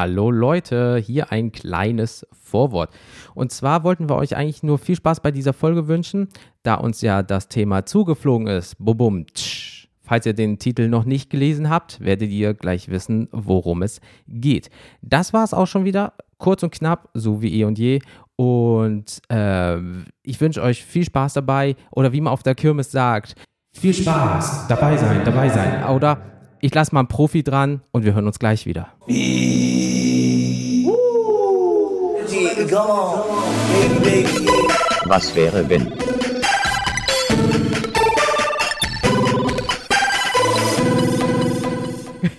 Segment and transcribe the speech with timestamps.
[0.00, 2.88] Hallo Leute, hier ein kleines Vorwort.
[3.34, 6.28] Und zwar wollten wir euch eigentlich nur viel Spaß bei dieser Folge wünschen,
[6.62, 8.76] da uns ja das Thema zugeflogen ist.
[8.78, 9.88] Bubum, tsch.
[10.00, 14.70] Falls ihr den Titel noch nicht gelesen habt, werdet ihr gleich wissen, worum es geht.
[15.02, 18.00] Das war es auch schon wieder, kurz und knapp, so wie eh und je.
[18.36, 19.76] Und äh,
[20.22, 23.34] ich wünsche euch viel Spaß dabei oder wie man auf der Kirmes sagt,
[23.74, 25.84] viel Spaß, dabei sein, dabei sein.
[25.84, 28.88] Oder ich lasse mal einen Profi dran und wir hören uns gleich wieder.
[35.06, 35.92] Was wäre wenn?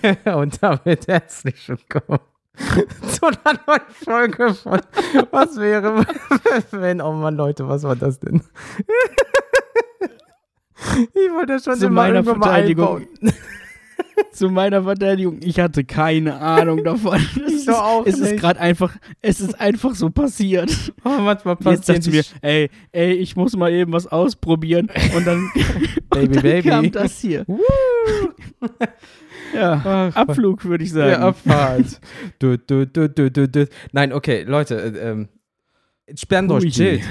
[0.34, 2.20] und damit herzlich willkommen
[3.08, 4.80] zu einer neuen Folge von
[5.30, 6.04] Was wäre,
[6.70, 8.42] wenn, oh Mann, Leute, was war das denn?
[11.14, 12.96] Ich wollte das schon Zu immer meiner irgendwann mal Verteidigung.
[13.20, 13.32] einbauen.
[14.32, 17.20] Zu meiner Verteidigung, ich hatte keine Ahnung davon.
[17.46, 20.92] Es ist, doch auch es ist gerade einfach, es ist einfach so passiert.
[21.04, 24.90] Oh, manchmal Jetzt passiert ich mir, ey, ey, ich muss mal eben was ausprobieren.
[25.14, 25.48] Und dann,
[26.10, 26.68] Baby, und dann baby.
[26.68, 27.46] kam das hier.
[29.54, 31.10] Ja, Ach, Abflug, würde ich sagen.
[31.10, 32.00] Ja, Abfahrt.
[32.38, 33.68] du, du, du, du, du, du.
[33.92, 35.28] Nein, okay, Leute, äh, ähm,
[36.06, 37.02] entspannt euch, chillt.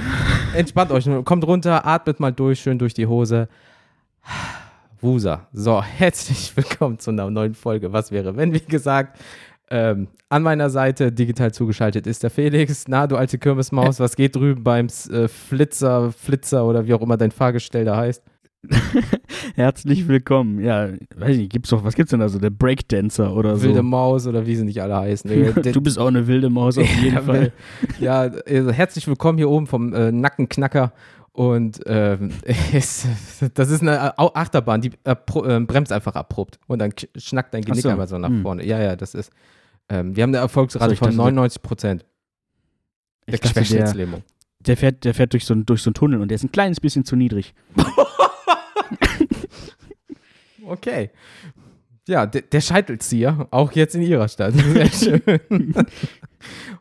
[0.54, 3.48] Entspannt euch, kommt runter, atmet mal durch, schön durch die Hose.
[5.02, 5.48] Wusa.
[5.52, 7.92] So, herzlich willkommen zu einer neuen Folge.
[7.92, 9.20] Was wäre, wenn, wie gesagt,
[9.70, 12.88] ähm, an meiner Seite digital zugeschaltet ist der Felix.
[12.88, 17.18] Na, du alte Kirmesmaus, was geht drüben beim äh, Flitzer, Flitzer oder wie auch immer
[17.18, 18.24] dein Fahrgestell da heißt?
[19.56, 20.60] Herzlich willkommen.
[20.64, 22.38] Ja, weiß ich nicht, gibt's doch, was gibt's denn da so?
[22.38, 23.64] Der Breakdancer oder so.
[23.64, 25.32] Wilde Maus oder wie sie nicht alle heißen.
[25.72, 27.52] Du bist auch eine wilde Maus auf jeden Fall.
[28.00, 30.94] Ja, also herzlich willkommen hier oben vom äh, Nackenknacker.
[31.34, 32.32] Und ähm,
[32.74, 33.08] es,
[33.54, 36.60] das ist eine Achterbahn, die äh, pro, äh, bremst einfach abrupt.
[36.68, 37.90] Und dann schnackt dein Genick so.
[37.90, 38.42] einmal so nach Hm.
[38.42, 38.66] vorne.
[38.66, 39.32] Ja, ja, das ist.
[39.90, 42.06] Ähm, wir haben eine Erfolgsrate Also von dachte, 99 Prozent.
[43.28, 44.24] Der Querschnittslähmung.
[44.60, 46.52] der, fährt, der fährt durch so, ein, durch so einen Tunnel und der ist ein
[46.52, 47.54] kleines bisschen zu niedrig.
[50.64, 51.10] Okay.
[52.08, 54.54] Ja, der, der Scheitelzieher, auch jetzt in ihrer Stadt.
[54.74, 55.74] Sehr schön.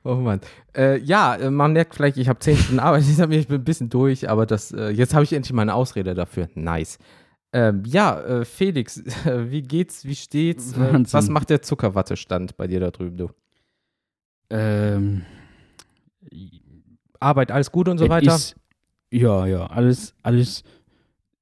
[0.03, 0.41] oh Mann.
[0.75, 3.91] Äh, ja, äh, man merkt vielleicht, ich habe zehn Stunden Arbeit, ich bin ein bisschen
[3.91, 6.49] durch, aber das, äh, jetzt habe ich endlich mal eine Ausrede dafür.
[6.55, 6.99] Nice.
[7.53, 10.73] Ähm, ja, äh, Felix, wie geht's, wie steht's?
[10.73, 13.31] Äh, was macht der Zuckerwattestand bei dir da drüben, du?
[14.49, 15.23] Ähm,
[17.19, 18.35] Arbeit, alles gut und so weiter?
[18.35, 18.57] Ist,
[19.11, 20.65] ja, ja, alles, alles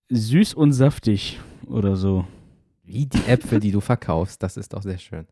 [0.08, 2.24] süß und saftig oder so.
[2.88, 5.26] Wie die Äpfel, die du verkaufst, das ist doch sehr schön.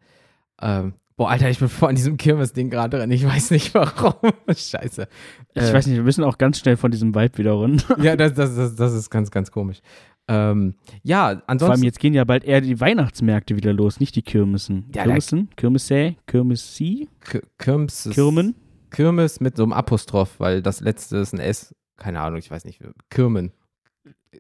[0.61, 4.15] Ähm, boah, Alter, ich bin vor an diesem Kirmesding gerade drin, ich weiß nicht warum.
[4.49, 5.09] Scheiße.
[5.55, 7.97] Ich Äh, weiß nicht, wir müssen auch ganz schnell von diesem Vibe wieder runter.
[8.03, 9.81] Ja, das, das, das, das ist ganz, ganz komisch.
[10.29, 11.85] Ähm, ja, Vor allem ansonsten.
[11.85, 14.85] jetzt gehen ja bald eher die Weihnachtsmärkte wieder los, nicht die Kirmessen.
[14.95, 15.49] Ja, da- Kirmessen?
[15.57, 16.17] Kirmesse?
[16.27, 17.09] Kirmessi?
[17.21, 18.55] K- Kirmes, Kirmen?
[18.91, 21.75] Kirmes mit so einem Apostroph, weil das letzte ist ein S.
[21.97, 22.81] Keine Ahnung, ich weiß nicht.
[23.11, 23.53] Kirmen.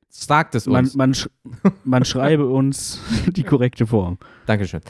[0.08, 0.94] Sagt es Man, uns.
[0.94, 1.28] man, sch
[1.84, 4.18] man schreibe uns die korrekte Form.
[4.46, 4.80] Dankeschön.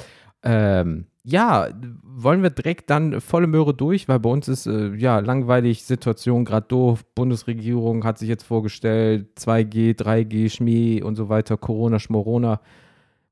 [0.42, 1.68] Ähm, ja,
[2.02, 6.44] wollen wir direkt dann volle Möhre durch, weil bei uns ist äh, ja langweilig, Situation
[6.44, 7.04] gerade doof.
[7.14, 12.60] Bundesregierung hat sich jetzt vorgestellt, 2G, 3G, Schmie und so weiter, Corona, Schmorona.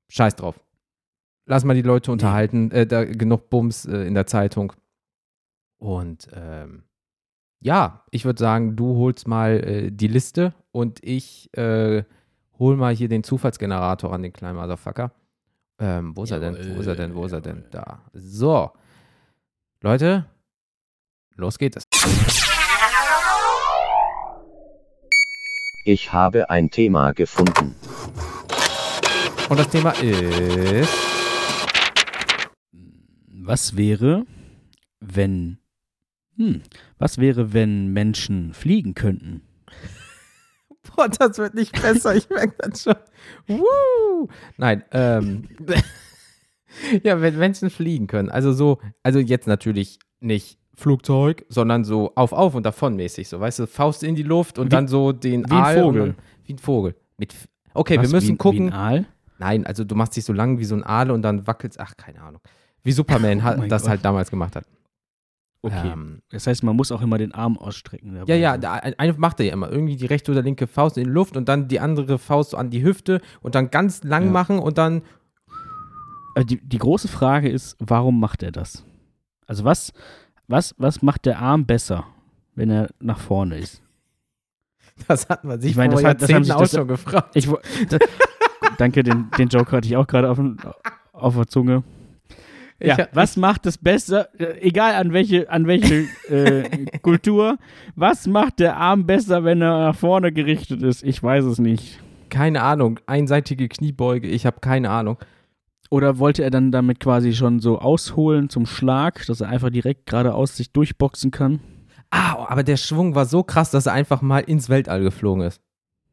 [0.09, 0.61] Scheiß drauf.
[1.47, 4.73] Lass mal die Leute unterhalten, äh, da genug Bums äh, in der Zeitung.
[5.79, 6.85] Und ähm,
[7.61, 12.03] ja, ich würde sagen, du holst mal äh, die Liste und ich äh,
[12.59, 15.13] hol mal hier den Zufallsgenerator an den kleinen Motherfucker.
[15.79, 16.77] Ähm, wo ist er denn?
[16.77, 17.15] Wo ist er denn?
[17.15, 17.63] Wo ist er denn?
[17.71, 18.01] Da.
[18.13, 18.73] So.
[19.83, 20.27] Leute,
[21.37, 21.85] los geht es.
[25.85, 27.77] Ich habe ein Thema gefunden.
[29.49, 30.93] Und das Thema ist.
[33.29, 34.27] Was wäre,
[34.99, 35.59] wenn.
[36.37, 36.63] Hm,
[36.99, 39.43] was wäre, wenn Menschen fliegen könnten?
[40.95, 42.95] Boah, das wird nicht besser, ich merke das schon.
[43.47, 44.29] Woo!
[44.57, 45.49] Nein, ähm.
[47.03, 48.31] ja, wenn Menschen fliegen können.
[48.31, 53.29] Also so, also jetzt natürlich nicht Flugzeug, sondern so auf, auf und davon mäßig.
[53.29, 55.77] So, weißt du, Faust in die Luft und Wie- dann so den wie ein Aal
[55.79, 56.07] und Vogel.
[56.07, 56.95] Dann, wie ein Vogel.
[57.17, 57.35] Mit,
[57.75, 58.67] okay, Was, wir müssen wie, gucken.
[58.67, 59.07] Wie ein Aal?
[59.39, 61.97] Nein, also du machst dich so lang wie so ein Aal und dann wackelst, ach,
[61.97, 62.41] keine Ahnung.
[62.83, 63.91] Wie Superman Oh das Gott.
[63.91, 64.65] halt damals gemacht hat.
[65.67, 65.91] Okay.
[65.93, 68.21] Ähm, Das heißt, man muss auch immer den Arm ausstrecken.
[68.27, 69.71] ja, ja, eine macht er ja immer.
[69.71, 72.69] Irgendwie die rechte oder linke Faust in die Luft und dann die andere Faust an
[72.71, 74.31] die Hüfte und dann ganz lang Ja.
[74.31, 75.03] machen und dann.
[76.35, 78.85] Aber die, die große Frage ist, warum macht er das?
[79.47, 79.93] Also was,
[80.49, 82.05] was, was macht der Arm besser,
[82.55, 83.81] wenn er nach vorne ist?
[85.09, 86.87] Das hat man sich Ich meine, vor das hat- das haben sich auch das- schon
[86.89, 87.31] gefragt.
[87.35, 87.59] Ich, wo-
[87.89, 87.99] da,
[88.79, 90.39] danke, den, den Joke hatte ich auch gerade auf,
[91.13, 91.83] auf der Zunge.
[92.85, 97.57] Ja, Ich- was macht es besser, äh, egal an welche, an welche äh, Kultur,
[97.97, 101.03] was macht der Arm besser, wenn er nach vorne gerichtet ist?
[101.03, 102.01] Ich weiß es nicht.
[102.31, 102.99] Keine Ahnung.
[103.07, 105.19] Einseitige Kniebeuge, ich habe keine Ahnung.
[105.91, 110.07] Oder wollte er dann damit quasi schon so ausholen zum Schlag, dass er einfach direkt
[110.07, 111.61] geradeaus sich durchboxen kann?
[112.11, 115.61] Ah, aber der Schwung war so krass, dass er einfach mal ins Weltall geflogen ist.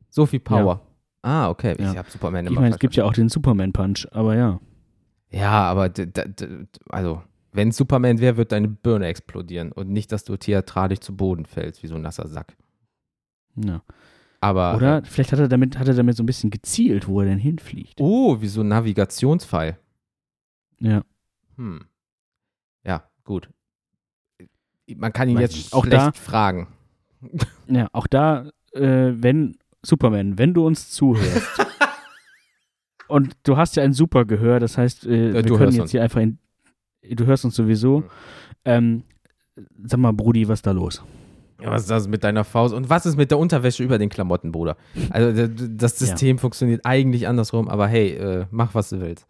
[0.10, 0.82] So viel Power.
[1.24, 1.76] Ah, okay.
[1.80, 1.92] Ja.
[1.92, 4.60] Ich habe Superman Ich immer meine, es gibt ja auch den Superman-Punch, aber ja.
[5.32, 5.92] Ja, aber
[6.90, 7.24] also,
[7.54, 11.84] wenn Superman wäre, wird deine Birne explodieren und nicht, dass du theatralisch zu Boden fällst,
[11.84, 12.56] wie so ein nasser Sack.
[13.56, 13.82] ja.
[14.44, 14.76] Aber.
[14.76, 17.38] Oder vielleicht hat er, damit, hat er damit so ein bisschen gezielt, wo er denn
[17.38, 18.02] hinfliegt.
[18.02, 19.78] Oh, wie so ein Navigationsfall.
[20.80, 21.04] Ja.
[21.58, 21.86] Hm.
[22.84, 23.52] Ja, gut.
[24.96, 25.74] Man kann ihn Weiß jetzt.
[25.74, 26.68] Auch schlecht da- fragen.
[27.68, 31.48] Ja, auch da, äh, wenn, Superman, wenn du uns zuhörst.
[33.12, 35.82] und du hast ja ein super Gehör, das heißt, äh, wir du können hörst jetzt
[35.84, 35.92] uns.
[35.92, 36.38] hier einfach in.
[37.10, 38.00] Du hörst uns sowieso.
[38.00, 38.06] Mhm.
[38.66, 39.04] Ähm,
[39.86, 41.04] sag mal, Brudi, was ist da los?
[41.62, 42.74] Ja, was ist das mit deiner Faust?
[42.74, 44.78] Und was ist mit der Unterwäsche über den Klamotten, Bruder?
[45.12, 46.08] Also, das Ja.
[46.08, 49.28] System funktioniert eigentlich andersrum, aber hey, äh, mach, was du willst.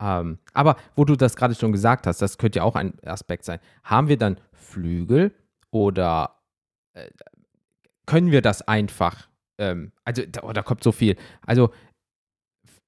[0.00, 3.44] Ähm, aber wo du das gerade schon gesagt hast, das könnte ja auch ein Aspekt
[3.44, 3.58] sein.
[3.82, 5.32] Haben wir dann Flügel
[5.70, 6.36] oder
[6.94, 7.08] äh,
[8.06, 9.28] können wir das einfach?
[9.58, 11.16] Ähm, also, da, oh, da kommt so viel.
[11.46, 11.70] Also,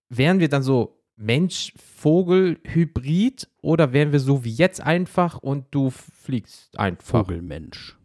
[0.08, 6.78] wären wir dann so Mensch-Vogel-Hybrid oder wären wir so wie jetzt einfach und du fliegst
[6.78, 7.26] einfach?
[7.26, 7.98] Vogelmensch.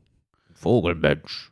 [0.54, 1.52] Vogelmensch.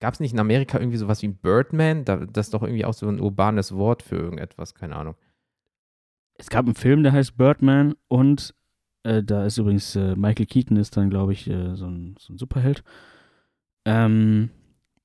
[0.00, 2.06] Gab es nicht in Amerika irgendwie sowas wie ein Birdman?
[2.06, 5.14] Da, das ist doch irgendwie auch so ein urbanes Wort für irgendetwas, keine Ahnung.
[6.38, 8.54] Es gab einen Film, der heißt Birdman und
[9.02, 12.32] äh, da ist übrigens äh, Michael Keaton ist dann, glaube ich, äh, so, ein, so
[12.32, 12.82] ein Superheld.
[13.84, 14.48] Ähm,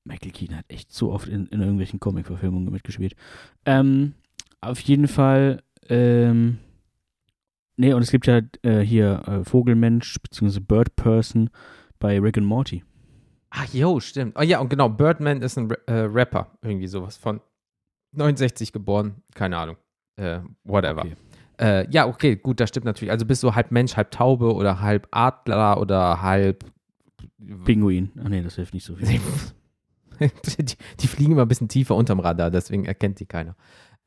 [0.06, 3.18] Michael Keaton hat echt so oft in, in irgendwelchen Comic-Verfilmungen mitgespielt.
[3.66, 4.14] Ähm,
[4.62, 6.60] auf jeden Fall, ähm,
[7.78, 10.60] nee, und es gibt ja äh, hier äh, Vogelmensch bzw.
[10.60, 11.50] Bird Person
[12.00, 12.84] bei Rick and Morty.
[13.50, 14.36] Ach, jo, stimmt.
[14.38, 17.40] Oh ja, und genau, Birdman ist ein äh, Rapper, irgendwie sowas von
[18.12, 19.78] 69 geboren, keine Ahnung.
[20.18, 21.06] Äh, whatever.
[21.06, 21.16] Okay.
[21.60, 23.12] Äh, ja, okay, gut, das stimmt natürlich.
[23.12, 26.66] Also bist du halb Mensch, halb Taube oder halb Adler oder halb.
[27.64, 28.12] Pinguin.
[28.24, 29.08] Ach nee, das hilft nicht so viel.
[30.20, 33.56] die, die fliegen immer ein bisschen tiefer unterm Radar, deswegen erkennt die keiner.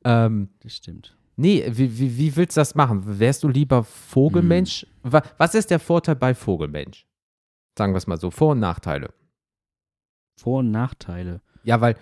[0.05, 1.15] Ähm, Das stimmt.
[1.35, 3.01] Nee, wie, wie, wie willst du das machen?
[3.19, 4.85] Wärst du lieber Vogelmensch?
[5.03, 5.13] Hm.
[5.13, 7.07] Wa- Was ist der Vorteil bei Vogelmensch?
[7.77, 9.13] Sagen wir es mal so, Vor- und Nachteile.
[10.37, 11.41] Vor- und Nachteile.
[11.63, 11.95] Ja, weil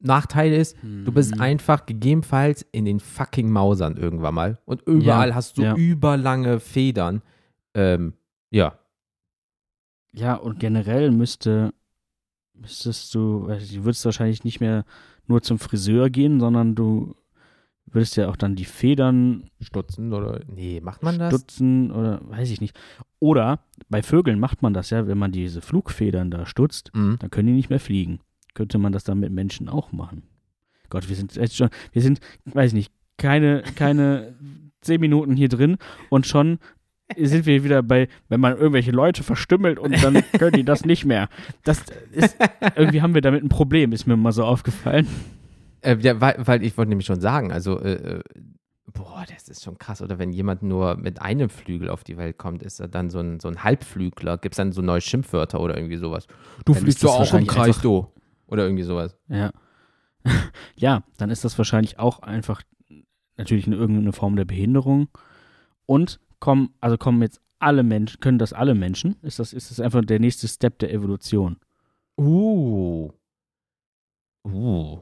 [0.00, 1.40] Nachteil ist, du bist Hm.
[1.40, 5.74] einfach gegebenenfalls in den fucking Mausern irgendwann mal und überall Ja, hast du ja.
[5.74, 7.20] überlange Federn.
[7.74, 8.14] Ähm,
[8.50, 8.78] ja.
[10.12, 11.74] Ja, und generell müsste,
[12.54, 14.84] müsstest du, du würdest wahrscheinlich nicht mehr
[15.26, 17.14] nur zum Friseur gehen, sondern du
[17.92, 20.40] würdest ja auch dann die Federn Stutzen oder.
[20.46, 21.32] Nee, macht man das?
[21.34, 22.78] stutzen oder weiß ich nicht.
[23.20, 27.16] Oder bei Vögeln macht man das ja, wenn man diese Flugfedern da stutzt, Mhm.
[27.20, 28.20] dann können die nicht mehr fliegen.
[28.54, 30.22] Könnte man das dann mit Menschen auch machen?
[30.90, 34.34] Gott, wir sind jetzt schon, wir sind, weiß ich nicht, keine, keine
[34.80, 35.76] zehn Minuten hier drin
[36.08, 36.58] und schon
[37.16, 41.04] sind wir wieder bei, wenn man irgendwelche Leute verstümmelt und dann können die das nicht
[41.06, 41.28] mehr.
[41.64, 41.82] Das
[42.12, 42.36] ist,
[42.76, 45.06] irgendwie haben wir damit ein Problem, ist mir mal so aufgefallen.
[45.80, 48.22] Äh, ja, weil, weil ich wollte nämlich schon sagen, also, äh, äh,
[48.92, 50.02] boah, das ist schon krass.
[50.02, 53.20] Oder wenn jemand nur mit einem Flügel auf die Welt kommt, ist er dann so
[53.20, 54.38] ein, so ein Halbflügler.
[54.38, 56.26] Gibt es dann so neue Schimpfwörter oder irgendwie sowas?
[56.64, 58.08] Du Dann fliegst doch auch im Kreis, du.
[58.46, 59.16] Oder irgendwie sowas.
[59.28, 59.52] Ja.
[60.76, 62.62] ja, dann ist das wahrscheinlich auch einfach
[63.36, 65.08] natürlich eine, irgendeine Form der Behinderung.
[65.86, 69.16] Und kommen, also kommen jetzt alle Menschen, können das alle Menschen?
[69.22, 71.58] Ist das, ist das einfach der nächste Step der Evolution?
[72.16, 73.10] Uh.
[74.44, 75.00] Uh.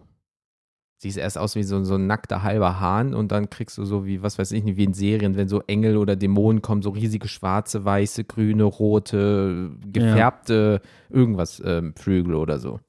[0.98, 4.06] Siehst erst aus wie so, so ein nackter halber Hahn und dann kriegst du so
[4.06, 6.88] wie, was weiß ich nicht, wie in Serien, wenn so Engel oder Dämonen kommen, so
[6.90, 12.80] riesige schwarze, weiße, grüne, rote, gefärbte, irgendwas, ähm, Flügel oder so.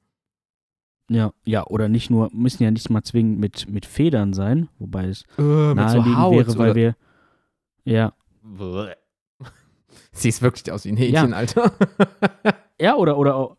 [1.10, 5.06] Ja, ja, oder nicht nur, müssen ja nicht mal zwingend mit, mit Federn sein, wobei
[5.08, 5.42] es Äh,
[5.74, 6.96] naheliegend wäre, weil wir,
[7.84, 8.12] ja.
[10.12, 11.36] Siehst wirklich aus wie ein Hähnchen, Ja.
[11.36, 11.72] Alter.
[12.80, 13.56] Ja, oder, oder, auch-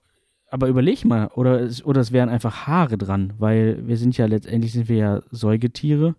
[0.51, 4.25] aber überleg mal, oder es, oder es wären einfach Haare dran, weil wir sind ja
[4.25, 6.15] letztendlich sind wir ja Säugetiere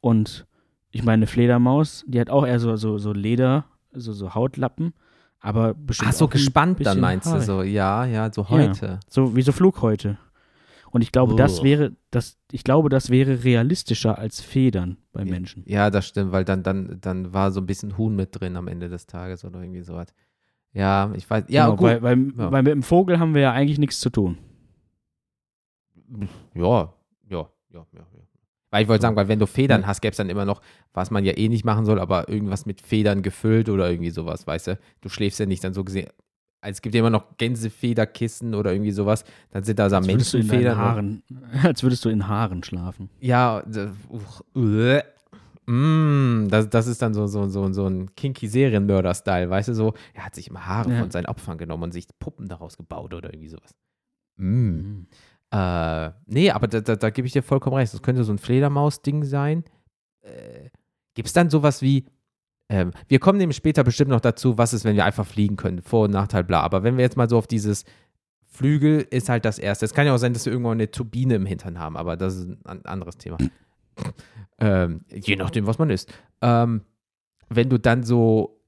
[0.00, 0.46] und
[0.90, 4.92] ich meine, eine Fledermaus, die hat auch eher so, so, so Leder, so, so Hautlappen,
[5.40, 6.10] aber bestimmt.
[6.10, 7.42] Ach so, gespannt dann meinst du Haare.
[7.42, 9.00] so, ja, ja, so heute.
[9.08, 10.18] So wie so Flughäute.
[10.92, 11.64] Und ich glaube, das Uah.
[11.64, 15.64] wäre, das, ich glaube, das wäre realistischer als Federn bei Menschen.
[15.66, 18.68] Ja, das stimmt, weil dann, dann, dann war so ein bisschen Huhn mit drin am
[18.68, 20.08] Ende des Tages oder irgendwie sowas.
[20.72, 21.44] Ja, ich weiß.
[21.48, 21.86] Ja, Genau, gut.
[21.86, 22.50] Weil, weil, Ja.
[22.52, 24.38] weil mit dem Vogel haben wir ja eigentlich nichts zu tun.
[26.54, 26.92] Ja,
[27.28, 28.06] ja, ja, ja, ja.
[28.70, 30.62] Weil ich wollte sagen, weil wenn du Federn hast, gäbe es dann immer noch,
[30.94, 34.46] was man ja eh nicht machen soll, aber irgendwas mit Federn gefüllt oder irgendwie sowas,
[34.46, 34.78] weißt du?
[35.02, 36.08] Du schläfst ja nicht dann so gesehen.
[36.62, 39.24] Also es gibt ja immer noch Gänsefederkissen oder irgendwie sowas.
[39.50, 40.78] Dann sind da so Als würdest Menschenfedern.
[40.78, 41.22] Haaren,
[41.62, 43.10] als würdest du in Haaren schlafen.
[43.20, 43.62] Ja,
[44.08, 45.02] uch, äh,
[45.66, 49.94] mm, das, das ist dann so, so, so, so ein kinky Serienmörder-Style, weißt du, so,
[50.14, 51.00] er hat sich immer Haare Ja.
[51.00, 53.74] von seinen Opfern genommen und sich Puppen daraus gebaut oder irgendwie sowas.
[54.36, 54.44] Mm.
[54.46, 55.06] Mhm.
[55.50, 57.92] Äh, nee, aber da, da, da gebe ich dir vollkommen recht.
[57.92, 59.64] Das könnte so ein Fledermaus-Ding sein.
[60.22, 60.70] Äh,
[61.14, 62.06] Gibt es dann sowas wie,
[62.70, 65.82] ähm, wir kommen nämlich später bestimmt noch dazu, was ist, wenn wir einfach fliegen können,
[65.82, 66.60] Vor- und Nachteil, bla.
[66.62, 67.84] Aber wenn wir jetzt mal so auf dieses
[68.46, 69.84] Flügel ist halt das Erste.
[69.84, 72.36] Es kann ja auch sein, dass wir irgendwann eine Turbine im Hintern haben, aber das
[72.36, 73.36] ist ein an- anderes Thema.
[74.62, 76.12] Ähm, je nachdem, was man ist.
[76.40, 76.82] Ähm,
[77.48, 78.60] wenn du dann so,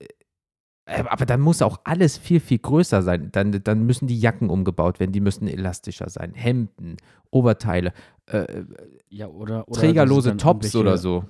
[0.86, 3.30] äh, aber dann muss auch alles viel, viel größer sein.
[3.32, 6.34] Dann, dann müssen die Jacken umgebaut werden, die müssen elastischer sein.
[6.34, 6.96] Hemden,
[7.30, 7.92] Oberteile,
[8.26, 8.64] äh,
[9.08, 11.24] Ja, oder, oder trägerlose Tops oder so.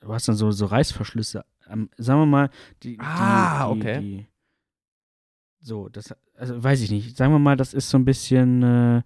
[0.00, 1.44] Du hast dann so, so Reißverschlüsse.
[1.68, 2.50] Ähm, sagen wir mal,
[2.82, 2.96] die.
[2.96, 4.00] die Ah, die, okay.
[4.00, 4.26] Die,
[5.62, 7.16] so, das, also weiß ich nicht.
[7.16, 9.02] Sagen wir mal, das ist so ein bisschen äh,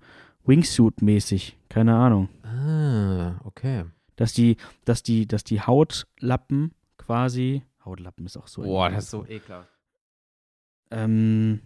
[0.47, 1.57] Wingsuit-mäßig.
[1.69, 2.29] Keine Ahnung.
[2.45, 3.85] Ah, okay.
[4.17, 7.63] Dass die, dass die, dass die Hautlappen quasi.
[7.85, 8.63] Hautlappen ist auch so.
[8.63, 9.69] Boah, das ist so ekelhaft.
[10.91, 11.61] ähm,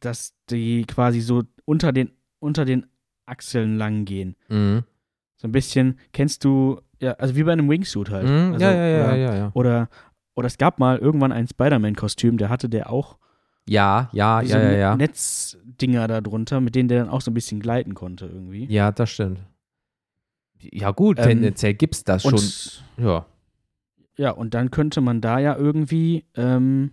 [0.00, 2.86] dass die quasi so unter den, unter den
[3.26, 4.36] Achseln lang gehen.
[4.48, 4.84] Mhm.
[5.36, 8.26] So ein bisschen, kennst du, ja, also wie bei einem Wingsuit halt.
[8.28, 9.50] Mhm, also, ja, ja, ja, ja, ja.
[9.54, 9.88] Oder,
[10.34, 13.18] oder es gab mal irgendwann ein Spider-Man-Kostüm, der hatte der auch
[13.66, 14.96] Ja, ja, ja, ja, ja.
[14.96, 18.66] Netzdinger da drunter, mit denen der dann auch so ein bisschen gleiten konnte irgendwie.
[18.66, 19.40] Ja, das stimmt.
[20.72, 22.40] Ja, gut, Ähm, tendenziell gibt es das schon.
[23.04, 23.26] Ja.
[24.16, 26.92] ja, und dann könnte man da ja irgendwie ähm,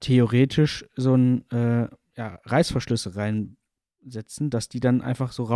[0.00, 5.48] theoretisch so ein äh, ja, Reißverschlüsse reinsetzen, dass die dann einfach so.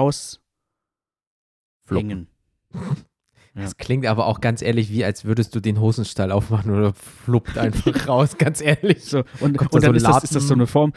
[1.84, 2.28] Floppen.
[3.54, 3.64] Ja.
[3.64, 7.58] Das klingt aber auch ganz ehrlich, wie als würdest du den Hosenstall aufmachen oder fluppt
[7.58, 9.04] einfach raus, ganz ehrlich.
[9.04, 10.92] So, und, und da dann so ist, das, ist das so eine Form,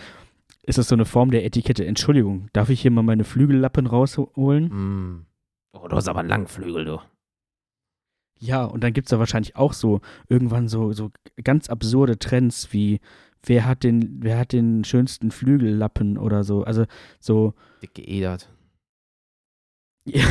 [0.61, 1.85] ist das so eine Form der Etikette.
[1.85, 4.65] Entschuldigung, darf ich hier mal meine Flügellappen rausholen?
[4.65, 5.25] Mm.
[5.73, 6.99] Oh, du hast aber einen langen Flügel, du.
[8.39, 11.11] Ja, und dann gibt es da wahrscheinlich auch so irgendwann so, so
[11.43, 12.99] ganz absurde Trends wie
[13.43, 16.63] wer hat den, wer hat den schönsten Flügellappen oder so.
[16.63, 16.85] Also
[17.19, 18.49] so, Dick geedert.
[20.05, 20.25] Ja.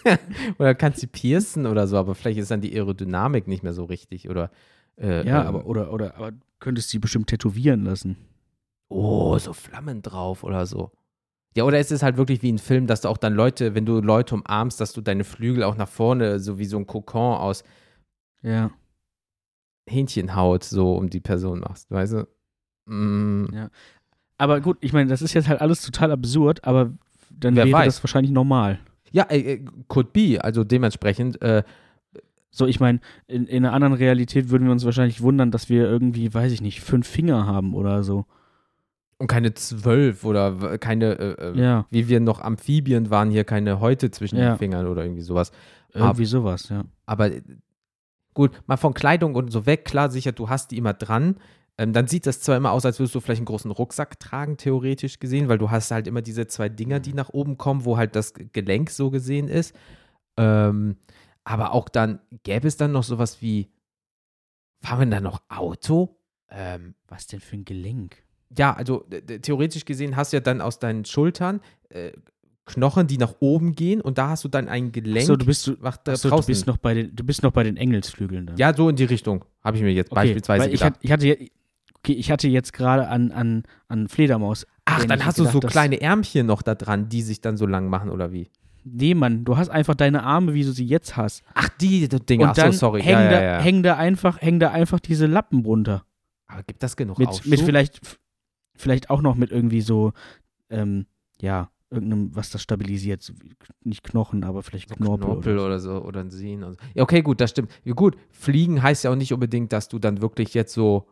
[0.58, 3.84] oder kannst du piercen oder so, aber vielleicht ist dann die Aerodynamik nicht mehr so
[3.84, 4.50] richtig oder.
[4.98, 8.16] Äh, ja, ähm, aber oder oder aber könntest die bestimmt tätowieren lassen.
[8.88, 10.90] Oh, so Flammen drauf oder so.
[11.56, 13.86] Ja, oder ist es halt wirklich wie ein Film, dass du auch dann Leute, wenn
[13.86, 17.36] du Leute umarmst, dass du deine Flügel auch nach vorne, so wie so ein Kokon
[17.38, 17.64] aus
[18.42, 18.70] Ja.
[19.88, 22.28] Hähnchenhaut so um die Person machst, weißt du?
[22.92, 23.70] Mm, Ja.
[24.38, 26.92] Aber gut, ich meine, das ist jetzt halt alles total absurd, aber
[27.30, 27.86] dann Wer wäre weiß.
[27.96, 28.78] das wahrscheinlich normal.
[29.12, 31.62] Ja, äh, äh, could be, also dementsprechend, äh,
[32.50, 35.84] So, ich meine, in, in einer anderen Realität würden wir uns wahrscheinlich wundern, dass wir
[35.84, 38.24] irgendwie, weiß ich nicht, fünf Finger haben oder so.
[39.18, 43.80] Und keine zwölf oder keine, äh, äh, Ja, wie wir noch Amphibien waren, hier keine
[43.80, 44.50] Häute zwischen Ja.
[44.54, 45.52] den Fingern oder irgendwie sowas.
[45.94, 46.84] irgendwie sowas, ja.
[47.06, 47.42] Aber äh,
[48.34, 51.36] gut, mal von Kleidung und so weg, klar, sicher, du hast die immer dran.
[51.78, 54.56] Ähm, dann sieht das zwar immer aus, als würdest du vielleicht einen großen Rucksack tragen,
[54.58, 57.96] theoretisch gesehen, weil du hast halt immer diese zwei Dinger, die nach oben kommen, wo
[57.96, 59.74] halt das Gelenk so gesehen ist.
[60.38, 60.96] Ähm,
[61.44, 63.70] aber auch dann, gäbe es dann noch sowas wie,
[64.82, 66.18] fahren wir dann noch Auto?
[66.50, 68.22] Ähm, Was denn für ein Gelenk?
[68.56, 71.60] Ja, also äh, äh, theoretisch gesehen hast du ja dann aus deinen Schultern
[71.90, 72.12] äh,
[72.66, 75.18] Knochen, die nach oben gehen und da hast du dann ein Gelenk.
[75.22, 77.62] Achso, du bist, du, da achso, du bist noch bei den, du bist noch bei
[77.62, 78.56] den Engelsflügeln dann.
[78.56, 80.94] ja, so in die Richtung, habe ich mir jetzt okay, beispielsweise ich, gedacht.
[80.94, 81.38] hat, ich hatte,
[81.98, 84.66] okay, ich hatte jetzt gerade an, an, an Fledermaus.
[84.84, 87.56] Ach, dann hast du gedacht, so dass- kleine Ärmchen noch da dran, die sich dann
[87.56, 88.50] so lang machen, oder wie?
[88.82, 91.42] Nee, Mann, du hast einfach deine Arme, wie du sie jetzt hast.
[91.54, 93.02] Ach, die Dinge, ach so, sorry.
[93.02, 93.60] hängen, Ja, da, ja, ja.
[93.60, 96.04] hängen da einfach, hängen da einfach diese Lappen runter.
[96.48, 97.46] Aber gibt das genug Mit, Aufschub?
[97.46, 98.00] mit vielleicht,
[98.76, 100.12] vielleicht auch noch mit irgendwie so,
[100.70, 101.06] ähm,
[101.40, 103.22] ja, irgendeinem, was das stabilisiert.
[103.22, 103.54] So wie-
[103.84, 105.26] Nicht Knochen, aber vielleicht so Knorpel.
[105.26, 106.60] Knorpel oder oder so, oder ein Sehen.
[106.62, 106.74] So.
[106.94, 107.70] Ja, okay, gut, das stimmt.
[107.84, 111.08] Ja, gut, fliegen heißt ja auch nicht unbedingt, dass du dann wirklich jetzt so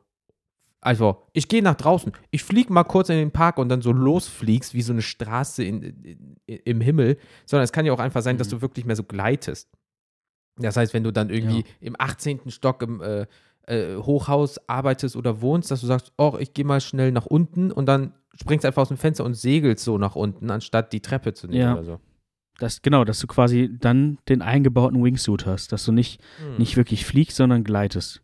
[0.86, 3.90] Also, ich gehe nach draußen, ich fliege mal kurz in den Park und dann so
[3.90, 7.16] losfliegst, wie so eine Straße in, in, im Himmel,
[7.46, 8.56] sondern es kann ja auch einfach sein, dass Mhm.
[8.56, 9.70] du wirklich mehr so gleitest.
[10.58, 11.66] Das heißt, wenn du dann irgendwie Ja.
[11.80, 12.50] im 18.
[12.50, 13.26] Stock im äh,
[13.66, 17.70] äh, Hochhaus arbeitest oder wohnst, dass du sagst, oh, ich gehe mal schnell nach unten
[17.72, 21.34] und dann springst einfach aus dem Fenster und segelst so nach unten, anstatt die Treppe
[21.34, 21.72] zu nehmen Ja.
[21.74, 22.00] oder so.
[22.58, 26.56] Das, genau, dass du quasi dann den eingebauten Wingsuit hast, dass du nicht, Hm.
[26.58, 28.22] nicht wirklich fliegst, sondern gleitest.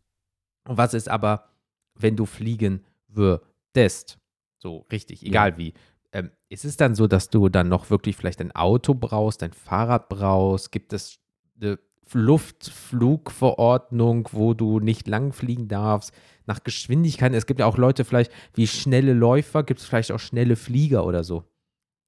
[0.68, 1.48] Und was ist aber,
[1.96, 4.18] wenn du fliegen würdest?
[4.58, 5.74] So richtig, egal wie.
[6.12, 9.52] Ähm, ist es dann so, dass du dann noch wirklich vielleicht ein Auto brauchst, ein
[9.52, 10.70] Fahrrad brauchst?
[10.72, 11.18] Gibt es
[11.60, 11.78] eine
[12.14, 16.12] Luftflugverordnung, wo du nicht lang fliegen darfst,
[16.46, 17.36] nach Geschwindigkeiten.
[17.36, 21.06] Es gibt ja auch Leute vielleicht wie schnelle Läufer, gibt es vielleicht auch schnelle Flieger
[21.06, 21.44] oder so.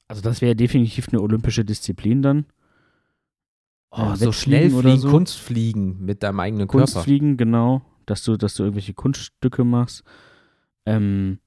[0.09, 2.47] Also das wäre definitiv eine olympische Disziplin dann.
[3.91, 5.11] Oh, Äh, so schnell fliegen, so.
[5.11, 6.93] Kunstfliegen mit deinem eigenen Körper.
[6.93, 10.03] Kunstfliegen, genau, dass du, dass du irgendwelche Kunststücke machst.
[10.87, 11.39] Ähm,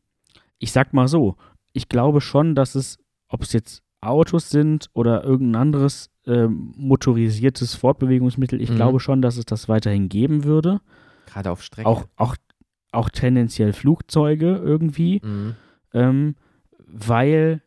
[0.59, 1.35] ich sag mal so,
[1.74, 2.97] ich glaube schon, dass es,
[3.27, 8.75] ob es jetzt Autos sind oder irgendein anderes ähm, motorisiertes Fortbewegungsmittel, ich Mhm.
[8.75, 10.81] glaube schon, dass es das weiterhin geben würde.
[11.27, 11.88] Gerade auf Strecke.
[11.88, 12.35] Auch, auch,
[12.91, 15.21] auch tendenziell Flugzeuge irgendwie.
[15.24, 15.55] Mhm.
[15.93, 16.35] ähm,
[16.88, 17.62] weil,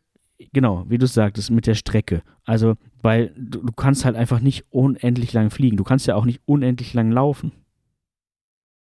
[0.53, 2.21] genau, wie du sagtest, mit der Strecke.
[2.45, 5.77] Also, weil du, du kannst halt einfach nicht unendlich lang fliegen.
[5.77, 7.51] Du kannst ja auch nicht unendlich lang laufen.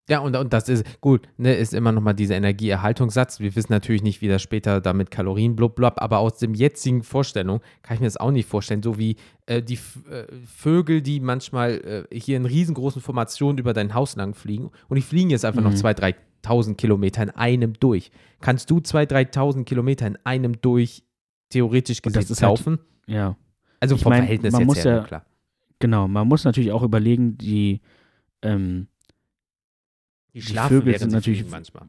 [0.08, 3.40] Ja, und, und das ist, gut, ne, ist immer nochmal dieser Energieerhaltungssatz.
[3.40, 7.02] Wir wissen natürlich nicht, wie das später damit Kalorien blub, blub, aber aus dem jetzigen
[7.02, 8.82] Vorstellung kann ich mir das auch nicht vorstellen.
[8.82, 9.78] So wie äh, die
[10.10, 14.96] äh, Vögel, die manchmal äh, hier in riesengroßen Formationen über dein Haus lang fliegen und
[14.96, 15.76] die fliegen jetzt einfach noch Mhm.
[15.76, 18.10] 2.000, 3.000 Kilometer in einem durch.
[18.42, 21.02] Kannst du 2.000, 3.000 Kilometer in einem durch
[21.48, 22.78] theoretisch gesehen halt- laufen?
[23.06, 23.36] Ja,
[23.80, 25.24] also ich vom mein, Verhältnis man jetzt muss her, ja- klar.
[25.78, 26.08] genau.
[26.08, 27.80] Man muss natürlich auch überlegen, die,
[28.42, 28.88] ähm,
[30.34, 31.88] Die die schlafen Vögel während sind natürlich- manchmal.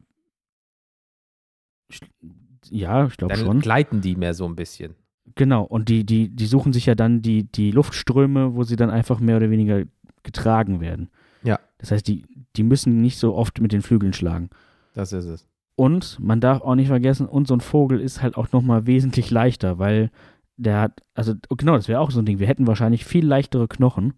[2.70, 3.60] ja, ich glaube Dann schon.
[3.60, 4.94] gleiten die mehr so ein bisschen.
[5.34, 5.62] Genau.
[5.64, 9.20] Und die, die, die suchen sich ja dann die, die Luftströme, wo sie dann einfach
[9.20, 9.82] mehr oder weniger
[10.22, 11.10] getragen werden.
[11.42, 11.58] Ja.
[11.78, 12.24] Das heißt, die,
[12.56, 14.50] die müssen nicht so oft mit den Flügeln schlagen.
[14.94, 15.46] Das ist es.
[15.76, 19.30] Und man darf auch nicht vergessen, und so ein Vogel ist halt auch nochmal wesentlich
[19.30, 20.10] leichter, weil
[20.56, 22.38] der hat, also genau, das wäre auch so ein Ding.
[22.38, 24.14] Wir hätten wahrscheinlich viel leichtere Knochen.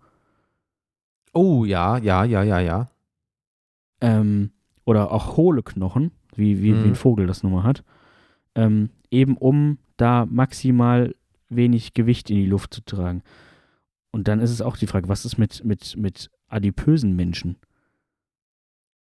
[1.35, 2.91] Oh, ja, ja, ja, ja, ja.
[4.01, 4.51] Ähm,
[4.85, 6.85] oder auch hohle Knochen, wie, wie, wie Mhm.
[6.87, 7.85] ein Vogel das nun mal hat.
[8.55, 11.15] Ähm, eben um da maximal
[11.49, 13.23] wenig Gewicht in die Luft zu tragen.
[14.11, 17.57] Und dann ist es auch die Frage, was ist mit, mit, mit adipösen Menschen?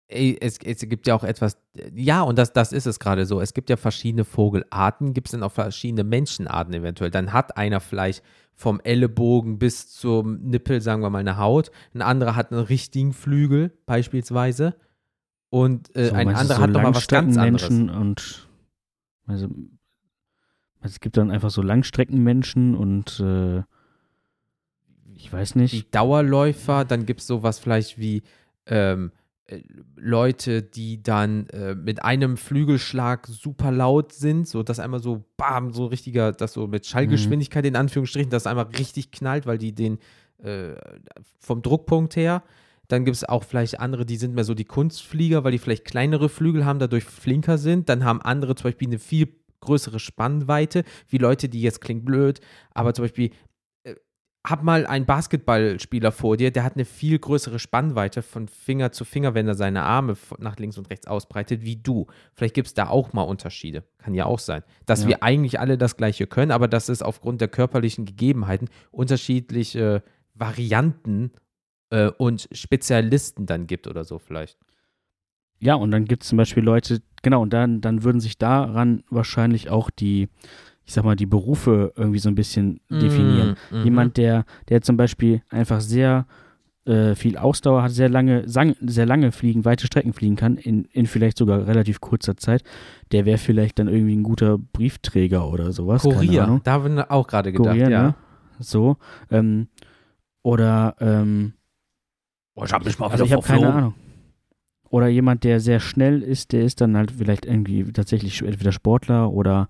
[0.07, 1.57] Es, es gibt ja auch etwas,
[1.95, 3.41] ja, und das, das ist es gerade so.
[3.41, 7.09] Es gibt ja verschiedene Vogelarten, gibt es dann auch verschiedene Menschenarten eventuell.
[7.09, 11.71] Dann hat einer vielleicht vom Ellenbogen bis zum Nippel, sagen wir mal, eine Haut.
[11.93, 14.75] Ein anderer hat einen richtigen Flügel, beispielsweise.
[15.49, 17.69] Und äh, So, ein anderer so hat nochmal was ganz anderes.
[17.69, 18.47] Und
[19.25, 19.47] also,
[20.81, 23.63] es gibt dann einfach so Langstreckenmenschen und äh,
[25.15, 25.73] ich weiß nicht.
[25.73, 28.21] Die Dauerläufer, dann gibt es sowas vielleicht wie
[28.67, 29.24] ähm, äh,
[29.95, 35.71] Leute, die dann äh, mit einem Flügelschlag super laut sind, so dass einmal so bam,
[35.71, 39.99] so richtiger, das so mit Schallgeschwindigkeit in Anführungsstrichen, dass einmal richtig knallt, weil die den
[40.43, 40.73] äh,
[41.39, 42.43] vom Druckpunkt her.
[42.87, 45.85] Dann gibt es auch vielleicht andere, die sind mehr so die Kunstflieger, weil die vielleicht
[45.85, 47.89] kleinere Flügel haben, dadurch flinker sind.
[47.89, 49.27] Dann haben andere zum Beispiel eine viel
[49.61, 52.39] größere Spannweite, wie Leute, die jetzt klingt blöd,
[52.73, 53.31] aber zum Beispiel äh,
[54.49, 59.03] hab mal einen Basketballspieler vor dir, der hat eine viel größere Spannweite von Finger zu
[59.05, 62.07] Finger, wenn er seine Arme nach links und rechts ausbreitet, wie du.
[62.33, 63.83] Vielleicht gibt es da auch mal Unterschiede.
[63.97, 64.63] Kann ja auch sein.
[64.85, 65.09] Dass Ja.
[65.09, 70.03] wir eigentlich alle das Gleiche können, aber dass es aufgrund der körperlichen Gegebenheiten unterschiedliche
[70.33, 71.31] Varianten
[71.89, 74.57] äh, und Spezialisten dann gibt oder so vielleicht.
[75.59, 79.03] Ja, und dann gibt es zum Beispiel Leute, genau, und dann, dann würden sich daran
[79.09, 80.27] wahrscheinlich auch die,
[80.85, 83.55] ich sag mal, die Berufe irgendwie so ein bisschen definieren.
[83.71, 83.83] Mhm.
[83.83, 86.27] Jemand, der, der zum Beispiel einfach sehr
[86.85, 90.85] äh, viel Ausdauer hat, sehr lange, sang, sehr lange fliegen, weite Strecken fliegen kann, in,
[90.85, 92.63] in vielleicht sogar relativ kurzer Zeit,
[93.11, 96.03] der wäre vielleicht dann irgendwie ein guter Briefträger oder sowas.
[96.03, 98.03] Kurier, da haben wir auch gerade gedacht, Kurier, ja.
[98.03, 98.15] ne?
[98.59, 98.97] So.
[99.31, 99.67] Ähm,
[100.43, 101.53] oder, ähm,
[102.55, 103.95] Oh, ich hab mich mal also ich habe keine Ahnung.
[104.89, 109.29] Oder jemand, der sehr schnell ist, der ist dann halt vielleicht irgendwie tatsächlich entweder Sportler
[109.31, 109.67] oder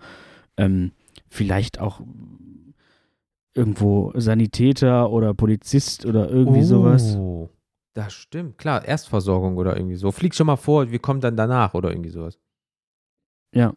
[0.56, 0.92] ähm,
[1.30, 2.02] vielleicht auch
[3.54, 7.16] irgendwo Sanitäter oder Polizist oder irgendwie sowas.
[7.16, 7.50] Oh,
[7.94, 8.58] das stimmt.
[8.58, 10.12] Klar, Erstversorgung oder irgendwie so.
[10.12, 12.38] Flieg schon mal vor, wir kommen dann danach oder irgendwie sowas.
[13.54, 13.74] Ja.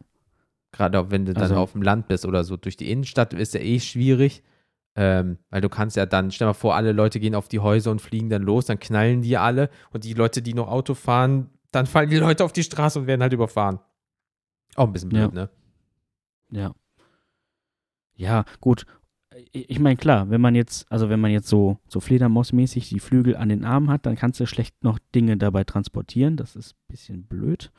[0.73, 2.57] Gerade auch wenn du dann Also- auf dem Land bist oder so.
[2.57, 4.43] Durch die Innenstadt ist ja eh schwierig.
[5.01, 7.93] Ähm, weil du kannst ja dann, stell mal vor, alle Leute gehen auf die Häuser
[7.93, 11.51] und fliegen dann los, dann knallen die alle und die Leute, die noch Auto fahren,
[11.71, 13.79] dann fallen die Leute auf die Straße und werden halt überfahren.
[14.75, 15.29] Auch ein bisschen blöd, Ja.
[15.31, 15.51] ne?
[16.51, 16.75] Ja.
[18.19, 18.85] Ja, gut.
[19.53, 22.99] Ich ich meine, klar, wenn man jetzt, also wenn man jetzt so, so Fledermausmäßig die
[23.01, 26.37] Flügel an den Armen hat, dann kannst du schlecht noch Dinge dabei transportieren.
[26.37, 27.71] Das ist ein bisschen blöd.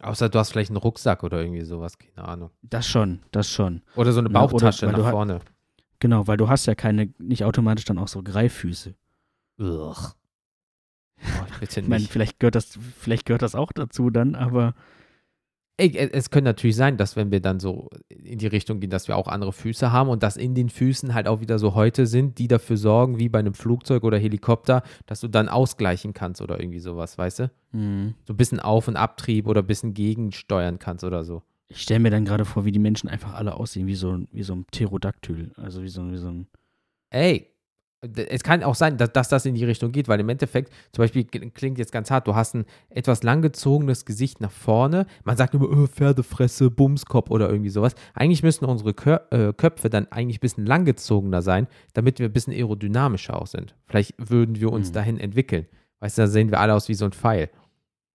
[0.00, 2.50] Außer du hast vielleicht einen Rucksack oder irgendwie sowas, keine Ahnung.
[2.62, 3.82] Das schon, das schon.
[3.96, 5.40] Oder so eine Ja, oder- Bauchtasche du nach vorne.
[5.98, 8.94] Genau, weil du hast ja keine, nicht automatisch dann auch so Greiffüße.
[9.58, 9.96] Ugh.
[11.22, 14.72] Oh, bitte Ich meine, vielleicht gehört das, vielleicht gehört das auch dazu dann, aber
[15.88, 19.16] es könnte natürlich sein, dass wenn wir dann so in die Richtung gehen, dass wir
[19.16, 22.38] auch andere Füße haben und dass in den Füßen halt auch wieder so Häute sind,
[22.38, 26.60] die dafür sorgen, wie bei einem Flugzeug oder Helikopter, dass du dann ausgleichen kannst oder
[26.60, 27.50] irgendwie sowas, weißt du?
[27.72, 28.14] Mhm.
[28.26, 31.42] So ein bisschen Auf- und Abtrieb oder ein bisschen gegensteuern kannst oder so.
[31.68, 34.28] Ich stelle mir dann gerade vor, wie die Menschen einfach alle aussehen, wie so, ein-
[34.32, 35.52] wie so ein Pterodaktyl.
[35.56, 36.46] Also wie so, ein- wie so ein.
[37.10, 37.46] Ey,
[38.02, 41.02] es kann auch sein, dass, dass das in die Richtung geht, weil im Endeffekt, zum
[41.02, 45.06] Beispiel klingt jetzt ganz hart, du hast ein etwas langgezogenes Gesicht nach vorne.
[45.24, 47.94] Man sagt immer, oh, Pferdefresse, Bumskopf oder irgendwie sowas.
[48.14, 48.90] Eigentlich müssten unsere
[49.30, 53.74] äh, Köpfe dann eigentlich ein bisschen langgezogener sein, damit wir ein bisschen aerodynamischer auch sind.
[53.86, 54.94] Vielleicht würden wir uns Mhm.
[54.94, 55.66] dahin entwickeln.
[56.00, 57.50] Weißt du, da sehen wir alle aus wie so ein Pfeil.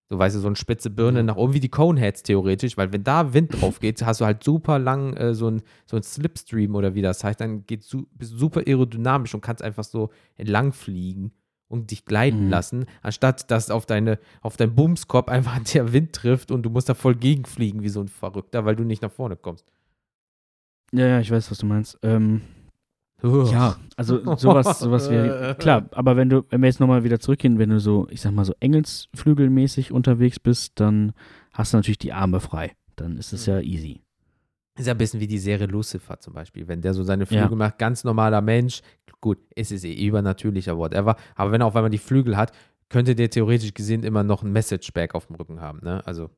[0.08, 1.26] So, weißt du, so eine spitze Birne Mhm.
[1.26, 4.44] nach oben, wie die Coneheads theoretisch, weil wenn da Wind drauf geht, hast du halt
[4.44, 8.06] super lang äh, so ein, so ein Slipstream oder wie das heißt, dann geht su
[8.14, 11.32] bist du super aerodynamisch und kannst einfach so entlang fliegen
[11.68, 12.50] und dich gleiten Mhm.
[12.52, 16.88] lassen, anstatt dass auf deine, auf deinen Bumskopf einfach der Wind trifft und du musst
[16.88, 19.66] da voll gegenfliegen wie so ein Verrückter, weil du nicht nach vorne kommst.
[20.92, 21.98] Ja, ja, ich weiß, was du meinst.
[22.04, 22.42] Ähm,
[23.24, 25.56] ja, also sowas, sowas wäre.
[25.56, 28.32] Klar, aber wenn du, wenn wir jetzt nochmal wieder zurückgehen, wenn du so, ich sag
[28.34, 31.14] mal, so engelsflügelmäßig unterwegs bist, dann
[31.54, 32.76] hast du natürlich die Arme frei.
[32.96, 34.02] Dann ist es ja easy.
[34.78, 36.68] Ist ja ein bisschen wie die Serie Lucifer zum Beispiel.
[36.68, 37.28] Wenn der so seine Ja.
[37.28, 38.82] Flügel macht, ganz normaler Mensch,
[39.22, 41.16] gut, es ist eh übernatürlicher, whatever.
[41.36, 42.52] Aber wenn er auf einmal die Flügel hat,
[42.90, 46.06] könnte der theoretisch gesehen immer noch ein Message-Bag auf dem Rücken haben, ne?
[46.06, 46.30] Also,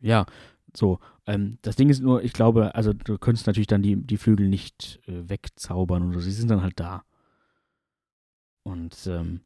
[0.00, 0.26] Ja,
[0.76, 0.98] so.
[1.26, 4.48] Ähm, das Ding ist nur, ich glaube, also du könntest natürlich dann die, die Flügel
[4.48, 6.20] nicht äh, wegzaubern oder so.
[6.20, 7.04] Sie sind dann halt da.
[8.62, 9.40] Und ähm,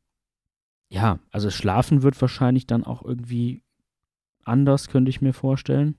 [0.88, 3.62] ja, also schlafen wird wahrscheinlich dann auch irgendwie
[4.44, 5.96] anders, könnte ich mir vorstellen.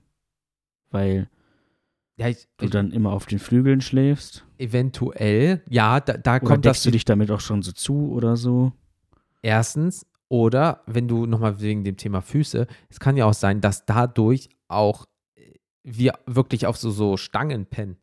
[0.90, 1.28] Weil
[2.16, 4.46] ja, ich, du dann immer auf den Flügeln schläfst.
[4.58, 8.12] eventuell, ja, da, da Oder kommt das deckst du dich damit auch schon so zu
[8.12, 8.72] oder so?
[9.42, 10.06] erstens.
[10.28, 14.48] Oder wenn du nochmal wegen dem Thema Füße, es kann ja auch sein, dass dadurch
[14.68, 15.06] auch
[15.84, 17.96] wir wirklich auf so, so Stangen pennen.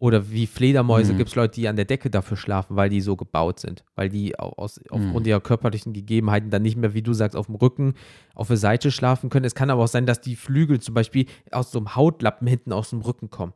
[0.00, 1.16] Oder wie Fledermäuse Mhm.
[1.16, 3.84] gibt es Leute, die an der Decke dafür schlafen, weil die so gebaut sind.
[3.96, 7.46] Weil die au- aus, aufgrund ihrer körperlichen Gegebenheiten dann nicht mehr, wie du sagst, auf
[7.46, 7.94] dem Rücken,
[8.36, 9.44] auf der Seite schlafen können.
[9.44, 12.72] Es kann aber auch sein, dass die Flügel zum Beispiel aus so einem Hautlappen hinten
[12.72, 13.54] aus dem Rücken kommen.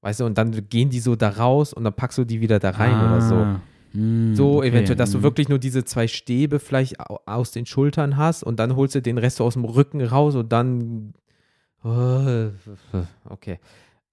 [0.00, 2.58] Weißt du, und dann gehen die so da raus und dann packst du die wieder
[2.60, 3.34] da rein oder so.
[3.36, 3.60] Ah,
[3.92, 5.22] hm, So okay, eventuell, dass du hm.
[5.22, 9.02] wirklich nur diese zwei Stäbe vielleicht au- aus den Schultern hast und dann holst du
[9.02, 11.12] den Rest so aus dem Rücken raus und dann.
[11.84, 12.50] Oh,
[13.30, 13.60] Okay.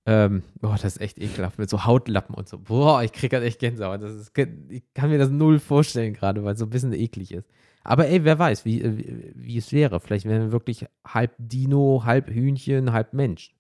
[0.06, 2.58] Ähm, boah, das ist echt ekelhaft mit so Hautlappen und so.
[2.58, 4.02] Boah, ich krieg gerade echt Gänsehaut.
[4.02, 4.32] Das ist,
[4.70, 7.48] ich kann mir das null vorstellen gerade, weil es so ein bisschen eklig ist.
[7.84, 10.00] Aber ey, wer weiß, wie, wie, wie es wäre.
[10.00, 13.56] Vielleicht wären wir wirklich halb Dino, halb Hühnchen, halb Mensch.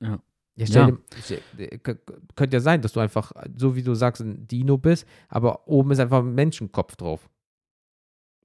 [0.00, 0.20] Ja.
[0.56, 1.38] Ja, stell Ja.
[1.58, 5.66] Dir, könnte ja sein, dass du einfach, so wie du sagst, ein Dino bist, aber
[5.66, 7.28] oben ist einfach ein Menschenkopf drauf.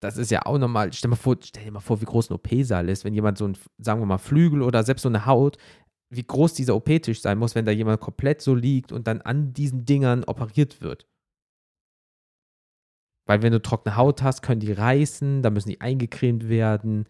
[0.01, 1.11] Das ist ja auch nochmal, stell,
[1.43, 4.05] stell dir mal vor, wie groß ein OP-Saal ist, wenn jemand so ein, sagen wir
[4.05, 5.57] mal, Flügel oder selbst so eine Haut,
[6.09, 9.53] wie groß dieser OP-Tisch sein muss, wenn da jemand komplett so liegt und dann an
[9.53, 11.07] diesen Dingern operiert wird.
[13.27, 17.05] Weil wenn du trockene Haut hast, können die reißen, dann müssen die eingecremt werden.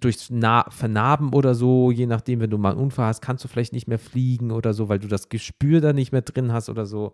[0.00, 3.48] Durch Na Vernarben oder so, je nachdem, wenn du mal einen Unfall hast, kannst du
[3.48, 6.68] vielleicht nicht mehr fliegen oder so, weil du das Gespür da nicht mehr drin hast
[6.68, 7.12] oder so.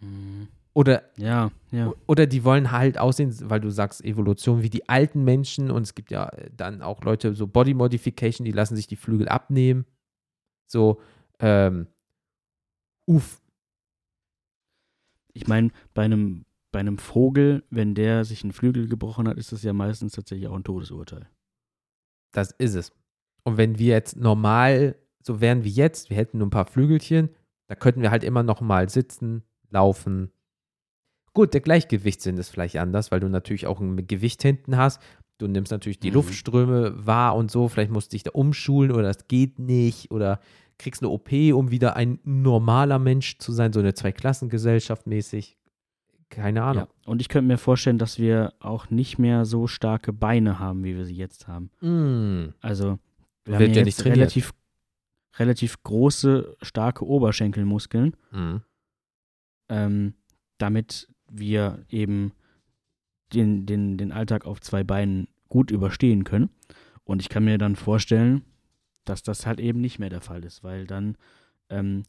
[0.00, 0.48] Mhm.
[0.72, 1.92] Oder, Ja, ja.
[2.06, 5.94] oder die wollen halt aussehen, weil du sagst Evolution wie die alten Menschen und es
[5.94, 9.86] gibt ja äh, dann auch Leute, so Body Modification, die lassen sich die Flügel abnehmen.
[10.66, 11.00] So,
[11.40, 11.86] ähm,
[13.06, 13.40] uff,
[15.36, 16.45] Ich meine, bei einem,
[16.76, 20.46] bei einem Vogel, wenn der sich einen Flügel gebrochen hat, ist das ja meistens tatsächlich
[20.46, 21.26] auch ein Todesurteil.
[22.32, 22.92] Das ist es.
[23.44, 27.30] Und wenn wir jetzt normal so wären wie jetzt, wir hätten nur ein paar Flügelchen,
[27.66, 30.30] da könnten wir halt immer noch mal sitzen, laufen.
[31.32, 35.00] Gut, der Gleichgewichtssinn ist vielleicht anders, weil du natürlich auch ein Gewicht hinten hast.
[35.38, 36.16] Du nimmst natürlich die Mhm.
[36.16, 37.68] Luftströme wahr und so.
[37.68, 40.40] Vielleicht musst du dich da umschulen oder das geht nicht oder
[40.76, 45.56] kriegst eine OP, um wieder ein normaler Mensch zu sein, so eine Zweiklassengesellschaft mäßig.
[46.28, 46.86] Keine Ahnung.
[46.86, 47.10] Ja.
[47.10, 50.96] Und ich könnte mir vorstellen, dass wir auch nicht mehr so starke Beine haben, wie
[50.96, 51.70] wir sie jetzt haben.
[51.80, 52.54] Mm.
[52.60, 52.98] Also,
[53.44, 54.52] wir Wird haben ja nicht jetzt relativ,
[55.38, 58.56] relativ große, starke Oberschenkelmuskeln, Mm.
[59.68, 60.14] ähm,
[60.58, 62.32] damit wir eben
[63.32, 66.50] den, den, den Alltag auf zwei Beinen gut überstehen können.
[67.04, 68.42] Und ich kann mir dann vorstellen,
[69.04, 71.16] dass das halt eben nicht mehr der Fall ist, weil dann
[71.68, 72.02] ähm,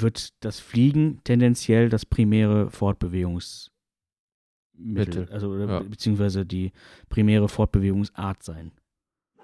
[0.00, 3.72] wird das Fliegen tendenziell das primäre Fortbewegungsmittel,
[4.76, 5.80] Mittel, also ja.
[5.80, 6.72] beziehungsweise die
[7.08, 8.72] primäre Fortbewegungsart sein.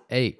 [0.08, 0.38] Ey,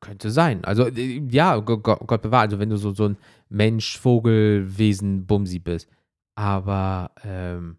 [0.00, 0.64] könnte sein.
[0.64, 2.42] Also, äh, ja, G- G- Gott bewahre.
[2.42, 3.16] Also, wenn du so, so ein
[3.48, 5.88] Mensch, Vogel, Wesen, Bumsi bist.
[6.34, 7.78] Aber, ähm,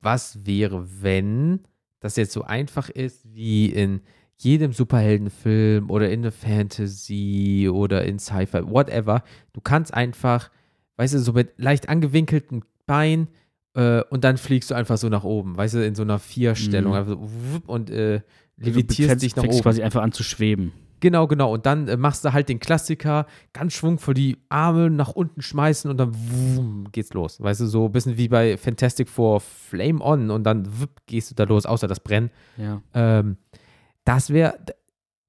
[0.00, 1.60] was wäre, wenn
[2.00, 4.02] das jetzt so einfach ist wie in
[4.38, 9.22] jedem Superheldenfilm oder in der Fantasy oder in Sci-Fi, whatever.
[9.52, 10.50] Du kannst einfach,
[10.96, 13.28] weißt du, so mit leicht angewinkeltem Bein
[13.74, 16.92] äh, und dann fliegst du einfach so nach oben, weißt du, in so einer Vierstellung
[16.94, 17.06] Mhm.
[17.08, 18.20] so, wupp, und äh,
[18.58, 19.62] Du levitierst fängst- dich nach fängst oben.
[19.64, 20.72] quasi einfach an zu schweben.
[21.00, 21.52] Genau, genau.
[21.52, 25.90] Und dann äh, machst du halt den Klassiker, ganz schwungvoll die Arme nach unten schmeißen
[25.90, 27.38] und dann wumm, geht's los.
[27.38, 31.30] Weißt du, so ein bisschen wie bei Fantastic Four Flame On und dann wupp, gehst
[31.30, 32.30] du da los, außer das Brennen.
[32.56, 32.80] Ja.
[32.94, 33.36] Ähm,
[34.06, 34.58] das wäre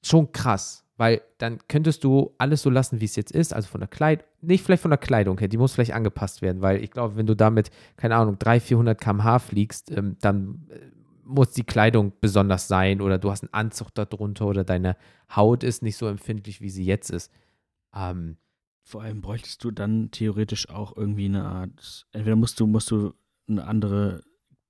[0.04, 3.54] schon krass, weil dann könntest du alles so lassen, wie es jetzt ist.
[3.54, 6.62] Also von der Kleidung, nicht vielleicht von der Kleidung her, die muss vielleicht angepasst werden,
[6.62, 10.80] weil ich glaube, wenn du damit, keine Ahnung, 300, 400 km/h fliegst, ähm, dann äh,
[11.24, 14.96] muss die Kleidung besonders sein oder du hast einen Anzug darunter oder deine
[15.36, 17.32] Haut ist nicht so empfindlich, wie sie jetzt ist.
[17.94, 18.38] Ähm,
[18.84, 23.14] Vor allem bräuchtest du dann theoretisch auch irgendwie eine Art, entweder musst du, musst du
[23.50, 24.22] eine andere,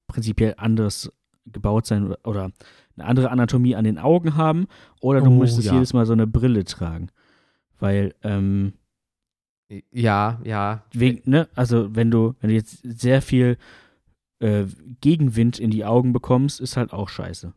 [0.08, 1.12] prinzipiell anderes
[1.52, 2.52] gebaut sein oder
[2.96, 4.68] eine andere Anatomie an den Augen haben
[5.02, 5.74] oder du Oh, müsstest ja.
[5.74, 7.10] jedes Mal so eine Brille tragen.
[7.80, 8.74] Weil, ähm,
[9.92, 10.84] ja, ja.
[10.94, 13.58] wegen, ne, also wenn du, wenn du jetzt sehr viel
[14.40, 14.66] äh,
[15.02, 17.54] Gegenwind in die Augen bekommst, ist halt auch scheiße.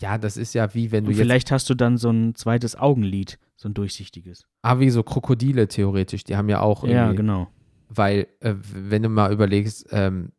[0.00, 2.74] Ja, das ist ja wie wenn du Und vielleicht hast du dann so ein zweites
[2.76, 4.46] Augenlid, so ein durchsichtiges.
[4.62, 7.48] Ah, wie so Krokodile theoretisch, die haben ja auch Ja, genau.
[7.88, 10.32] Weil, äh, wenn du mal überlegst, ähm,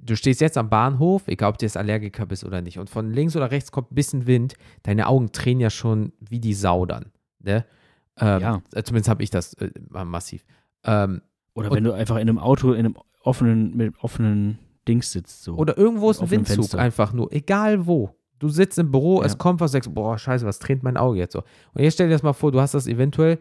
[0.00, 3.10] du stehst jetzt am Bahnhof, egal ob du jetzt Allergiker bist oder nicht, und von
[3.10, 6.86] links oder rechts kommt ein bisschen Wind, deine Augen tränen ja schon wie die Sau
[6.86, 7.06] dann.
[7.40, 7.64] Ne?
[8.18, 8.62] Ähm, Ja.
[8.74, 9.70] äh, Zumindest habe ich das äh,
[10.04, 10.44] massiv.
[10.84, 11.22] Ähm,
[11.54, 15.54] Oder wenn du einfach in einem Auto, in einem offenen, mit offenen Dings sitzt, so.
[15.56, 16.78] oder irgendwo ist ein Windzug, Fenster.
[16.78, 18.10] einfach nur, egal wo.
[18.38, 19.26] Du sitzt im Büro, Ja.
[19.26, 21.44] es kommt was, sagst, boah, scheiße, was tränt mein Auge jetzt so.
[21.74, 23.38] Und jetzt stell dir das mal vor, du hast das eventuell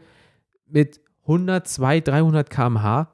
[0.67, 3.07] mit 100, 200, 300 km/h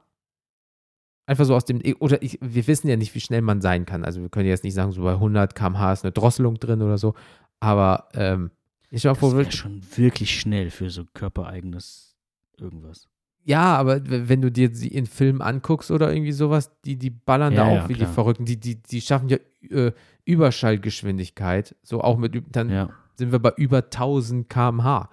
[1.28, 4.04] einfach so aus dem, oder ich, wir wissen ja nicht, wie schnell man sein kann.
[4.04, 6.98] Also wir können jetzt nicht sagen, so bei 100 km/h ist eine Drosselung drin oder
[6.98, 7.14] so.
[7.60, 8.50] Aber ähm,
[8.90, 12.16] ich das vor, wäre schon wirklich schnell für so körpereigenes
[12.56, 13.08] irgendwas.
[13.44, 17.54] ja, aber wenn du dir sie in Filmen anguckst oder irgendwie sowas, die, die ballern
[17.54, 18.08] da Ja, auch ja, wie klar.
[18.08, 18.44] die Verrückten.
[18.46, 19.36] Die, die, die schaffen ja
[19.70, 19.92] äh,
[20.24, 21.76] Überschallgeschwindigkeit.
[21.82, 22.90] So auch mit, dann Ja.
[23.16, 25.10] sind wir bei über 1000 km/h.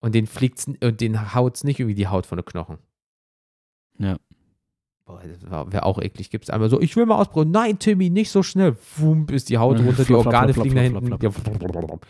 [0.00, 2.78] Und den fliegt's, und den haut's nicht irgendwie die Haut von den Knochen.
[3.98, 4.16] Ja.
[5.08, 6.28] Boah, das wäre auch eklig.
[6.28, 7.50] Gibt's einmal so, ich will mal ausprobieren.
[7.50, 8.76] Nein, Timmy, nicht so schnell.
[8.98, 12.00] Wump, ist die Haut runter, die Organe fliegen flop, hinten.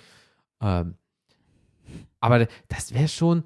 [0.60, 0.94] ähm,
[2.18, 3.44] aber das wäre schon,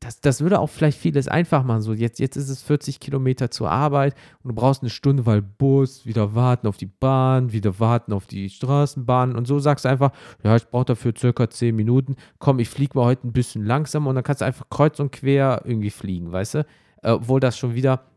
[0.00, 1.82] das, das würde auch vielleicht vieles einfach machen.
[1.82, 5.42] So, jetzt, jetzt ist es 40 Kilometer zur Arbeit und du brauchst eine Stunde, weil
[5.42, 9.90] Bus, wieder warten auf die Bahn, wieder warten auf die Straßenbahn und so sagst du
[9.90, 10.10] einfach,
[10.42, 12.16] ja, ich brauche dafür circa 10 Minuten.
[12.40, 15.12] Komm, ich fliege mal heute ein bisschen langsamer und dann kannst du einfach kreuz und
[15.12, 16.66] quer irgendwie fliegen, weißt du?
[17.02, 18.09] Äh, obwohl das schon wieder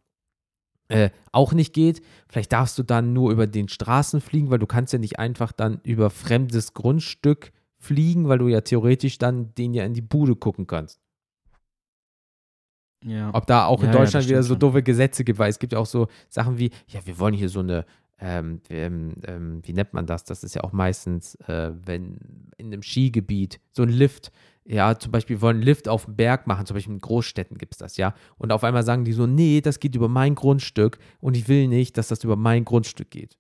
[0.94, 2.02] äh, auch nicht geht.
[2.28, 5.52] Vielleicht darfst du dann nur über den Straßen fliegen, weil du kannst ja nicht einfach
[5.52, 10.36] dann über fremdes Grundstück fliegen, weil du ja theoretisch dann den ja in die Bude
[10.36, 11.02] gucken kannst.
[13.04, 13.32] Ja.
[13.34, 15.60] Ob da auch in Ja, ja, Deutschland das wieder so doofe Gesetze gibt, weil es
[15.60, 17.86] gibt ja auch so Sachen wie, ja, wir wollen hier so eine,
[18.20, 20.24] ähm, ähm, ähm, wie nennt man das?
[20.24, 24.32] Das ist ja auch meistens, äh, wenn in einem Skigebiet so ein Lift,
[24.66, 27.74] ja, zum Beispiel wollen einen Lift auf dem Berg machen, zum Beispiel in Großstädten gibt
[27.74, 28.14] es das, ja.
[28.38, 31.68] Und auf einmal sagen die so, nee, das geht über mein Grundstück und ich will
[31.68, 33.38] nicht, dass das über mein Grundstück geht.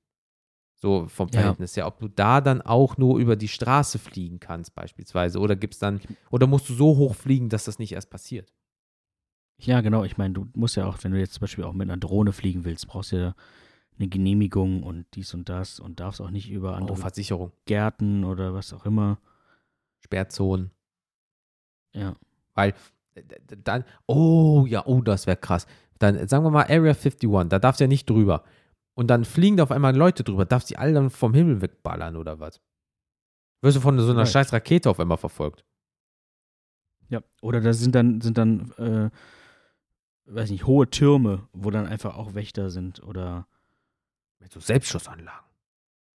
[0.75, 1.39] So vom Ja.
[1.39, 1.88] Verhältnis her.
[1.88, 5.39] Ob du da dann auch nur über die Straße fliegen kannst, beispielsweise.
[5.39, 8.53] Oder gibt's dann, oder musst du so hoch fliegen, dass das nicht erst passiert?
[9.62, 10.03] Ja, genau.
[10.03, 12.33] Ich meine, du musst ja auch, wenn du jetzt zum Beispiel auch mit einer Drohne
[12.33, 13.36] fliegen willst, brauchst du ja
[13.97, 18.25] eine Genehmigung und dies und das und darfst auch nicht über Oh, andere Versicherung, Gärten
[18.25, 19.19] oder was auch immer.
[20.03, 20.71] Sperrzonen.
[21.93, 22.13] Ja.
[22.53, 22.73] Weil
[23.15, 23.21] äh,
[23.63, 25.65] dann, oh ja, oh, das wäre krass.
[25.99, 28.43] dann sagen wir mal Area 51, da darfst du ja nicht drüber.
[28.95, 31.62] Und dann fliegen da auf einmal Leute drüber, darfst du die alle dann vom Himmel
[31.62, 32.62] wegballern oder was?
[33.62, 34.29] Wirst du von so einer Right.
[34.29, 35.63] scheiß Rakete auf einmal verfolgt.
[37.10, 37.21] Ja.
[37.41, 39.10] Oder da sind dann, sind dann, äh,
[40.25, 43.47] weiß nicht, hohe Türme, wo dann einfach auch Wächter sind oder
[44.39, 45.52] Mit so Selbstschussanlagen.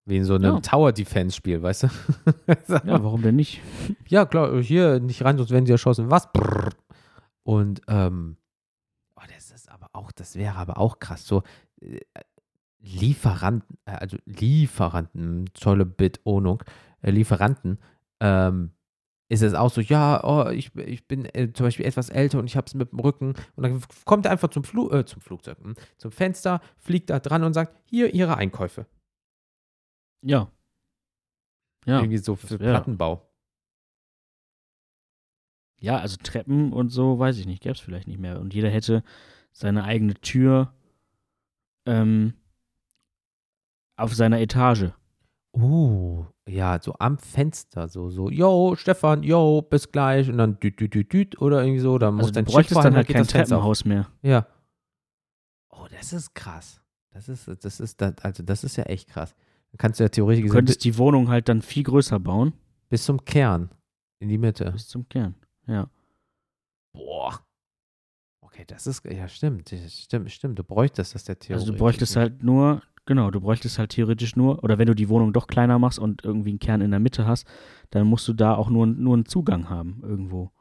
[0.08, 0.60] Wie in so einem Ja.
[0.62, 1.88] Tower-Defense-Spiel, weißt du?
[2.70, 3.62] ja, warum denn nicht?
[4.08, 6.10] Ja, klar, hier nicht rein, sonst werden sie erschossen.
[6.10, 6.32] Was?
[6.32, 6.70] Brrr.
[7.44, 8.38] Und, ähm,
[9.18, 11.28] oh, das ist aber auch, das wäre aber auch krass.
[11.28, 11.44] So,
[11.82, 12.00] äh,
[12.80, 16.64] Lieferanten, äh, also Lieferanten, tolle Betonung,
[17.02, 17.78] äh, Lieferanten,
[18.22, 18.72] ähm,
[19.28, 22.46] ist es auch so, ja, oh, ich, ich bin äh, zum Beispiel etwas älter und
[22.46, 25.22] ich habe es mit dem Rücken und dann kommt er einfach zum, Flu äh, zum
[25.22, 28.86] Flugzeug, hm, zum Fenster, fliegt da dran und sagt, hier Ihre Einkäufe.
[30.22, 30.52] Ja.
[31.86, 32.00] Ja.
[32.00, 33.24] Irgendwie so für wär- Plattenbau.
[35.80, 38.40] Ja, also Treppen und so, weiß ich nicht, gäbe es vielleicht nicht mehr.
[38.40, 39.04] Und jeder hätte
[39.52, 40.74] seine eigene Tür
[41.86, 42.34] ähm,
[43.96, 44.92] auf seiner Etage.
[45.56, 50.80] Uh, ja, so am Fenster, so, so, yo, Stefan, yo, bis gleich und dann düt,
[50.80, 53.08] düt, düt, düt oder irgendwie so, dann muss Also du dein Schiff bräuchtest dann halt
[53.08, 53.26] kein.
[53.28, 54.12] Treppenhaus mehr.
[54.22, 54.48] Ja.
[55.70, 56.82] Oh, das ist krass.
[57.12, 59.36] Das ist, das ist, das, also das ist ja echt krass.
[59.78, 62.54] Kannst du ja theoretisch Du gesehen könntest die Wohnung halt dann viel größer bauen,
[62.90, 63.70] bis zum Kern
[64.20, 64.72] in die Mitte.
[64.72, 65.36] bis zum Kern.
[65.68, 65.90] Ja.
[66.94, 67.40] Boah.
[68.42, 70.58] Okay, das ist, ja, stimmt, stimmt, stimmt.
[70.58, 71.60] Du bräuchtest das der Theorie.
[71.62, 75.10] Also du bräuchtest halt nur, genau, du bräuchtest halt theoretisch nur, oder wenn du die
[75.10, 77.46] Wohnung doch kleiner machst und irgendwie einen Kern in der Mitte hast,
[77.92, 80.52] dann musst du da auch nur, nur einen Zugang haben irgendwo.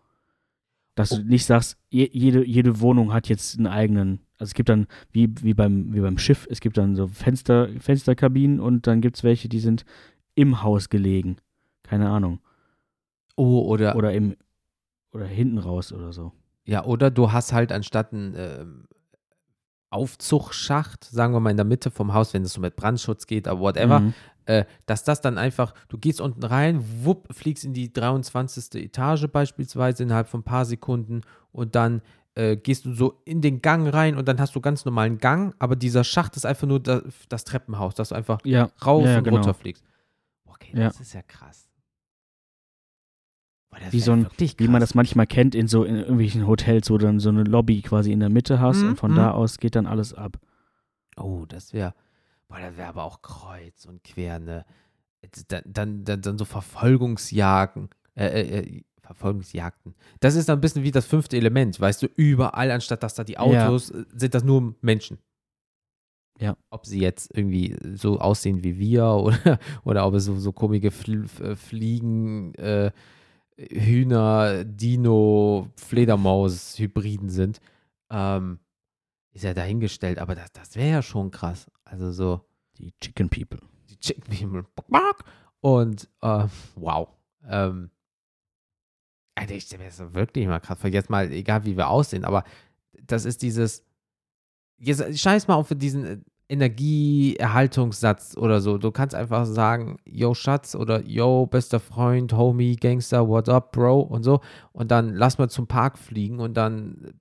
[0.97, 1.17] Dass Oh.
[1.19, 4.87] du nicht sagst, je, jede, jede Wohnung hat jetzt einen eigenen, also es gibt dann,
[5.13, 9.17] wie, wie, beim, wie beim Schiff, es gibt dann so Fenster, Fensterkabinen und dann gibt
[9.19, 9.85] es welche, die sind
[10.35, 11.37] im Haus gelegen.
[11.85, 12.41] Keine Ahnung.
[13.37, 14.37] Oh, oder, Oder im,
[15.13, 16.33] oder hinten raus oder so.
[16.65, 18.85] Ja, oder du hast halt anstatt einen ähm,
[19.97, 23.49] Aufzugsschacht, sagen wir mal in der Mitte vom Haus, wenn es so mit Brandschutz geht,
[23.49, 24.15] aber whatever, Mhm.
[24.45, 28.75] äh, dass das dann einfach, du gehst unten rein, wupp, fliegst in die 23.
[28.85, 32.03] Etage beispielsweise innerhalb von ein paar Sekunden und dann
[32.35, 35.55] äh, gehst du so in den Gang rein und dann hast du ganz normalen Gang,
[35.59, 39.13] aber dieser Schacht ist einfach nur da, das Treppenhaus, dass du einfach Ja, rauf Ja,
[39.13, 39.37] ja, und genau.
[39.37, 39.83] runter fliegst.
[40.45, 40.85] Okay, Ja.
[40.89, 41.66] das ist ja krass.
[43.91, 47.07] Wie so ein- wie man das manchmal kennt in so in irgendwelchen Hotels, wo du
[47.07, 49.17] dann so eine Lobby quasi in der Mitte hast Mhm, und von mhm.
[49.17, 50.39] da aus geht dann alles ab.
[51.17, 51.95] Oh, das wäre,
[52.49, 54.65] boah, das wäre aber auch kreuz und quer, ne?
[55.49, 59.95] Dann, dann, dann, dann so Verfolgungsjagen, äh, äh, äh, Verfolgungsjagden.
[60.21, 63.25] Das ist dann ein bisschen wie das fünfte Element, weißt du, überall, anstatt dass da
[63.25, 65.19] die Autos, äh, sind das nur Menschen.
[66.39, 66.57] Ja.
[66.71, 70.91] Ob sie jetzt irgendwie so aussehen wie wir oder, oder ob es so, so komische
[70.91, 72.91] Fl Fliegen, äh,
[73.57, 77.61] Hühner, Dino, Fledermaus-Hybriden sind,
[78.11, 78.59] ähm,
[79.33, 81.71] ist ja dahingestellt, aber das, das wäre ja schon krass.
[81.85, 82.41] Also so
[82.79, 83.61] Die Chicken People.
[83.89, 84.65] die Chicken People.
[85.61, 87.09] Und äh, wow.
[87.49, 87.91] Ähm,
[89.35, 90.91] Alter, ich stelle mir das wirklich mal krass vor.
[90.91, 92.45] Jetzt mal, egal wie wir aussehen, aber
[93.03, 93.85] das ist dieses.
[94.79, 98.79] Jetzt scheiß mal auf diesen äh, Energieerhaltungssatz oder so.
[98.79, 104.01] Du kannst einfach sagen, yo Schatz oder yo bester Freund, Homie, Gangster, what up, Bro
[104.03, 104.41] und so.
[104.73, 107.15] Und dann lass mal zum Park fliegen und dann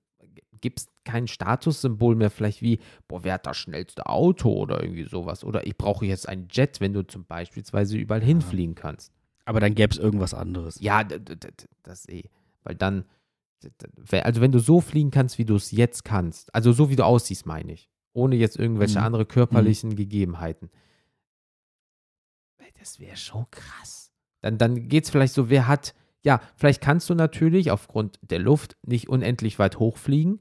[0.60, 5.04] gibt es kein Statussymbol mehr, vielleicht wie, boah, wer hat das schnellste Auto oder irgendwie
[5.04, 5.44] sowas.
[5.44, 9.12] Oder ich brauche jetzt einen Jet, wenn du zum beispielsweise überall hinfliegen kannst.
[9.44, 10.80] Aber dann gäbe es irgendwas anderes.
[10.80, 11.04] Ja,
[11.82, 12.24] das eh.
[12.64, 13.04] Weil dann,
[14.10, 17.04] also wenn du so fliegen kannst, wie du es jetzt kannst, also so wie du
[17.04, 19.04] aussiehst, meine ich, ohne jetzt irgendwelche Mhm.
[19.04, 20.70] andere körperlichen Gegebenheiten,
[22.58, 24.12] ey, das wäre schon krass.
[24.40, 28.38] Dann, dann geht es vielleicht so, wer hat, ja, vielleicht kannst du natürlich aufgrund der
[28.38, 30.40] Luft nicht unendlich weit hochfliegen,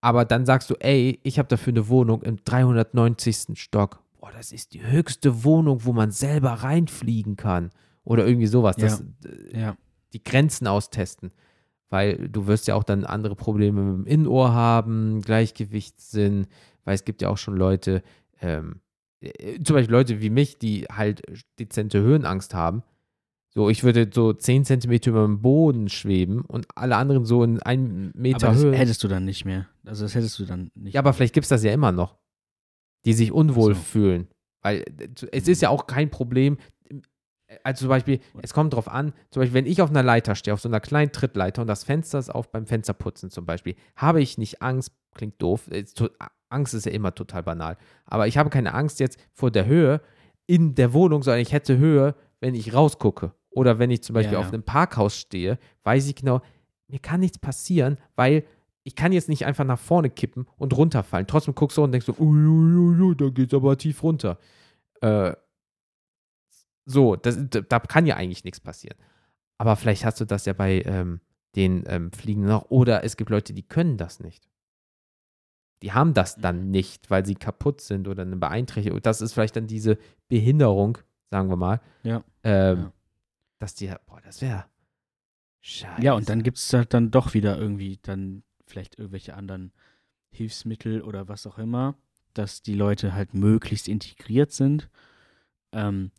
[0.00, 3.58] aber dann sagst du, ey, ich habe dafür eine Wohnung im 390.
[3.60, 4.02] Stock.
[4.20, 7.70] Boah, das ist die höchste Wohnung, wo man selber reinfliegen kann.
[8.04, 8.76] Oder irgendwie sowas.
[8.78, 8.84] Ja.
[8.88, 9.76] Das, äh, Ja.
[10.12, 11.30] die Grenzen austesten.
[11.92, 16.46] Weil du wirst ja auch dann andere Probleme mit dem Innenohr haben, Gleichgewichtssinn,
[16.84, 18.02] weil es gibt ja auch schon Leute,
[18.40, 18.80] ähm,
[19.20, 21.20] äh, zum Beispiel Leute wie mich, die halt
[21.58, 22.82] dezente Höhenangst haben.
[23.50, 27.60] So, ich würde so 10 Zentimeter über dem Boden schweben und alle anderen so in
[27.60, 28.74] einem Meter Aber das Höhe.
[28.74, 29.68] hättest du dann nicht mehr.
[29.84, 30.94] Also das hättest du dann nicht.
[30.94, 32.16] Ja, aber vielleicht gibt es das ja immer noch.
[33.04, 33.80] Die sich unwohl so.
[33.82, 34.28] fühlen.
[34.62, 36.56] Weil äh, es ist ja auch kein Problem.
[37.64, 40.54] Also zum Beispiel, es kommt drauf an, zum Beispiel, wenn ich auf einer Leiter stehe,
[40.54, 44.20] auf so einer kleinen Trittleiter und das Fenster ist auf beim Fensterputzen zum Beispiel, habe
[44.20, 46.02] ich nicht Angst, klingt doof, ist
[46.48, 50.00] Angst ist ja immer total banal, aber ich habe keine Angst jetzt vor der Höhe
[50.46, 53.32] in der Wohnung, sondern ich hätte Höhe, wenn ich rausgucke.
[53.50, 54.52] Oder wenn ich zum Beispiel Ja, auf ja.
[54.52, 56.40] einem Parkhaus stehe, weiß ich genau,
[56.88, 58.44] mir kann nichts passieren, weil
[58.84, 61.26] ich kann jetzt nicht einfach nach vorne kippen und runterfallen.
[61.26, 64.38] Trotzdem guckst du und denkst so, uiuiui, da geht's aber tief runter.
[65.00, 65.32] Äh,
[66.84, 68.96] so, das, da, kann ja eigentlich nichts passieren.
[69.58, 71.20] Aber vielleicht hast du das ja bei ähm,
[71.54, 72.70] den ähm, Fliegen noch.
[72.70, 74.48] Oder es gibt Leute, die können das nicht.
[75.82, 79.00] Die haben das dann nicht, weil sie kaputt sind oder eine Beeinträchtigung.
[79.02, 80.98] Das ist vielleicht dann diese Behinderung,
[81.30, 81.80] sagen wir mal.
[82.02, 82.24] Ja.
[82.44, 82.92] Ähm, Ja.
[83.58, 84.64] Dass die, boah, das wäre
[85.60, 86.02] scheiße.
[86.02, 89.72] Ja, und dann gibt es halt dann doch wieder irgendwie dann vielleicht irgendwelche anderen
[90.30, 91.94] Hilfsmittel oder was auch immer,
[92.34, 94.88] dass die Leute halt möglichst integriert sind.
[95.72, 96.10] Ähm,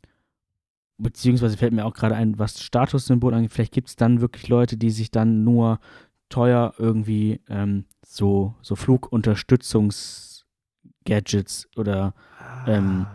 [0.97, 4.77] beziehungsweise fällt mir auch gerade ein, was Statussymbol angeht, vielleicht gibt es dann wirklich Leute,
[4.77, 5.79] die sich dann nur
[6.29, 12.13] teuer irgendwie ähm, so, so Flugunterstützungs-Gadgets oder
[12.65, 13.07] ähm,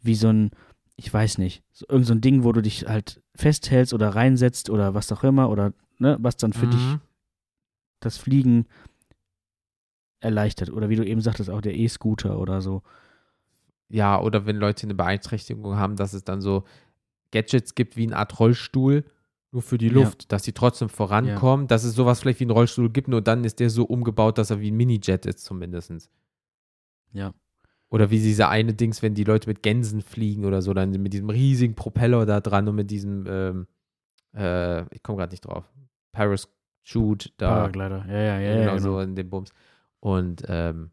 [0.00, 0.50] wie so ein,
[0.96, 4.70] ich weiß nicht, so, irgend so ein Ding, wo du dich halt festhältst oder reinsetzt
[4.70, 7.00] oder was auch immer oder ne, was dann für dich Mhm.
[8.00, 8.66] das Fliegen
[10.20, 10.70] erleichtert.
[10.70, 12.82] Oder wie du eben sagtest, auch der E-Scooter oder so.
[13.88, 16.64] Ja, oder wenn Leute eine Beeinträchtigung haben, dass es dann so
[17.32, 19.04] Gadgets gibt wie eine Art Rollstuhl,
[19.52, 19.94] nur für die Ja.
[19.94, 23.44] Luft, dass sie trotzdem vorankommen, dass es sowas vielleicht wie einen Rollstuhl gibt, nur dann
[23.44, 26.10] ist der so umgebaut, dass er wie ein Minijet ist zumindest.
[27.12, 27.32] Ja.
[27.88, 31.12] Oder wie diese eine Dings, wenn die Leute mit Gänsen fliegen oder so, dann mit
[31.12, 33.66] diesem riesigen Propeller da dran und mit diesem, ähm,
[34.34, 35.64] äh, ich komme gerade nicht drauf,
[36.12, 37.48] Parachute da.
[37.48, 38.04] Paraglider.
[38.08, 38.58] Ja, ja, ja.
[38.58, 39.52] genau ja, so in dem Bums.
[40.00, 40.90] Und ähm,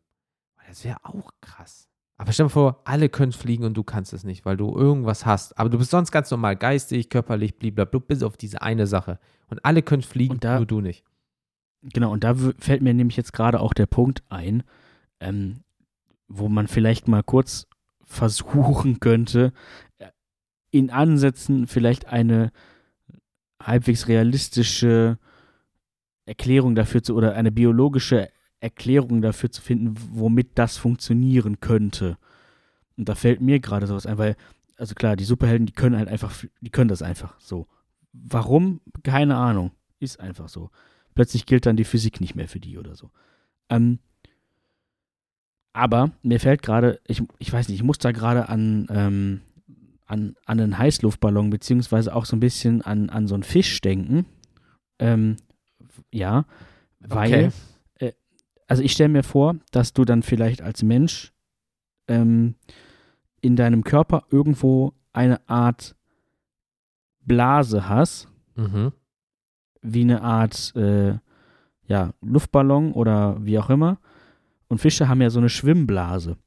[0.68, 1.90] das wäre auch krass.
[2.18, 5.26] Aber stell dir vor, alle können fliegen und du kannst es nicht, weil du irgendwas
[5.26, 5.58] hast.
[5.58, 9.20] Aber du bist sonst ganz normal geistig, körperlich, blablabla, bis auf diese eine Sache.
[9.48, 11.04] Und alle können fliegen, da- nur du nicht.
[11.82, 14.64] Genau, und da fällt mir nämlich jetzt gerade auch der Punkt ein,
[15.20, 15.64] ähm,
[16.28, 17.68] wo man vielleicht mal kurz
[18.06, 19.52] versuchen könnte,
[19.98, 20.08] äh,
[20.72, 22.52] in Ansätzen vielleicht eine
[23.62, 25.18] halbwegs realistische
[26.26, 28.30] Erklärung dafür zu oder eine biologische
[28.64, 32.18] Erklärung dafür zu finden, womit das funktionieren könnte.
[32.98, 34.36] Und da fällt mir gerade sowas ein, weil,
[34.78, 37.68] also klar, die Superhelden, die können halt einfach, die können das einfach so.
[38.14, 38.82] Warum?
[39.04, 39.72] Keine Ahnung.
[40.00, 40.70] Ist einfach so
[41.16, 43.12] plötzlich gilt dann die Physik nicht mehr für die oder so.
[43.70, 44.00] Ähm,
[45.74, 49.42] aber mir fällt gerade, ich, ich weiß nicht, ich muss da gerade an, ähm,
[50.06, 54.26] an, an einen Heißluftballon, beziehungsweise auch so ein bisschen an, an so einen Fisch denken.
[55.00, 55.38] Ähm,
[56.12, 56.46] ja,
[57.00, 57.52] weil.
[58.68, 61.34] Also ich stelle mir vor, dass du dann vielleicht als Mensch
[62.08, 62.56] ähm,
[63.42, 65.96] in deinem Körper irgendwo eine Art
[67.26, 68.92] Blase hast, Mhm.
[69.82, 71.18] wie eine Art äh,
[71.88, 73.98] ja, Luftballon oder wie auch immer.
[74.68, 76.38] Und Fische haben ja so eine Schwimmblase.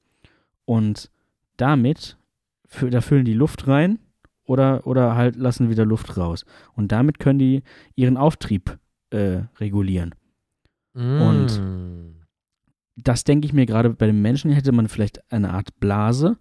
[0.64, 1.10] Und
[1.56, 2.16] damit,
[2.90, 3.98] da füllen die Luft rein
[4.44, 6.44] oder, oder halt lassen wieder Luft raus.
[6.74, 7.62] Und damit können die
[7.94, 8.78] ihren Auftrieb
[9.10, 10.14] äh, regulieren.
[10.96, 11.96] Und- Mm.
[12.96, 16.38] Das denke ich mir gerade bei den Menschen hätte man vielleicht eine Art Blase,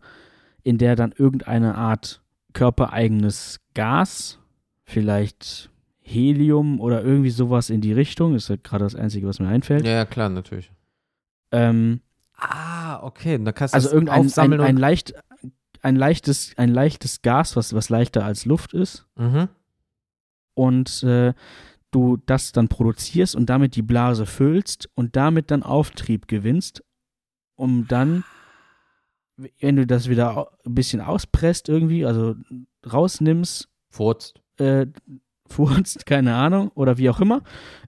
[0.64, 2.22] in der dann irgendeine Art
[2.54, 4.40] körpereigenes Gas,
[4.86, 9.50] vielleicht Helium oder irgendwie sowas in die Richtung, ist halt gerade das Einzige, was mir
[9.50, 9.86] einfällt.
[9.86, 10.72] Ja, ja, klar, natürlich.
[11.52, 12.00] Ähm,
[12.38, 13.36] Ah, okay.
[13.36, 14.78] Und dann kannst du also irgendein ein, ein, und.
[14.78, 15.14] leicht,
[15.82, 19.06] ein, leichtes, ein leichtes Gas, was, was leichter als Luft ist.
[19.16, 19.48] Mhm.
[20.54, 21.34] Und äh,
[21.96, 26.84] du das dann produzierst und damit die Blase füllst und damit dann Auftrieb gewinnst,
[27.56, 28.26] um dann,
[29.38, 32.36] wenn du das wieder ein bisschen auspresst irgendwie, also
[32.92, 34.42] rausnimmst, Furzt.
[34.58, 34.88] äh,
[35.48, 37.42] furzt, keine Ahnung, oder wie auch immer,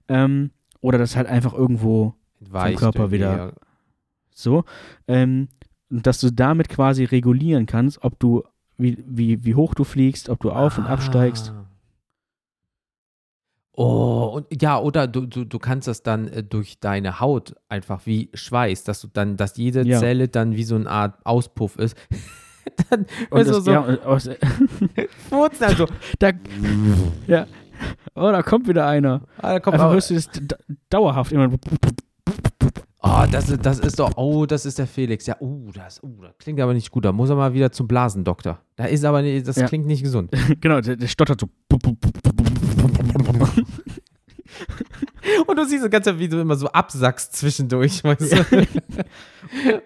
[0.08, 3.36] ähm, oder das halt einfach irgendwo Entweicht Körper irgendwie, wieder.
[3.36, 3.52] ja.
[4.30, 4.64] so,
[5.06, 5.48] ähm,
[5.90, 8.44] dass du damit quasi regulieren kannst, ob du,
[8.76, 11.52] wie, wie, wie hoch du fliegst, ob du auf- und absteigst.
[13.80, 18.06] Oh, und ja, oder du, du, du kannst das dann äh, durch deine Haut einfach
[18.06, 20.00] wie Schweiß, dass du dann, dass jede Ja.
[20.00, 21.96] Zelle dann wie so eine Art Auspuff ist.
[22.90, 24.28] dann Und das, so ja, und aus,
[25.28, 25.86] furzen, also,
[26.18, 26.32] da,
[27.28, 27.46] ja,
[28.16, 29.22] oh, da kommt wieder einer.
[29.38, 30.28] ah, da kommt Einfach auch, hörst du das
[30.90, 31.48] dauerhaft immer.
[33.02, 35.26] oh, das, ist- das ist doch, oh, das ist der Felix.
[35.26, 37.04] Ja, uh, das, uh, das klingt aber nicht gut.
[37.04, 38.58] Da muss er mal wieder zum Blasendoktor.
[38.74, 39.68] Da ist aber, das Ja.
[39.68, 40.32] klingt nicht gesund.
[40.60, 41.48] genau, der, der stottert so.
[45.46, 48.66] Und du siehst das Ganze, wie du immer so absackst zwischendurch, weißt du?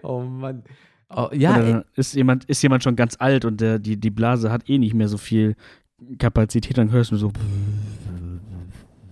[0.01, 0.63] oh Mann.
[1.15, 4.51] Oh, ja, Oder ist jemand, ist jemand schon ganz alt und der, die, die Blase
[4.51, 5.55] hat eh nicht mehr so viel
[6.17, 7.31] Kapazität, dann hörst du so.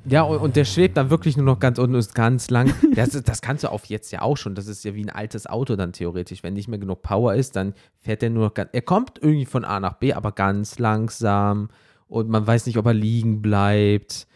[0.05, 2.73] Ja, und, und der schwebt dann wirklich nur noch ganz unten und ist ganz lang.
[2.95, 4.55] Das, das kannst du auf jetzt ja auch schon.
[4.55, 6.43] Das ist ja wie ein altes Auto dann theoretisch.
[6.43, 8.69] Wenn nicht mehr genug Power ist, dann fährt er nur noch ganz.
[8.73, 11.69] Er kommt irgendwie von A nach B, aber ganz langsam.
[12.11, 14.27] Und man weiß nicht, ob er liegen bleibt.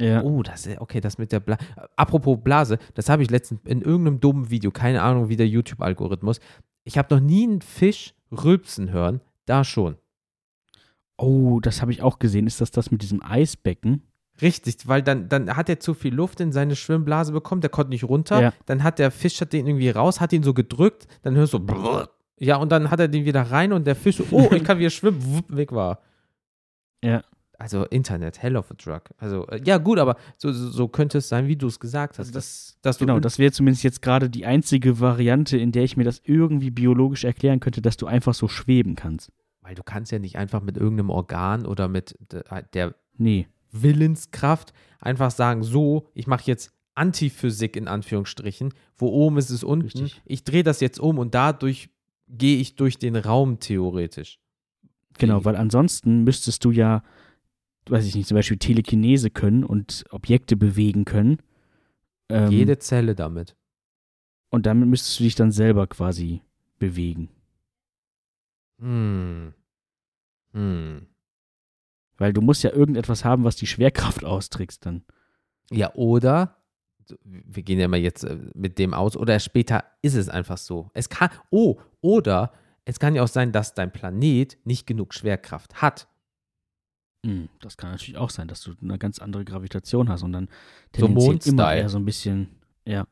[0.00, 0.22] Ja.
[0.22, 1.60] Oh, das ist, okay, das mit der Blase.
[1.94, 6.40] Apropos Blase, das habe ich letztens in irgendeinem dummen Video, keine Ahnung, wie der YouTube-Algorithmus.
[6.84, 9.96] Ich habe noch nie einen Fisch rülpsen hören, da schon.
[11.18, 12.46] Oh, das habe ich auch gesehen.
[12.46, 14.04] Ist das das mit diesem Eisbecken?
[14.40, 17.90] Richtig, weil dann, dann hat er zu viel Luft in seine Schwimmblase bekommen, der konnte
[17.90, 18.40] nicht runter.
[18.40, 18.52] Ja.
[18.64, 21.58] Dann hat der Fisch hat den irgendwie raus, hat ihn so gedrückt, dann hörst du
[21.58, 22.04] so,
[22.38, 24.88] ja, und dann hat er den wieder rein und der Fisch oh, ich kann wieder
[24.88, 26.00] schwimmen, wupp, weg war.
[27.04, 27.22] Ja.
[27.58, 29.02] Also Internet, hell of a drug.
[29.18, 32.26] Also, äh, ja, gut, aber so, so, könnte es sein, wie du es gesagt hast.
[32.26, 35.84] Also das, dass du genau, das wäre zumindest jetzt gerade die einzige Variante, in der
[35.84, 39.30] ich mir das irgendwie biologisch erklären könnte, dass du einfach so schweben kannst.
[39.60, 42.42] Weil du kannst ja nicht einfach mit irgendeinem Organ oder mit de-
[42.72, 43.46] der Nee.
[43.70, 49.84] Willenskraft einfach sagen, so, ich mache jetzt Antiphysik in Anführungsstrichen, wo oben ist es unten.
[49.84, 50.20] Richtig.
[50.24, 51.90] Ich drehe das jetzt um und dadurch
[52.28, 54.40] gehe ich durch den Raum theoretisch.
[55.18, 57.02] Genau, weil ansonsten müsstest du ja,
[57.88, 61.38] weiß ich nicht, zum Beispiel Telekinese können und Objekte bewegen können.
[62.28, 63.56] Ähm, Jede Zelle damit.
[64.50, 66.42] Und damit müsstest du dich dann selber quasi
[66.78, 67.30] bewegen.
[68.80, 69.54] Hm.
[70.52, 71.06] Hm.
[72.18, 75.04] Weil du musst ja irgendetwas haben, was die Schwerkraft austrickst dann.
[75.70, 76.56] Ja, oder,
[77.24, 80.90] wir gehen ja mal jetzt äh, mit dem aus, oder später ist es einfach so.
[80.94, 82.52] Es kann, oh, oder
[82.84, 86.08] es kann ja auch sein, dass dein Planet nicht genug Schwerkraft hat.
[87.24, 90.48] Hm, das kann natürlich auch sein, dass du eine ganz andere Gravitation hast und dann
[90.96, 91.76] So tendenziell immer Mondstyle.
[91.80, 92.48] eher so ein bisschen,
[92.84, 93.06] ja.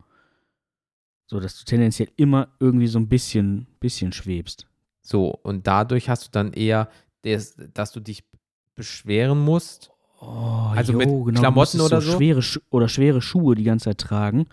[1.26, 4.66] So, dass du tendenziell immer irgendwie so ein bisschen, bisschen schwebst.
[5.00, 6.88] So, und dadurch hast du dann eher,
[7.24, 8.24] des, dass du dich
[8.74, 9.92] beschweren musst.
[10.20, 12.16] Oh, Also mit du Klamotten oder so?
[12.16, 14.46] Schwere Schu oder schwere Schuhe die ganze Zeit tragen,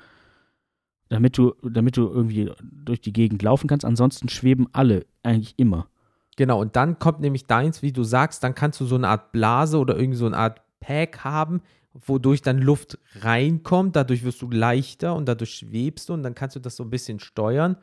[1.09, 3.85] damit du, damit du irgendwie durch die Gegend laufen kannst.
[3.85, 5.87] Ansonsten schweben alle eigentlich immer.
[6.35, 9.31] Genau, und dann kommt nämlich deins, wie du sagst, dann kannst du so eine Art
[9.31, 11.61] Blase oder irgendwie so eine Art Pack haben,
[11.93, 16.55] wodurch dann Luft reinkommt, dadurch wirst du leichter und dadurch schwebst du und dann kannst
[16.55, 17.77] du das so ein bisschen steuern.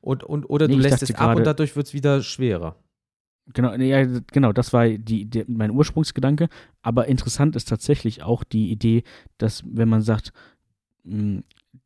[0.00, 2.74] Und, und, oder Nee, du lässt es ab und dadurch wird es wieder schwerer.
[3.54, 6.48] Genau, ja, genau, das war die, die, mein Ursprungsgedanke.
[6.82, 9.04] Aber interessant ist tatsächlich auch die Idee,
[9.38, 10.32] dass wenn man sagt,
[11.04, 11.42] mh,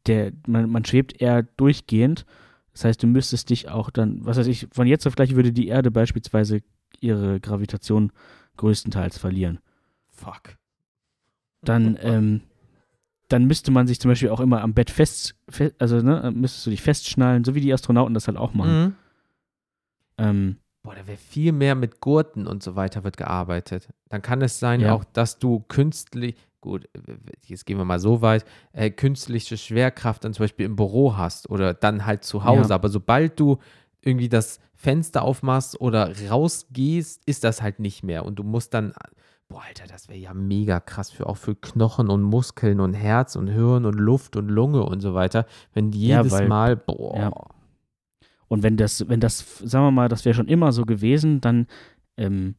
[0.06, 2.24] der, man, man schwebt eher durchgehend,
[2.72, 5.52] das heißt, du müsstest dich auch dann, was weiß ich, von jetzt auf gleich würde
[5.52, 6.60] die Erde beispielsweise
[7.00, 8.12] ihre Gravitation
[8.58, 9.60] größtenteils verlieren.
[10.08, 10.58] Fuck.
[11.62, 12.42] Dann, ähm,
[13.28, 16.66] dann müsste man sich zum Beispiel auch immer am Bett fest, fe also ne, müsstest
[16.66, 18.82] du dich festschnallen, so wie die Astronauten das halt auch machen.
[18.84, 18.94] Mhm.
[20.18, 23.88] Ähm, Boah, da wäre viel mehr mit Gurten und so weiter wird gearbeitet.
[24.08, 24.94] Dann kann es sein Ja.
[24.94, 26.88] auch, dass du künstlich, gut,
[27.44, 31.50] jetzt gehen wir mal so weit, äh, künstliche Schwerkraft dann zum Beispiel im Büro hast
[31.50, 32.70] oder dann halt zu Hause.
[32.70, 32.74] Ja.
[32.76, 33.58] Aber sobald du
[34.00, 38.24] irgendwie das Fenster aufmachst oder rausgehst, ist das halt nicht mehr.
[38.24, 38.92] Und du musst dann,
[39.48, 43.34] boah, Alter, das wäre ja mega krass für auch für Knochen und Muskeln und Herz
[43.36, 45.46] und Hirn und Luft und Lunge und so weiter.
[45.74, 47.48] Wenn Ja, jedes weil- Mal, boah.
[48.48, 51.66] Und wenn das, wenn das, sagen wir mal, das wäre schon immer so gewesen, dann,
[52.16, 52.54] ähm,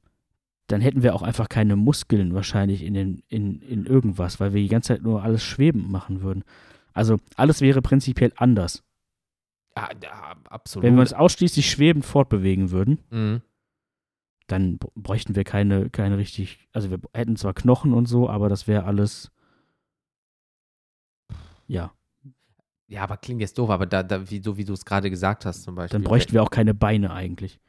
[0.68, 4.62] dann hätten wir auch einfach keine Muskeln wahrscheinlich in, den, in, in irgendwas, weil wir
[4.62, 6.44] die ganze Zeit nur alles schwebend machen würden.
[6.94, 8.84] Also alles wäre prinzipiell anders.
[9.78, 10.84] Ja, ja, absolut.
[10.84, 13.42] Wenn wir uns ausschließlich schwebend fortbewegen würden, mhm.
[14.48, 18.68] dann bräuchten wir keine, keine richtig, also wir hätten zwar Knochen und so, aber das
[18.68, 19.32] wäre alles,
[21.68, 21.92] ja,
[22.88, 25.46] Ja, aber klingt jetzt doof, aber da, da wie, so wie du es gerade gesagt
[25.46, 26.00] hast zum Beispiel.
[26.00, 27.60] dann bräuchten wir auch keine Beine eigentlich.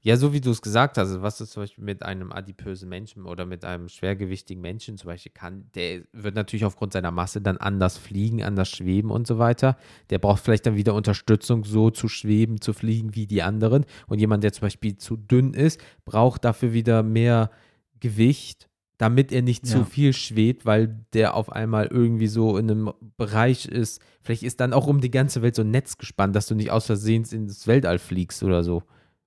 [0.00, 2.88] Ja, so wie du es gesagt hast, also was ist zum Beispiel mit einem adipösen
[2.88, 7.40] Menschen oder mit einem schwergewichtigen Menschen zum Beispiel kann, der wird natürlich aufgrund seiner Masse
[7.40, 9.76] dann anders fliegen, anders schweben und so weiter.
[10.10, 13.86] Der braucht vielleicht dann wieder Unterstützung, so zu schweben, zu fliegen wie die anderen.
[14.06, 17.50] Und jemand, der zum Beispiel zu dünn ist, braucht dafür wieder mehr
[17.98, 18.67] Gewicht,
[18.98, 19.84] damit er nicht zu Ja.
[19.84, 24.02] viel schwebt, weil der auf einmal irgendwie so in einem Bereich ist.
[24.22, 26.70] Vielleicht ist dann auch um die ganze Welt so ein Netz gespannt, dass du nicht
[26.70, 28.82] aus Versehen ins Weltall fliegst oder so.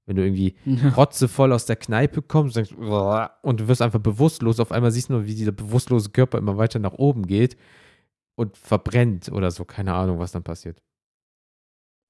[0.05, 0.55] Wenn du irgendwie
[0.97, 2.83] rotzevoll aus der Kneipe kommst und, denkst,
[3.43, 4.59] und du wirst einfach bewusstlos.
[4.59, 7.55] Auf einmal siehst du nur, wie dieser bewusstlose Körper immer weiter nach oben geht
[8.35, 9.63] und verbrennt oder so.
[9.63, 10.81] Keine Ahnung, was dann passiert.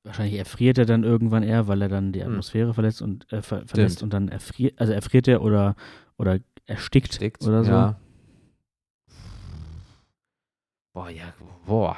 [0.03, 2.31] Wahrscheinlich erfriert er dann irgendwann eher, weil er dann die Hm.
[2.31, 5.75] Atmosphäre verletzt und äh, ver verlässt und dann erfriert, also erfriert er oder,
[6.17, 7.43] oder erstickt Stickt.
[7.45, 7.71] oder so.
[7.71, 7.99] Ja.
[10.93, 11.33] Boah, ja,
[11.65, 11.97] boah.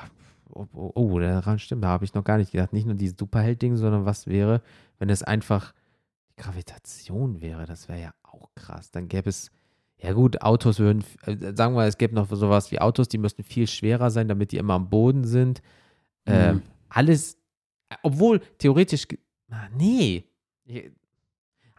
[0.49, 2.73] Oh, oh, oh, daran stimmt, da habe ich noch gar nicht gedacht.
[2.73, 4.61] Nicht nur die Superheld-Ding, sondern was wäre,
[4.99, 5.73] wenn es einfach
[6.29, 7.65] die Gravitation wäre.
[7.65, 8.91] Das wäre ja auch krass.
[8.91, 9.49] Dann gäbe es,
[9.97, 13.43] ja gut, Autos würden, äh, sagen wir, es gäbe noch sowas wie Autos, die müssten
[13.43, 15.61] viel schwerer sein, damit die immer am Boden sind.
[16.27, 16.61] Ähm, Mhm.
[16.89, 17.37] alles,
[18.01, 19.07] obwohl theoretisch,
[19.51, 20.25] ah, nee.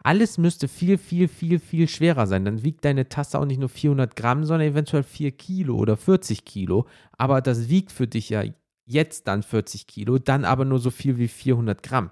[0.03, 2.45] alles müsste viel, viel, viel, viel schwerer sein.
[2.45, 6.45] Dann wiegt deine Tasse auch nicht nur 400 Gramm, sondern eventuell 4 Kilo oder 40
[6.45, 6.87] Kilo.
[7.17, 8.43] Aber das wiegt für dich ja
[8.85, 12.11] jetzt dann 40 Kilo, dann aber nur so viel wie 400 Gramm.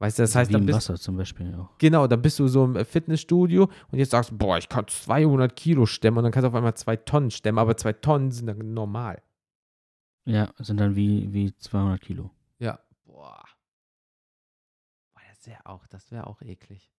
[0.00, 1.76] Weißt du, das heißt, Wie dann bist, Wasser zum Beispiel auch.
[1.78, 5.54] Genau, dann bist du so im Fitnessstudio und jetzt sagst du, boah, ich kann 200
[5.56, 8.46] Kilo stemmen und dann kannst du auf einmal zwei Tonnen stemmen, aber zwei Tonnen sind
[8.46, 9.20] dann normal.
[10.24, 12.30] Ja, sind dann wie, wie 200 Kilo.
[12.60, 12.78] Ja.
[15.38, 16.90] Das wäre auch, das wäre auch eklig.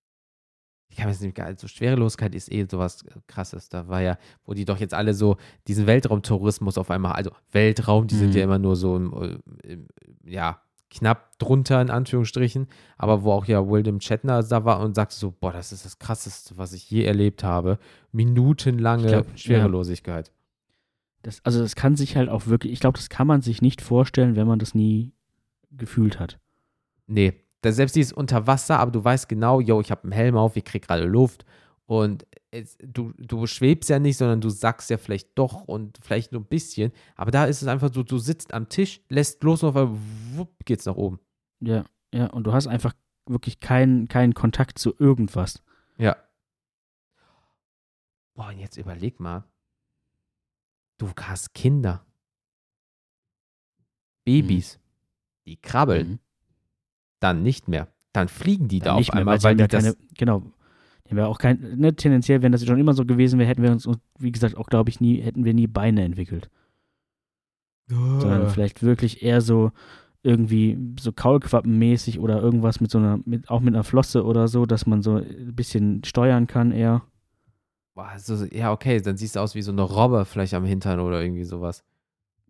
[0.88, 3.70] Ich kann mir das nicht gar, also Schwerelosigkeit ist eh sowas krasses.
[3.70, 5.38] Da war ja, wo die doch jetzt alle so
[5.68, 8.38] diesen Weltraumtourismus auf einmal, also Weltraum, die sind Mhm.
[8.38, 9.88] ja immer nur so, im, im,
[10.24, 12.68] ja, knapp drunter in Anführungsstrichen,
[12.98, 16.00] aber wo auch ja William Shatner da war und sagte so, boah, das ist das
[16.00, 17.78] krasseste, was ich je erlebt habe.
[18.12, 19.38] Minutenlange glaub, ja.
[19.38, 20.32] Schwerelosigkeit.
[21.22, 23.82] Das, also das kann sich halt auch wirklich, ich glaube, das kann man sich nicht
[23.82, 25.12] vorstellen, wenn man das nie
[25.70, 26.40] gefühlt hat.
[27.06, 30.56] Nee, da selbst dieses Unter-Wasser, aber du weißt genau, yo, ich habe einen Helm auf,
[30.56, 31.46] ich krieg gerade Luft
[31.86, 36.32] und es, du, du schwebst ja nicht, sondern du sackst ja vielleicht doch und vielleicht
[36.32, 39.64] nur ein bisschen, aber da ist es einfach so, du sitzt am Tisch, lässt los
[39.64, 39.98] und auf einmal
[40.36, 41.20] wupp, geht's nach oben.
[41.60, 41.84] Ja,
[42.14, 42.94] ja, und du hast einfach
[43.26, 45.62] wirklich keinen, keinen Kontakt zu irgendwas.
[45.98, 46.16] Ja.
[48.34, 49.44] Boah, und jetzt überleg mal,
[50.98, 52.06] du hast Kinder,
[54.24, 54.80] Babys,
[55.46, 56.20] die krabbeln, Mhm.
[57.20, 57.88] Dann nicht mehr.
[58.14, 59.84] Dann fliegen die da Dann auf nicht mehr, einmal, sie weil haben die ja das,
[59.84, 60.44] keine, genau.
[61.06, 63.64] Die haben ja auch kein, ne, tendenziell, wenn das schon immer so gewesen wäre, hätten
[63.64, 66.50] wir uns, wie gesagt, auch glaube ich nie, hätten wir nie Beine entwickelt.
[67.88, 68.50] Sondern Äh.
[68.50, 69.72] vielleicht wirklich eher so
[70.22, 74.66] irgendwie so Kaulquappenmäßig oder irgendwas mit so einer, mit, auch mit einer Flosse oder so,
[74.66, 77.04] dass man so ein bisschen steuern kann eher.
[77.96, 81.00] Boah, so, ja, okay, dann siehst du aus wie so eine Robbe vielleicht am Hintern
[81.00, 81.84] oder irgendwie sowas.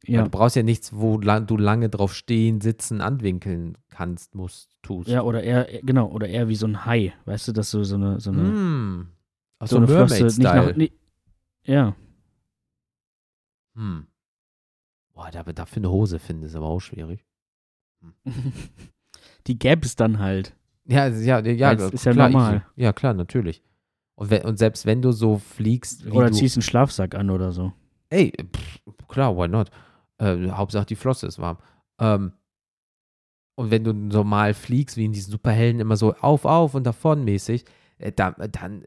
[0.05, 0.23] Ja.
[0.23, 5.09] Du brauchst ja nichts, wo lang, du lange drauf stehen, sitzen, anwinkeln kannst, musst, tust.
[5.09, 7.95] Ja, oder eher, genau, oder eher wie so ein Hai, weißt du, dass du so
[7.95, 9.07] eine, so eine, Hm.
[9.59, 10.93] Aus so so eine Flosse nicht nach, nee,
[11.65, 11.95] ja,
[13.79, 14.07] Hm.
[15.13, 17.25] Boah, da, dafür eine Hose finden ist aber auch schwierig.
[19.47, 20.55] die gäbe es dann halt.
[20.85, 22.55] Ja, ja, ja, es ist ja klar, normal.
[22.55, 22.65] easy.
[22.75, 23.63] Ja, klar, natürlich.
[24.15, 27.71] Und, und selbst wenn du so fliegst, Oder du, ziehst einen Schlafsack an oder so.
[28.09, 29.69] Ey, pff, klar, why not?
[30.19, 31.57] Äh, Hauptsache die Flosse ist warm.
[31.99, 32.33] Ähm,
[33.55, 37.25] und wenn du normal fliegst, wie in diesen Superhelden, immer so auf, auf und davon
[37.25, 37.65] mäßig,
[37.97, 38.85] äh, da, dann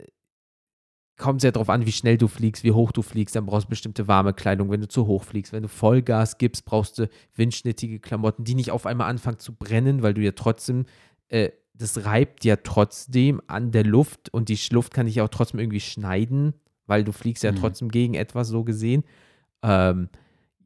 [1.18, 3.36] kommt es ja darauf an, wie schnell du fliegst, wie hoch du fliegst.
[3.36, 5.52] Dann brauchst du bestimmte warme Kleidung, wenn du zu hoch fliegst.
[5.52, 10.02] Wenn du Vollgas gibst, brauchst du windschnittige Klamotten, die nicht auf einmal anfangen zu brennen,
[10.02, 10.86] weil du ja trotzdem,
[11.28, 15.60] äh, das reibt ja trotzdem an der Luft und die Luft kann dich auch trotzdem
[15.60, 16.54] irgendwie schneiden,
[16.86, 17.56] weil du fliegst ja Mhm.
[17.56, 19.04] trotzdem gegen etwas so gesehen.
[19.62, 20.18] Ähm, äh,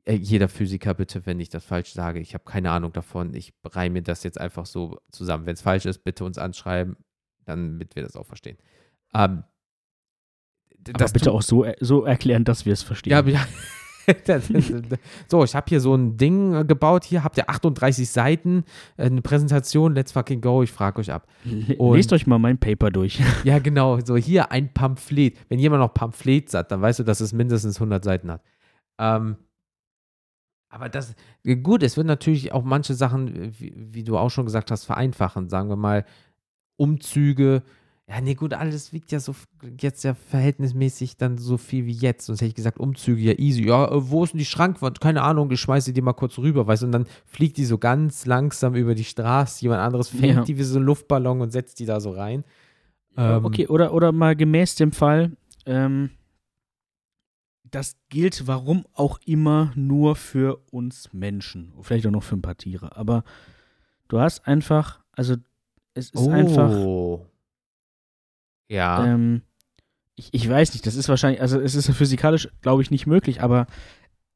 [0.09, 2.20] jeder Physiker bitte, wenn ich das falsch sage.
[2.20, 3.34] Ich habe keine Ahnung davon.
[3.34, 5.46] Ich reihe mir das jetzt einfach so zusammen.
[5.46, 6.96] Wenn es falsch ist, bitte uns anschreiben,
[7.44, 8.57] damit wir das auch verstehen.
[9.14, 9.42] Ähm,
[10.78, 13.11] d- Aber bitte auch so, so erklären, dass wir es verstehen.
[13.12, 13.46] Ja, ja.
[14.24, 14.72] Das ist-
[15.28, 17.02] so, ich habe hier so ein Ding äh, gebaut.
[17.02, 18.62] Hier habt ihr 38 Seiten,
[18.96, 19.96] äh, eine Präsentation.
[19.96, 20.62] Let's fucking go.
[20.62, 21.26] Ich frage euch ab.
[21.76, 23.20] Und- Lest euch mal mein Paper durch.
[23.42, 23.98] Ja, genau.
[23.98, 25.36] So, hier ein Pamphlet.
[25.48, 28.42] Wenn jemand noch Pamphlet sagt, dann weißt du, dass es mindestens 100 Seiten hat.
[29.00, 29.38] Ähm,
[30.69, 31.14] aber das,
[31.62, 35.49] gut, es wird natürlich auch manche Sachen, wie, wie du auch schon gesagt hast, vereinfachen.
[35.49, 36.05] Sagen wir mal,
[36.77, 37.62] Umzüge.
[38.09, 39.35] Ja, nee, gut, alles wiegt ja so
[39.81, 42.27] jetzt ja verhältnismäßig dann so viel wie jetzt.
[42.27, 43.67] Sonst hätte ich gesagt, Umzüge ja easy.
[43.67, 45.01] Ja, äh, wo ist denn die Schrankwand?
[45.01, 47.79] Keine Ahnung, ich schmeiße die mal kurz rüber, weißt du, und dann fliegt die so
[47.79, 49.62] ganz langsam über die Straße.
[49.62, 50.45] Jemand anderes fängt Ja.
[50.45, 52.45] die wie so einen Luftballon und setzt die da so rein.
[53.17, 55.33] Ähm, okay, oder, oder mal gemäß dem Fall,
[55.64, 56.11] ähm,
[57.77, 61.74] das gilt warum auch immer nur für uns Menschen.
[61.83, 62.97] Vielleicht auch noch für ein paar Tiere.
[62.97, 63.22] Aber
[64.09, 65.35] du hast einfach, also
[65.93, 67.27] es ist einfach, Oh.
[68.68, 69.05] Ja.
[69.05, 69.43] ähm,
[70.14, 73.43] ich, ich weiß nicht, das ist wahrscheinlich, also es ist physikalisch, glaube ich, nicht möglich,
[73.43, 73.66] aber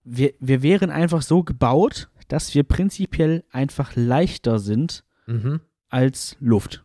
[0.04, 5.62] wir, wir wären einfach so gebaut, dass wir prinzipiell einfach leichter sind mhm.
[5.88, 6.84] als Luft.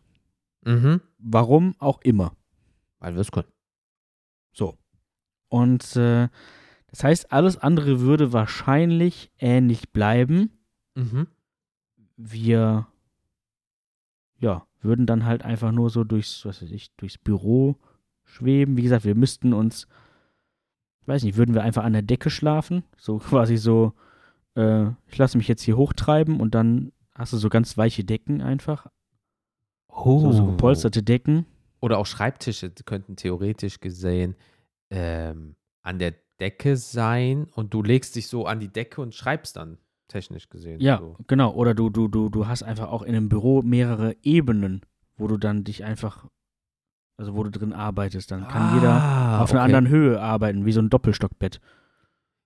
[0.64, 1.02] Mhm.
[1.18, 2.34] Warum auch immer.
[2.98, 3.46] Weil wir es können.
[5.48, 6.28] Und äh,
[6.88, 10.50] das heißt, alles andere würde wahrscheinlich ähnlich bleiben.
[10.94, 11.26] Mhm.
[12.16, 12.86] Wir
[14.38, 17.76] ja, würden dann halt einfach nur so durchs, was weiß ich, durchs Büro
[18.24, 18.76] schweben.
[18.76, 19.86] Wie gesagt, wir müssten uns,
[21.00, 22.84] ich weiß nicht, würden wir einfach an der Decke schlafen?
[22.96, 23.92] So quasi so,
[24.54, 28.40] äh, ich lasse mich jetzt hier hochtreiben und dann hast du so ganz weiche Decken
[28.40, 28.86] einfach.
[29.88, 30.20] Oh.
[30.20, 31.46] So, so gepolsterte Decken.
[31.80, 34.34] Oder auch Schreibtische könnten theoretisch gesehen
[34.90, 39.56] ähm, an der Decke sein und du legst dich so an die Decke und schreibst
[39.56, 39.78] dann,
[40.08, 40.80] technisch gesehen.
[40.80, 41.16] Ja, So.
[41.26, 41.52] genau.
[41.54, 44.82] Oder du, du, du, du hast einfach auch in einem Büro mehrere Ebenen,
[45.16, 46.26] wo du dann dich einfach
[47.18, 48.30] Also wo du drin arbeitest.
[48.30, 49.74] Dann kann Ah, jeder auf einer okay.
[49.74, 51.60] anderen Höhe arbeiten, wie so ein Doppelstockbett.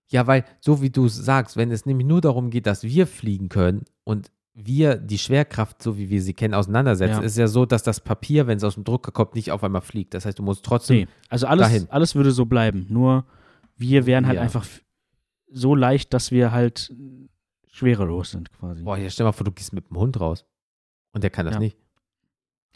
[0.09, 3.07] Ja, weil, so wie du es sagst, wenn es nämlich nur darum geht, dass wir
[3.09, 7.27] fliegen können und wir die Schwerkraft, so wie wir sie kennen, auseinandersetzen, Ja.
[7.27, 9.81] ist ja so, dass das Papier, wenn es aus dem Drucker kommt, nicht auf einmal
[9.81, 10.13] fliegt.
[10.15, 10.97] Das heißt, du musst trotzdem.
[10.97, 11.87] Nee, also alles, dahin.
[11.91, 12.87] alles würde so bleiben.
[12.89, 13.25] Nur
[13.77, 14.43] wir wären halt Ja.
[14.43, 14.67] einfach
[15.53, 16.93] so leicht, dass wir halt
[17.69, 18.83] schwerelos sind quasi.
[18.83, 20.45] Boah, hier stell mal vor, du gehst mit dem Hund raus.
[21.13, 21.61] Und der kann das Ja.
[21.61, 21.77] nicht.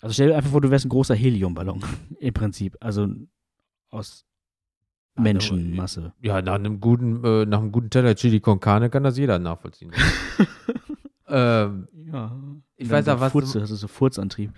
[0.00, 1.82] Also stell dir einfach vor, du wärst ein großer Heliumballon
[2.20, 2.76] im Prinzip.
[2.80, 3.08] Also
[3.90, 4.24] aus
[5.16, 6.12] Menschenmasse.
[6.20, 9.38] Ja, nach einem guten, äh, nach einem guten Teller Chili con Carne kann das jeder
[9.38, 9.92] nachvollziehen.
[11.28, 12.36] ähm, Ja.
[12.76, 14.52] Ich weiß ja, was Furz, das ist so Furzantrieb.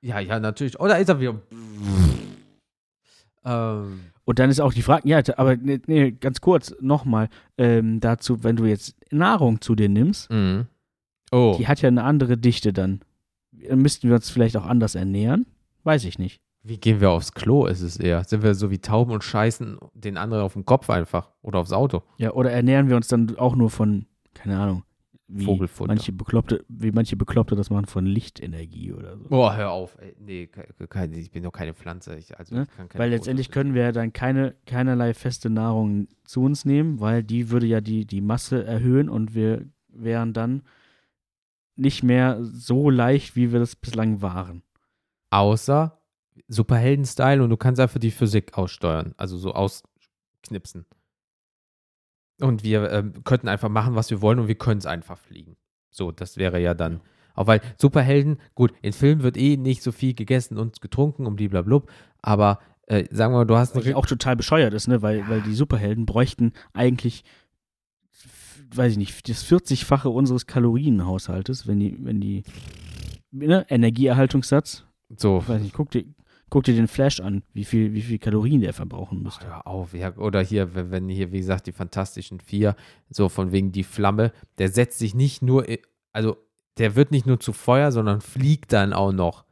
[0.00, 0.78] ja, ja, natürlich.
[0.80, 1.34] Oder ist er wieder.
[3.44, 8.00] ähm, Und dann ist auch die Frage, ja, aber nee, nee, ganz kurz nochmal ähm,
[8.00, 10.66] dazu, wenn du jetzt Nahrung zu dir nimmst, mhm.
[11.30, 11.54] Oh.
[11.58, 13.00] die hat ja eine andere Dichte dann.
[13.52, 15.46] Müssten wir uns vielleicht auch anders ernähren?
[15.84, 16.40] Weiß ich nicht.
[16.62, 18.24] Wie gehen wir aufs Klo, ist es eher?
[18.24, 21.30] Sind wir so wie Tauben und scheißen den anderen auf den Kopf einfach?
[21.42, 22.02] Oder aufs Auto?
[22.18, 24.82] Ja, oder ernähren wir uns dann auch nur von, keine Ahnung,
[25.30, 25.88] wie Vogelfutter.
[25.88, 29.28] manche Bekloppte, wie manche Bekloppte das machen von Lichtenergie oder so.
[29.28, 29.96] Boah, hör auf.
[30.00, 30.16] Ey.
[30.18, 32.16] Nee, ke- keine, ich bin doch keine Pflanze.
[32.16, 32.62] Ich, also Ne?
[32.70, 36.98] ich keine Weil letztendlich können wir ja dann keine, keinerlei feste Nahrung zu uns nehmen,
[37.00, 40.62] weil die würde ja die, die Masse erhöhen und wir wären dann
[41.76, 44.62] nicht mehr so leicht, wie wir das bislang waren.
[45.30, 46.00] Außer
[46.48, 49.12] Superhelden-Style und du kannst einfach die Physik aussteuern.
[49.18, 50.86] Also so ausknipsen.
[52.40, 55.56] Und wir ähm, könnten einfach machen, was wir wollen und wir können es einfach fliegen.
[55.90, 57.00] So, das wäre ja dann.
[57.34, 61.36] Auch weil Superhelden, gut, in Filmen wird eh nicht so viel gegessen und getrunken und
[61.36, 62.58] bliblablub, aber
[62.88, 65.02] äh, sagen wir mal, du hast Was auch total bescheuert ist, ne?
[65.02, 67.22] Weil, weil die Superhelden bräuchten eigentlich,
[68.74, 72.42] weiß ich nicht, das 40-fache unseres Kalorienhaushaltes, wenn die, wenn die,
[73.30, 73.66] ne?
[73.68, 74.84] Energieerhaltungssatz.
[75.16, 76.06] so, Ich weiß nicht, guck dir,
[76.50, 79.46] guck dir den Flash an, wie viel, wie viel Kalorien der verbrauchen Ach, müsste.
[79.46, 82.74] hör auf, ja, oder hier, wenn, wenn hier, wie gesagt, die Fantastischen Vier,
[83.10, 85.66] so von wegen die Flamme, der setzt sich nicht nur,
[86.12, 86.36] also
[86.78, 89.44] der wird nicht nur zu Feuer, sondern fliegt dann auch noch.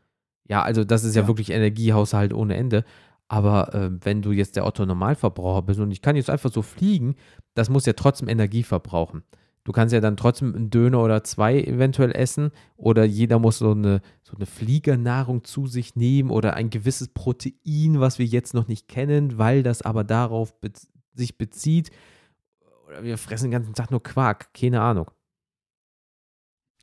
[0.49, 1.28] Ja, also das ist ja, Ja.
[1.28, 2.84] wirklich Energiehaushalt ohne Ende.
[3.28, 7.16] Aber äh, wenn du jetzt der Otto-Normalverbraucher bist und ich kann jetzt einfach so fliegen,
[7.55, 9.24] das muss ja trotzdem Energie verbrauchen.
[9.67, 13.73] Du kannst ja dann trotzdem einen Döner oder zwei eventuell essen oder jeder muss so
[13.73, 18.69] eine, so eine Fliegernahrung zu sich nehmen oder ein gewisses Protein, was wir jetzt noch
[18.69, 20.71] nicht kennen, weil das aber darauf be
[21.14, 21.91] sich bezieht.
[22.87, 25.11] Oder wir fressen den ganzen Tag nur Quark, keine Ahnung.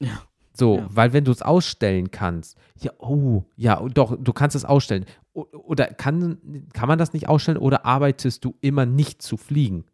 [0.01, 0.21] Ja.
[0.53, 0.87] So, Ja.
[0.89, 5.05] weil wenn du es ausstellen kannst, ja, oh, ja, doch, du kannst es ausstellen.
[5.31, 9.85] Oder kann, kann man das nicht ausstellen oder arbeitest du immer nicht zu fliegen?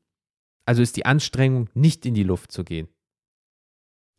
[0.70, 2.89] Also ist die Anstrengung, nicht in die Luft zu gehen.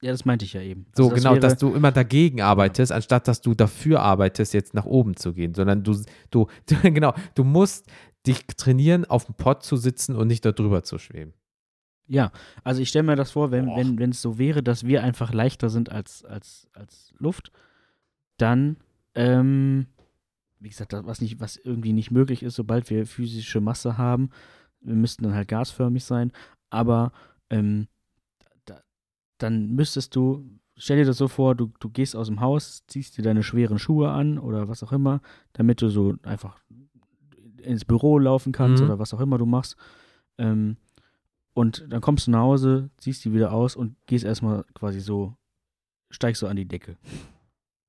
[0.03, 0.87] Ja, das meinte ich ja eben.
[0.97, 4.75] So, Also das genau, dass du immer dagegen arbeitest, anstatt dass du dafür arbeitest, jetzt
[4.75, 5.97] nach oben zu gehen, sondern du,
[6.31, 6.49] du,
[6.83, 7.87] genau, du musst
[8.27, 11.35] dich trainieren, auf dem Pott zu sitzen und nicht da drüber zu schweben.
[12.09, 12.33] Ja,
[12.65, 13.77] also ich stelle mir das vor, wenn Boah.
[13.77, 17.53] wenn es so wäre, dass wir einfach leichter sind als, als, als Luft,
[18.39, 18.77] dann,
[19.15, 19.87] ähm,
[20.59, 24.31] wie gesagt, das, was, nicht, was irgendwie nicht möglich ist, sobald wir physische Masse haben,
[24.81, 26.33] müssten dann halt gasförmig sein,
[26.71, 27.13] aber
[27.51, 27.89] ähm,
[28.65, 28.81] da,
[29.39, 30.45] dann müsstest du,
[30.77, 33.79] stell dir das so vor, du, du gehst aus dem Haus, ziehst dir deine schweren
[33.79, 35.21] Schuhe an oder was auch immer,
[35.53, 36.61] damit du so einfach
[37.63, 38.89] ins Büro laufen kannst Mhm.
[38.89, 39.77] oder was auch immer du machst.
[40.39, 40.77] Ähm,
[41.53, 45.35] und dann kommst du nach Hause, ziehst die wieder aus und gehst erstmal quasi so,
[46.11, 46.97] steigst so an die Decke.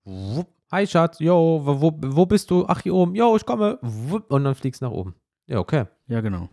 [0.03, 0.47] Wupp.
[0.71, 2.65] Hi Schatz, yo, wo, wo, bist du?
[2.65, 3.77] Ach, hier oben, yo, ich komme.
[3.81, 4.31] Wupp.
[4.31, 5.15] Und dann fliegst du nach oben.
[5.47, 5.85] Ja, okay.
[6.07, 6.49] Ja, genau.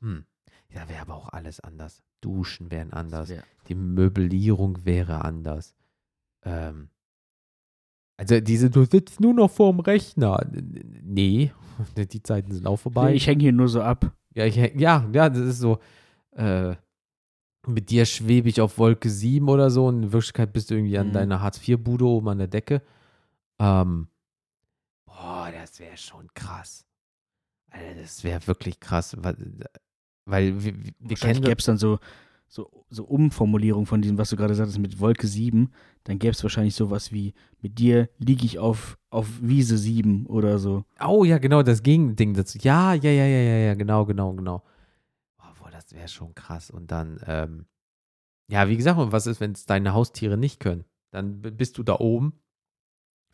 [0.00, 0.24] Hm.
[0.70, 2.02] Ja, wäre aber auch alles anders.
[2.20, 3.28] Duschen wären anders.
[3.28, 5.74] wär- Die Möblierung wäre anders.
[6.42, 6.90] Ähm,
[8.16, 10.44] also diese, du sitzt nur noch vorm Rechner.
[11.02, 11.52] Nee,
[11.96, 13.14] die Zeiten sind auch vorbei.
[13.14, 14.12] Ich hänge hier nur so ab.
[14.34, 15.78] ja, ich, ja, ja, das ist so.
[16.32, 16.76] Äh,
[17.66, 20.96] mit dir schwebe ich auf Wolke 7 oder so und in Wirklichkeit bist du irgendwie
[20.98, 21.12] an Mhm.
[21.12, 22.82] deiner Hartz-IV-Bude oben an der Decke.
[23.58, 24.08] Ähm,
[25.06, 26.86] boah, das wäre schon krass.
[27.70, 29.14] Alter, das wäre wirklich krass.
[30.28, 31.98] Weil, wir, wir kennen gäbe es dann so,
[32.48, 35.70] so, so Umformulierungen von diesem, was du gerade sagtest, mit Wolke 7.
[36.04, 40.58] Dann gäbe es wahrscheinlich sowas wie, mit dir liege ich auf, auf Wiese 7 oder
[40.58, 40.84] so.
[41.04, 42.58] Oh ja, genau, das Gegending dazu.
[42.60, 44.62] Ja, ja, ja, ja, ja, ja, genau, genau, genau.
[45.36, 46.70] Boah, boah das wäre schon krass.
[46.70, 47.66] Und dann, ähm,
[48.48, 50.84] ja, wie gesagt, und was ist, wenn es deine Haustiere nicht können?
[51.10, 52.34] Dann bist du da oben.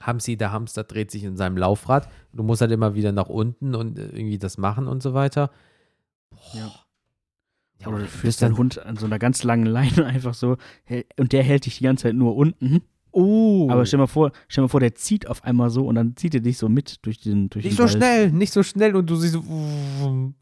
[0.01, 2.09] Hamsi, der Hamster dreht sich in seinem Laufrad.
[2.32, 5.51] Du musst halt immer wieder nach unten und äh, irgendwie das machen und so weiter.
[6.30, 6.38] Boah.
[6.55, 6.84] Ja.
[7.85, 10.57] Ja, oder du führst deinen Hund an so einer ganz langen Leine einfach so
[11.18, 12.82] und der hält dich die ganze Zeit nur unten.
[13.12, 13.68] Oh.
[13.70, 16.35] Aber stell mal vor, stell mal vor, der zieht auf einmal so und dann zieht
[16.35, 17.93] er dich so mit durch den durch nicht den so Wald.
[17.97, 19.43] schnell, nicht so schnell und du siehst so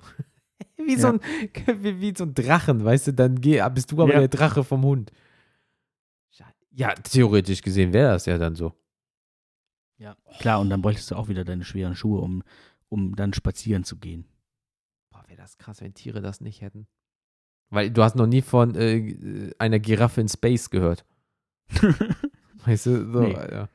[0.76, 1.12] wie, so Ja.
[1.12, 1.20] ein,
[1.84, 4.18] wie, wie so ein Drachen, weißt du, dann geh, bist du aber Ja.
[4.20, 5.12] der Drache vom Hund.
[6.74, 8.72] Ja, theoretisch gesehen wäre das ja dann so.
[9.98, 12.42] Ja, klar, und dann bräuchtest du auch wieder deine schweren Schuhe, um,
[12.88, 14.24] um dann spazieren zu gehen.
[15.10, 16.86] Boah, wäre das krass, wenn Tiere das nicht hätten.
[17.72, 21.04] Weil du hast noch nie von äh, einer Giraffe in Space gehört.
[22.66, 23.32] Weißt du, so, Nee.
[23.32, 23.68] ja.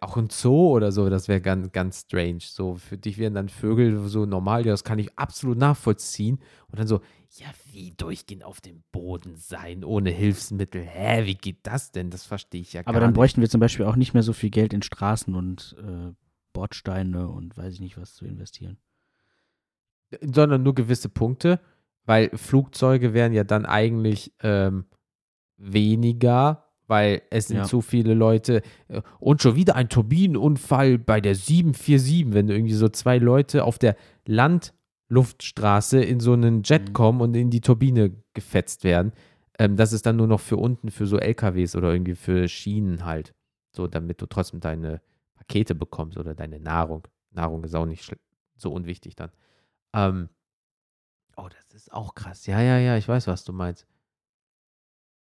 [0.00, 2.38] Auch ein Zoo oder so, das wäre ganz, ganz strange.
[2.42, 6.38] So, für dich wären dann Vögel so normal, ja, das kann ich absolut nachvollziehen.
[6.68, 7.00] Und dann so,
[7.38, 10.82] ja, wie durchgehend auf dem Boden sein, ohne Hilfsmittel.
[10.82, 12.10] Hä, wie geht das denn?
[12.10, 13.16] Das verstehe ich ja gar Aber dann nicht.
[13.16, 16.12] bräuchten wir zum Beispiel auch nicht mehr so viel Geld in Straßen und äh,
[16.52, 18.76] Bordsteine und weiß ich nicht was zu investieren.
[20.20, 21.58] sondern nur gewisse Punkte,
[22.06, 24.84] weil Flugzeuge wären ja dann eigentlich ähm,
[25.56, 27.64] weniger, weil es sind Ja.
[27.64, 32.88] zu viele Leute äh, und schon wieder ein Turbinenunfall bei der 747, wenn irgendwie so
[32.88, 33.96] zwei Leute auf der
[35.08, 36.92] Landluftstraße in so einen Jet Mhm.
[36.92, 39.12] kommen und in die Turbine gefetzt werden.
[39.58, 43.04] Ähm, das ist dann nur noch für unten für so LKWs oder irgendwie für Schienen
[43.04, 43.32] halt,
[43.74, 45.00] so damit du trotzdem deine
[45.36, 47.06] Pakete bekommst oder deine Nahrung.
[47.30, 48.14] Nahrung ist auch nicht
[48.56, 49.30] so unwichtig dann.
[49.94, 50.28] Ähm,
[51.36, 52.46] oh, das ist auch krass.
[52.46, 53.86] Ja, ja, ja, ich weiß, was du meinst.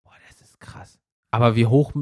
[0.03, 0.99] Boah, das ist krass.
[1.31, 1.93] Aber wie hoch.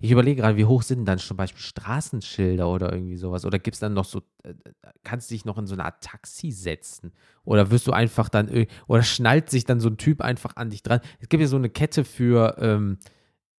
[0.00, 3.44] Ich überlege gerade, wie hoch sind dann zum Beispiel Straßenschilder oder irgendwie sowas?
[3.44, 4.54] Oder gibt es dann noch so, äh,
[5.02, 7.12] kannst du dich noch in so eine Art Taxi setzen?
[7.44, 10.82] Oder wirst du einfach dann, oder schnallt sich dann so ein Typ einfach an dich
[10.82, 11.00] dran?
[11.20, 12.98] Es gibt ja so eine Kette für, ähm,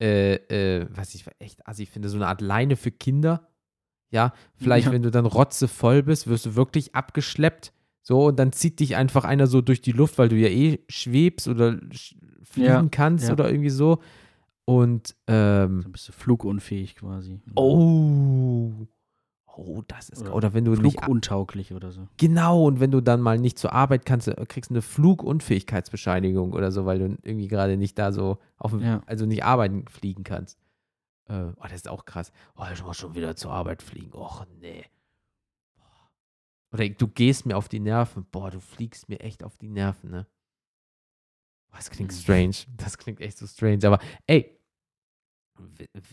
[0.02, 3.48] äh, äh, was ich echt assi finde, so eine Art Leine für Kinder.
[4.10, 4.94] Ja, vielleicht, Ja.
[4.94, 7.72] wenn du dann rotzevoll bist, wirst du wirklich abgeschleppt.
[8.08, 10.80] So, und dann zieht dich einfach einer so durch die Luft, weil du ja eh
[10.88, 13.34] schwebst oder sch- fliegen Ja, kannst ja.
[13.34, 13.98] oder irgendwie so.
[14.66, 17.40] Und, ähm, Dann bist du flugunfähig quasi.
[17.56, 18.72] oh,
[19.58, 22.08] oh, das ist, Oder oder wenn du nicht, Fluguntauglich oder so.
[22.18, 26.72] genau, und wenn du dann mal nicht zur Arbeit kannst, kriegst du eine Flugunfähigkeitsbescheinigung oder
[26.72, 29.02] so, weil du irgendwie gerade nicht da so, auf, dem- Ja.
[29.08, 30.60] also nicht arbeiten fliegen kannst.
[31.28, 32.32] Äh, oh, das ist auch krass.
[32.56, 34.14] Oh, ich muss schon wieder zur Arbeit fliegen.
[34.14, 34.84] Och, nee.
[36.76, 38.26] Oder du gehst mir auf die Nerven.
[38.32, 40.28] Boah, du fliegst mir echt auf die Nerven, ne?
[41.70, 42.16] Boah, Das klingt Mhm.
[42.16, 42.56] strange.
[42.78, 43.86] Das klingt echt so strange.
[43.88, 44.60] Aber ey,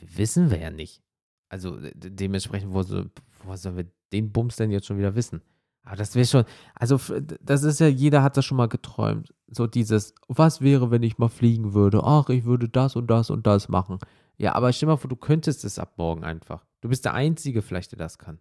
[0.00, 1.02] wissen wir ja nicht.
[1.48, 3.04] Also de- dementsprechend, wo, so,
[3.44, 5.42] wo sollen wir den Bums denn jetzt schon wieder wissen?
[5.84, 6.44] Aber das wäre schon,
[6.74, 6.98] also
[7.40, 9.34] das ist ja, jeder hat das schon mal geträumt.
[9.48, 12.02] So dieses, was wäre, wenn ich mal fliegen würde?
[12.04, 13.98] Ach, ich würde das und das und das machen.
[14.38, 16.64] Ja, aber stell mal vor, du könntest es ab morgen einfach.
[16.80, 18.38] Du bist der Einzige vielleicht, der das kann.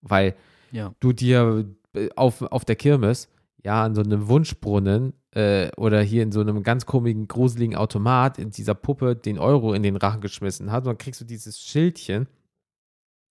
[0.00, 0.34] Weil
[0.70, 0.94] Ja.
[1.00, 1.64] du dir
[1.94, 3.28] äh, auf, auf der Kirmes,
[3.64, 8.38] ja, an so einem Wunschbrunnen äh, oder hier in so einem ganz komischen, gruseligen Automat
[8.38, 10.84] in dieser Puppe den Euro in den Rachen geschmissen hat.
[10.84, 12.28] Und dann kriegst du dieses Schildchen,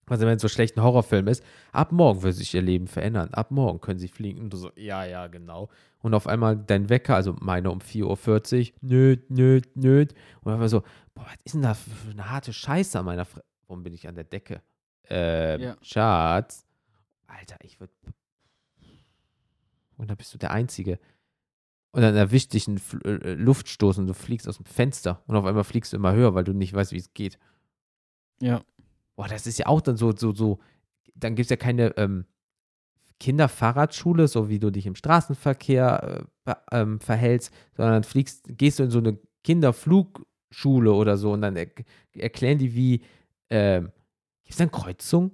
[0.10, 3.34] also wenn es so schlecht ein Horrorfilm ist, ab morgen wird sich ihr Leben verändern.
[3.34, 4.40] Ab morgen können sie fliegen.
[4.40, 5.70] Und du so, ja, ja, genau.
[6.00, 10.14] Und auf einmal dein Wecker, also meine um 4.40 Uhr, nöt, nöt, nöt.
[10.42, 10.82] Und einfach so,
[11.14, 14.08] boah, was ist denn da für eine harte Scheiße an meiner Fre Warum bin ich
[14.08, 14.62] an der Decke?
[15.10, 15.78] Ähm, Ja.
[15.82, 16.66] Schatz.
[17.28, 17.94] Alter, ich würde.
[19.98, 21.00] Und dann bist du der Einzige.
[21.92, 25.24] Und dann erwischt dich ein Fl äh, Luftstoß und du fliegst aus dem Fenster.
[25.28, 27.40] Und auf einmal fliegst du immer höher, weil du nicht weißt, wie es geht.
[28.40, 28.64] Ja.
[29.16, 30.60] Boah, das ist ja auch dann so, so, so.
[31.16, 32.26] Dann gibt es ja keine ähm,
[33.20, 38.84] Kinderfahrradschule, so wie du dich im Straßenverkehr äh, ähm, verhältst, sondern dann fliegst, gehst du
[38.84, 41.68] in so eine Kinderflugschule oder so und dann er
[42.14, 43.02] erklären die, wie.
[43.50, 43.92] Ähm,
[44.44, 45.32] gibt es dann Kreuzung?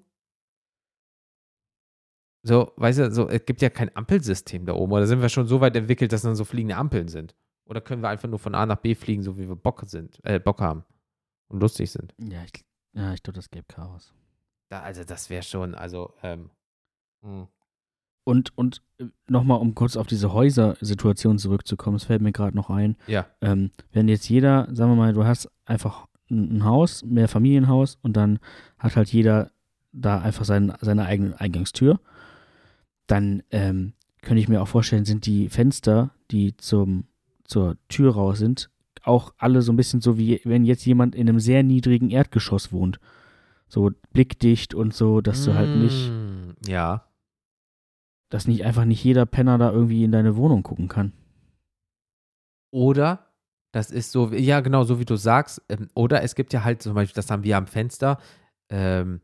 [2.43, 4.91] So, weißt du, so, es gibt ja kein Ampelsystem da oben.
[4.91, 7.35] Oder sind wir schon so weit entwickelt, dass dann so fliegende Ampeln sind?
[7.65, 10.19] Oder können wir einfach nur von A nach B fliegen, so wie wir Bock sind,
[10.23, 10.83] äh, Bock haben
[11.47, 12.13] und lustig sind?
[12.19, 14.13] Ja, ich, ja, ich glaube, das gäbe Chaos.
[14.69, 16.49] Da, also das wäre schon, also, ähm,
[17.21, 17.47] mh.
[18.25, 18.81] Und, und
[19.27, 22.95] nochmal, um kurz auf diese Häusersituation zurückzukommen, es fällt mir gerade noch ein.
[23.07, 27.27] ja, Ähm, wenn jetzt jeder, sagen wir mal, du hast einfach ein, ein Haus, mehr
[27.27, 28.39] Familienhaus und dann
[28.79, 29.51] hat halt jeder
[29.91, 31.99] da einfach sein, seine eigene Eingangstür,
[33.07, 37.05] dann ähm, könnte ich mir auch vorstellen, sind die Fenster, die zum,
[37.43, 38.69] zur Tür raus sind,
[39.03, 42.71] auch alle so ein bisschen so wie wenn jetzt jemand in einem sehr niedrigen Erdgeschoss
[42.71, 42.99] wohnt.
[43.67, 47.07] So blickdicht und so, dass du halt nicht, Mm, Ja.
[48.29, 51.11] dass nicht einfach nicht jeder Penner da irgendwie in deine Wohnung gucken kann.
[52.71, 53.27] Oder
[53.71, 55.61] das ist so, ja, genau, so wie du sagst.
[55.69, 58.19] Ähm, oder es gibt ja halt zum Beispiel, das haben wir am Fenster,
[58.69, 59.21] ähm,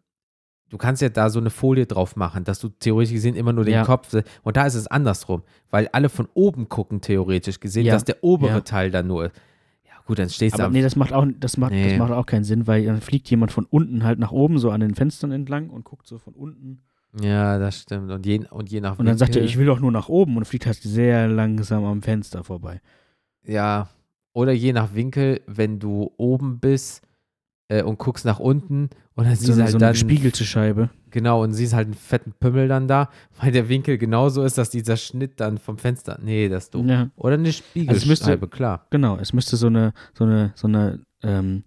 [0.70, 3.66] du kannst ja da so eine Folie drauf machen, dass du theoretisch gesehen immer nur
[3.66, 3.84] den Ja.
[3.84, 7.94] Kopf, und da ist es andersrum, weil alle von oben gucken, theoretisch gesehen, Ja.
[7.94, 8.62] dass der obere Ja.
[8.62, 9.36] Teil da nur ist.
[9.86, 11.90] Ja Gut, dann stehst du Aber am nee, das macht auch, das macht, Nee.
[11.90, 14.72] das macht auch keinen Sinn, weil dann fliegt jemand von unten halt nach oben, so
[14.72, 16.82] an den Fenstern entlang und guckt so von unten.
[17.22, 18.12] Ja, das stimmt.
[18.12, 20.38] Und je, und je nach Und dann sagt er, ich will doch nur nach oben
[20.38, 22.82] und fliegt halt sehr langsam am Fenster vorbei.
[23.44, 23.90] Ja,
[24.34, 27.02] oder je nach Winkel, wenn du oben bist
[27.70, 30.44] äh, und guckst nach unten und dann So, siehst du halt so eine dann gespiegelte
[30.44, 30.90] Scheibe.
[31.12, 33.10] genau und siehst halt einen fetten Pümmel dann da,
[33.40, 36.20] weil der Winkel genauso ist, dass dieser Schnitt dann vom Fenster.
[36.22, 36.86] Nee, das ist doof.
[36.86, 38.86] Ja, Oder eine Also Spiegelscheibe, müsste- klar.
[38.90, 39.18] genau.
[39.18, 41.64] Es müsste so eine, so eine, so eine, ähm,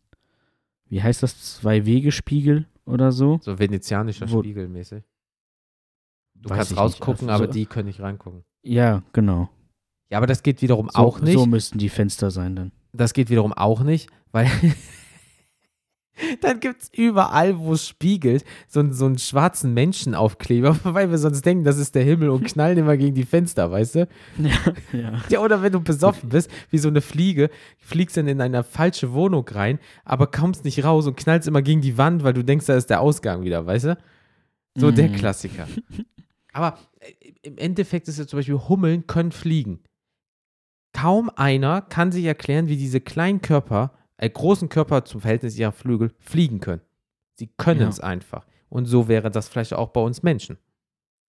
[0.88, 3.38] wie heißt das, Zwei-Wege-Spiegel oder so?
[3.42, 5.03] So venezianischer Wo- Spiegel mäßig.
[6.34, 8.42] Du kannst rausgucken, Also aber so- die können nicht reingucken.
[8.62, 9.48] Ja, genau.
[10.11, 11.34] Ja, aber das geht wiederum So, auch nicht.
[11.38, 12.72] So müssten die Fenster sein dann.
[12.92, 14.46] das geht wiederum auch nicht, weil
[16.42, 21.18] dann gibt es überall, wo es spiegelt, so, einen- so einen schwarzen Menschenaufkleber, weil wir
[21.18, 24.08] sonst denken, das ist der Himmel und knallen immer gegen die Fenster, weißt du?
[24.38, 24.50] Ja,
[24.92, 25.22] ja.
[25.28, 29.12] Ja, oder wenn du besoffen bist, wie so eine Fliege, fliegst dann in eine falsche
[29.12, 32.66] Wohnung rein, aber kommst nicht raus und knallst immer gegen die Wand, weil du denkst,
[32.66, 33.98] da ist der Ausgang wieder, weißt du?
[34.76, 35.12] So der Mhm.
[35.12, 35.66] Klassiker.
[36.54, 39.80] Aber äh, im Endeffekt ist es zum Beispiel, Hummeln können fliegen.
[40.92, 43.92] Kaum einer kann sich erklären, wie diese kleinen Körper,
[44.23, 46.83] äh, großen Körper zum Verhältnis ihrer Flügel fliegen können.
[47.35, 47.89] Sie können Ja.
[47.89, 48.47] es einfach.
[48.68, 50.59] Und so wäre das vielleicht auch bei uns Menschen.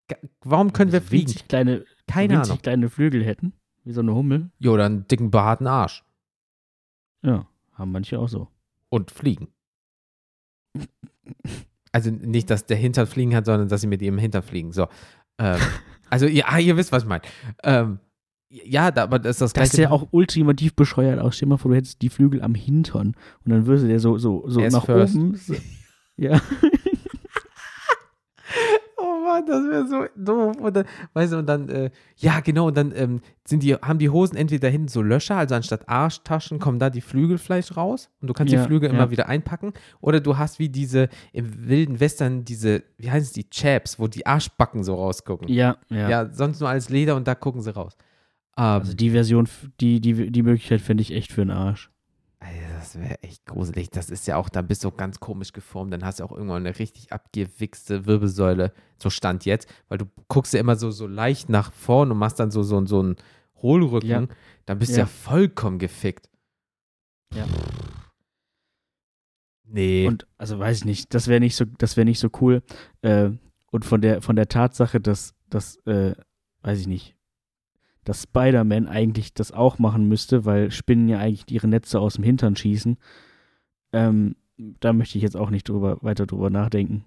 [0.08, 1.28] Ga- Warum können wir fliegen?
[1.28, 2.62] Winzig kleine, Keine winzig Ahnung.
[2.62, 3.52] kleine Flügel hätten,
[3.84, 4.50] wie so eine Hummel.
[4.58, 6.04] Jo, oder einen dicken behaarten Arsch.
[7.22, 8.48] Ja, haben manche auch so.
[8.88, 9.48] Und fliegen.
[11.92, 14.72] Also nicht, dass der Hintern fliegen hat, sondern dass sie mit ihrem Hintern fliegen.
[14.72, 14.86] So.
[15.38, 15.58] Ähm,
[16.10, 17.22] also, ja, ihr wisst, was ich meine.
[17.64, 17.98] Ähm,
[18.48, 19.70] ja, da, aber das ist das Das gleiche.
[19.72, 21.36] sieht ja auch ultimativ bescheuert aus.
[21.36, 23.08] Stell dir mal vor, du hättest die Flügel am Hintern
[23.44, 25.16] und dann würde der so, so, so nach first.
[25.16, 25.34] oben.
[25.36, 25.54] So,
[26.16, 26.40] ja.
[28.98, 30.56] Oh Mann, das wäre so doof.
[30.58, 33.98] Und dann, weißt du, und dann, äh, ja, genau, und dann ähm, sind die, haben
[33.98, 38.08] die Hosen entweder hinten so Löcher, also anstatt Arschtaschen kommen da die Flügel vielleicht raus
[38.22, 38.94] und du kannst Ja, die Flügel ja.
[38.94, 39.72] immer wieder einpacken.
[40.00, 44.06] Oder du hast wie diese im wilden Western diese, wie heißen es, die Chaps, wo
[44.06, 45.48] die Arschbacken so rausgucken.
[45.48, 46.08] Ja, ja.
[46.08, 47.96] Ja, sonst nur als Leder und da gucken sie raus.
[48.56, 49.48] Also die Version,
[49.80, 51.90] die, die, die Möglichkeit finde ich echt für den Arsch.
[52.86, 53.90] Das wäre echt gruselig.
[53.90, 55.92] Das ist ja auch, dann bist du ganz komisch geformt.
[55.92, 58.72] Dann hast du auch irgendwann eine richtig abgewichste Wirbelsäule.
[59.02, 62.38] So stand jetzt, weil du guckst ja immer so, so leicht nach vorn und machst
[62.38, 63.16] dann so, so, so einen
[63.56, 64.08] Hohlrücken.
[64.08, 64.26] Ja.
[64.66, 65.02] Dann bist du ja.
[65.02, 65.06] Ja.
[65.06, 66.30] vollkommen gefickt.
[67.34, 67.46] Ja.
[69.64, 70.06] Nee.
[70.06, 72.62] Und also weiß ich nicht, das wäre nicht so, das wäre nicht so cool.
[73.02, 73.30] Äh,
[73.72, 76.14] und von der, von der Tatsache, dass, dass, äh,
[76.62, 77.15] weiß ich nicht,
[78.06, 82.24] dass Spider-Man eigentlich das auch machen müsste, weil Spinnen ja eigentlich ihre Netze aus dem
[82.24, 82.96] Hintern schießen.
[83.92, 87.04] Ähm, da möchte ich jetzt auch nicht drüber, weiter drüber nachdenken.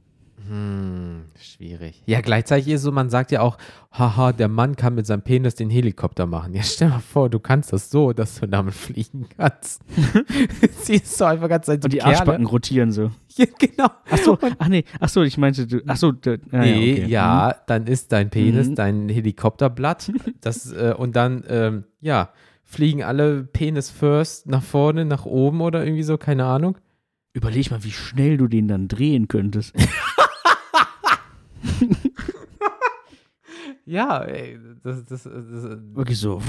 [0.47, 2.01] Hm, schwierig.
[2.05, 3.57] Ja, gleichzeitig ist so, man sagt ja auch,
[3.91, 6.53] haha, der Mann kann mit seinem Penis den Helikopter machen.
[6.53, 9.81] Ja, stell mal vor, du kannst das so, dass du damit fliegen kannst.
[10.83, 12.17] Siehst du einfach ganz Zeit so Und die Kerle.
[12.17, 13.11] Arschbacken rotieren so.
[13.35, 13.89] Ja, genau.
[14.09, 17.05] Ach so, ach nee, ach so, ich meinte, du, ach so, da, ah, Nee, okay.
[17.07, 18.75] ja, dann ist dein Penis Mhm.
[18.75, 20.11] dein Helikopterblatt.
[20.41, 22.29] Das, äh, und dann, ähm, ja,
[22.63, 26.77] fliegen alle Penis first nach vorne, nach oben oder irgendwie so, keine Ahnung.
[27.33, 29.73] Überleg mal, wie schnell du den dann drehen könntest.
[33.85, 35.33] Ja, ey, das, das, das,
[35.95, 36.39] Wirklich so.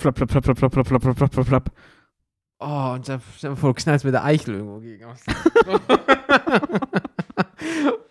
[0.00, 1.72] Flap, flap, flap, flap, flap, flap, flap, flap, flap.
[2.60, 5.04] Oh, und dann stell dir vor, du knallst mit der Eichel irgendwo gegen.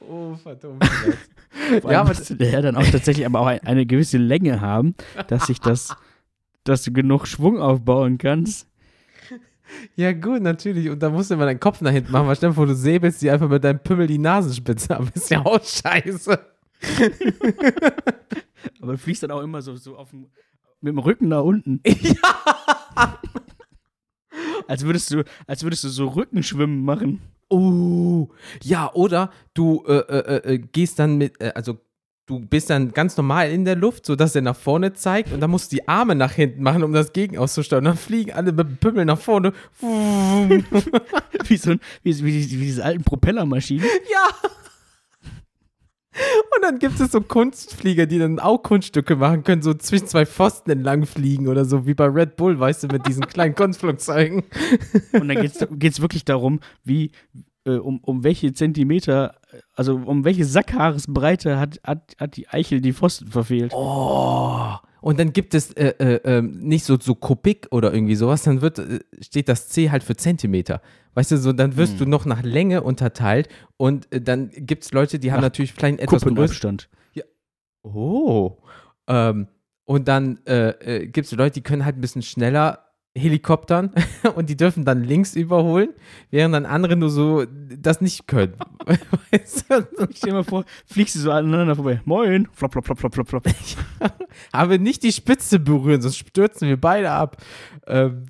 [0.09, 0.83] oh, verdammt.
[1.83, 4.95] Ja, aber müsste der dann auch tatsächlich aber auch ein, eine gewisse Länge haben,
[5.27, 5.97] dass sich das,
[6.63, 8.66] dass du genug Schwung aufbauen kannst.
[9.95, 10.89] Ja, gut, natürlich.
[10.89, 12.75] Und dann musst du immer deinen Kopf nach hinten machen, weil stell dir vor, du
[12.75, 15.05] säbelst dir einfach mit deinem Pimmel die Nasenspitze ab.
[15.13, 16.39] Ist ja auch scheiße.
[18.81, 20.27] Aber du fliegst dann auch immer so, so auf dem,
[20.81, 21.81] mit dem Rücken nach unten.
[21.85, 23.19] ja.
[24.67, 27.21] Als würdest du, als würdest du so Rückenschwimmen machen.
[27.51, 28.27] Uh,
[28.61, 31.79] ja, oder du äh, äh, äh, gehst dann mit, äh, also
[32.27, 35.49] du bist dann ganz normal in der Luft, sodass er nach vorne zeigt und dann
[35.49, 37.85] musst du die Arme nach hinten machen, um das Gegen auszusteuern.
[37.85, 39.53] Und dann fliegen alle mit dem Pimmel nach vorne.
[41.47, 43.85] Wie, so ein, wie, wie, wie diese alten Propellermaschinen.
[44.11, 44.49] Ja.
[46.55, 50.25] Und dann gibt es so Kunstflieger, die dann auch Kunststücke machen können, so zwischen zwei
[50.25, 54.43] Pfosten entlang fliegen oder so, wie bei Red Bull, weißt du, mit diesen kleinen Kunstflugzeugen.
[55.13, 57.11] Und dann geht es wirklich darum, wie,
[57.69, 62.93] um, um welche Zentimeter, äh, also um welche Sackhaaresbreite hat, hat, hat die Eichel die
[62.93, 63.73] Pfosten verfehlt.
[63.75, 64.73] Oh.
[65.01, 68.61] Und dann gibt es äh, äh, ähm, nicht so, so Kubik oder irgendwie sowas, dann
[68.61, 70.81] wird, äh, steht das C halt für Zentimeter.
[71.13, 71.99] Weißt du, so, dann wirst Hm.
[71.99, 73.47] du noch nach Länge unterteilt
[73.77, 76.23] und äh, dann gibt es Leute, die haben Nach natürlich vielleicht etwas.
[76.23, 76.89] Kuppenabstand.
[77.83, 78.57] Oh.
[79.07, 79.47] Ähm,
[79.85, 82.86] und dann äh, äh, gibt es Leute, die können halt ein bisschen schneller
[83.17, 83.91] Helikoptern
[84.35, 85.89] und die dürfen dann links überholen,
[86.31, 88.53] während dann andere nur so das nicht können.
[89.31, 89.87] weißt du?
[90.09, 92.01] Ich stell dir mal vor, fliegst du so aneinander vorbei.
[92.05, 92.47] Moin.
[92.53, 93.43] Flop, flop, flop, flop, flop, flop.
[94.51, 97.37] Aber nicht die Spitze berühren, sonst stürzen wir beide ab.
[97.87, 98.25] Ähm,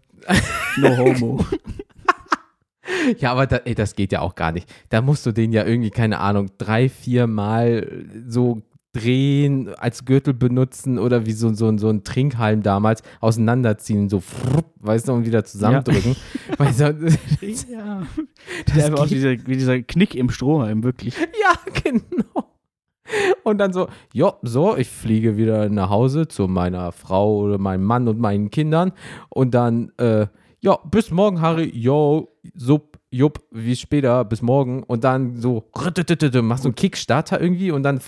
[0.77, 1.45] No homo.
[3.17, 4.67] ja, aber da, ey, das geht ja auch gar nicht.
[4.89, 8.61] Da musst du den ja irgendwie, keine Ahnung, drei, vier Mal so
[8.93, 14.23] drehen, als Gürtel benutzen oder wie so, so, so ein Trinkhalm damals auseinanderziehen, so,
[14.79, 16.15] weißt du, und wieder zusammendrücken.
[16.57, 16.85] Weißt du,
[17.71, 18.07] ja.
[18.75, 21.15] Das wie dieser, wie dieser Knick im Strohhalm, wirklich.
[21.17, 22.47] Ja, genau.
[23.43, 27.83] Und dann so, ja, so, ich fliege wieder nach Hause zu meiner Frau oder meinem
[27.83, 28.91] Mann und meinen Kindern.
[29.29, 30.27] Und dann, äh,
[30.59, 34.83] ja, bis morgen, Harry, yo, sub, jupp, wie später, bis morgen.
[34.83, 38.01] Und dann so, machst so einen Kickstarter irgendwie und dann,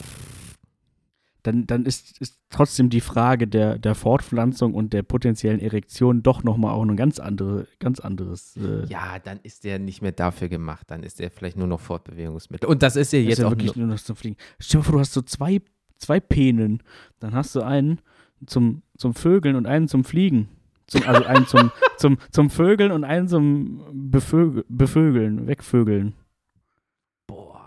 [1.43, 6.43] Dann, dann ist, ist trotzdem die Frage der, der Fortpflanzung und der potenziellen Erektion doch
[6.43, 8.57] nochmal auch ein ganz, andere, ganz anderes.
[8.57, 10.89] Äh, ja, dann ist der nicht mehr dafür gemacht.
[10.89, 12.67] Dann ist der vielleicht nur noch Fortbewegungsmittel.
[12.67, 14.37] Und das ist ja ist jetzt ja auch wirklich nur, nur noch zum Fliegen.
[14.59, 15.61] Stell dir vor, du hast so zwei,
[15.97, 16.83] zwei Penen.
[17.19, 18.01] Dann hast du einen
[18.45, 20.49] zum, zum Vögeln und einen zum Fliegen.
[20.87, 26.15] Zum, also einen zum, zum, zum Vögeln und einen zum Bevögel, Bevögeln, Wegvögeln.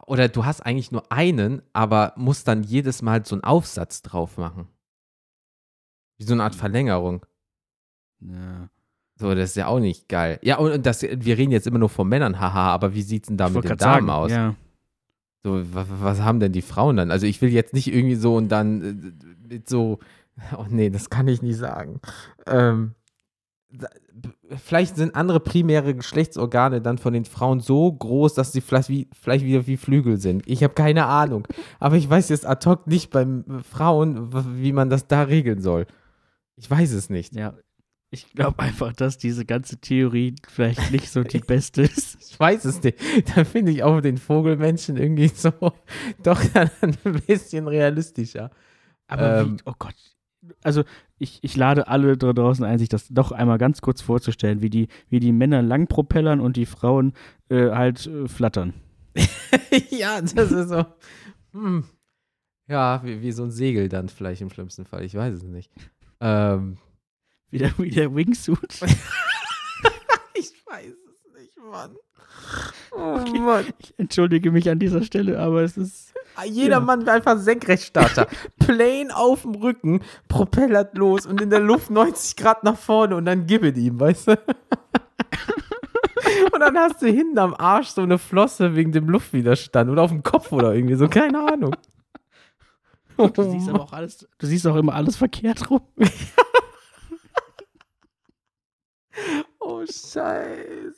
[0.06, 4.36] Oder du hast eigentlich nur einen, aber musst dann jedes Mal so einen Aufsatz drauf
[4.36, 4.68] machen.
[6.18, 7.24] Wie so eine Art Verlängerung.
[8.20, 8.68] Ja.
[9.16, 10.38] So, das ist ja auch nicht geil.
[10.42, 13.36] Ja, und, das, wir reden jetzt immer nur von Männern, haha, aber wie sieht's denn
[13.36, 14.30] da Ich mit den Damen sagen, aus?
[14.30, 14.54] Ja.
[15.44, 17.10] So, was, was haben denn die Frauen dann?
[17.10, 19.98] Also ich will jetzt nicht irgendwie so und dann äh, mit so,
[20.56, 22.00] oh nee, das kann ich nicht sagen.
[22.46, 22.94] Ähm,
[24.56, 29.08] vielleicht sind andere primäre Geschlechtsorgane dann von den Frauen so groß, dass sie vielleicht, wie,
[29.18, 30.42] vielleicht wieder wie Flügel sind.
[30.46, 31.46] Ich habe keine Ahnung.
[31.78, 35.60] Aber ich weiß jetzt ad hoc nicht beim äh, Frauen, wie man das da regeln
[35.60, 35.86] soll.
[36.56, 37.34] Ich weiß es nicht.
[37.34, 37.54] Ja.
[38.14, 42.18] Ich glaube einfach, dass diese ganze Theorie vielleicht nicht so die beste ist.
[42.20, 42.98] Ich weiß es nicht.
[43.34, 45.50] Da finde ich auch den Vogelmenschen irgendwie so
[46.22, 48.50] doch dann ein bisschen realistischer.
[49.06, 49.94] Aber Ähm, wie, oh Gott.
[50.62, 50.84] Also
[51.18, 54.70] ich, ich lade alle da draußen ein, sich das doch einmal ganz kurz vorzustellen, wie
[54.70, 57.12] die, wie die Männer lang propellern und die Frauen
[57.48, 58.74] äh, halt äh, flattern.
[59.90, 60.84] ja, das ist so.
[61.52, 61.84] Hm.
[62.68, 65.04] Ja, wie, wie so ein Segel dann vielleicht im schlimmsten Fall.
[65.04, 65.70] Ich weiß es nicht.
[66.20, 66.78] Ähm,
[67.50, 68.80] Wie der, wie der Wingsuit.
[70.34, 71.96] ich weiß es nicht, Mann.
[72.94, 73.16] Oh.
[73.40, 73.64] Mann.
[73.78, 76.12] Ich entschuldige mich an dieser Stelle, aber es ist.
[76.44, 76.80] Jeder Ja.
[76.80, 78.26] Mann will einfach Senkrechtstarter.
[78.58, 83.24] Plane auf dem Rücken, propellert los und in der Luft 90 Grad nach vorne und
[83.24, 84.38] dann gib ihm, weißt du?
[86.52, 90.10] Und dann hast du hinten am Arsch so eine Flosse wegen dem Luftwiderstand oder auf
[90.10, 91.74] dem Kopf oder irgendwie so, keine Ahnung.
[93.16, 95.82] Du siehst aber auch alles, du siehst auch immer alles verkehrt rum.
[99.60, 100.94] Oh, scheiße.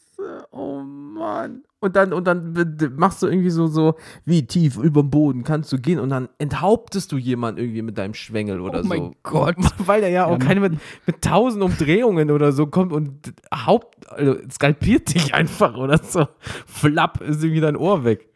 [0.50, 1.62] Oh, Mann.
[1.80, 2.54] Und dann, und dann
[2.96, 6.28] machst du irgendwie so, so, wie tief über dem Boden kannst du gehen und dann
[6.38, 8.88] enthauptest du jemanden irgendwie mit deinem Schwengel oder Oh so.
[8.88, 9.56] mein Gott.
[9.78, 14.10] Weil er ja auch Ja, keine mit, mit tausend Umdrehungen oder so kommt und haupt,
[14.10, 16.26] also skalpiert dich einfach oder so.
[16.66, 18.28] Flapp, ist irgendwie dein Ohr weg.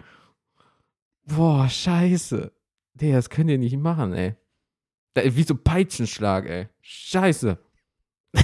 [1.25, 2.53] Boah, scheiße.
[3.01, 4.35] Nee, das könnt ihr nicht machen, ey.
[5.15, 6.69] Da, wie so Peitschenschlag, ey.
[6.81, 7.59] Scheiße.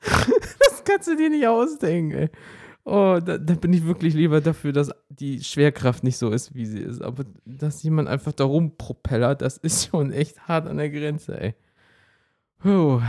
[0.00, 2.30] das kannst du dir nicht ausdenken, ey.
[2.86, 6.66] Oh, da, da bin ich wirklich lieber dafür, dass die Schwerkraft nicht so ist, wie
[6.66, 7.00] sie ist.
[7.00, 11.54] Aber dass jemand einfach da rumpropellert, das ist schon echt hart an der Grenze, ey.
[12.58, 13.00] Puh.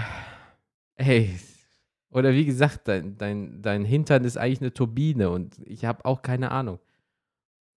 [0.96, 1.38] Ey.
[2.10, 6.22] Oder wie gesagt, dein, dein, dein Hintern ist eigentlich eine Turbine und ich habe auch
[6.22, 6.80] keine Ahnung.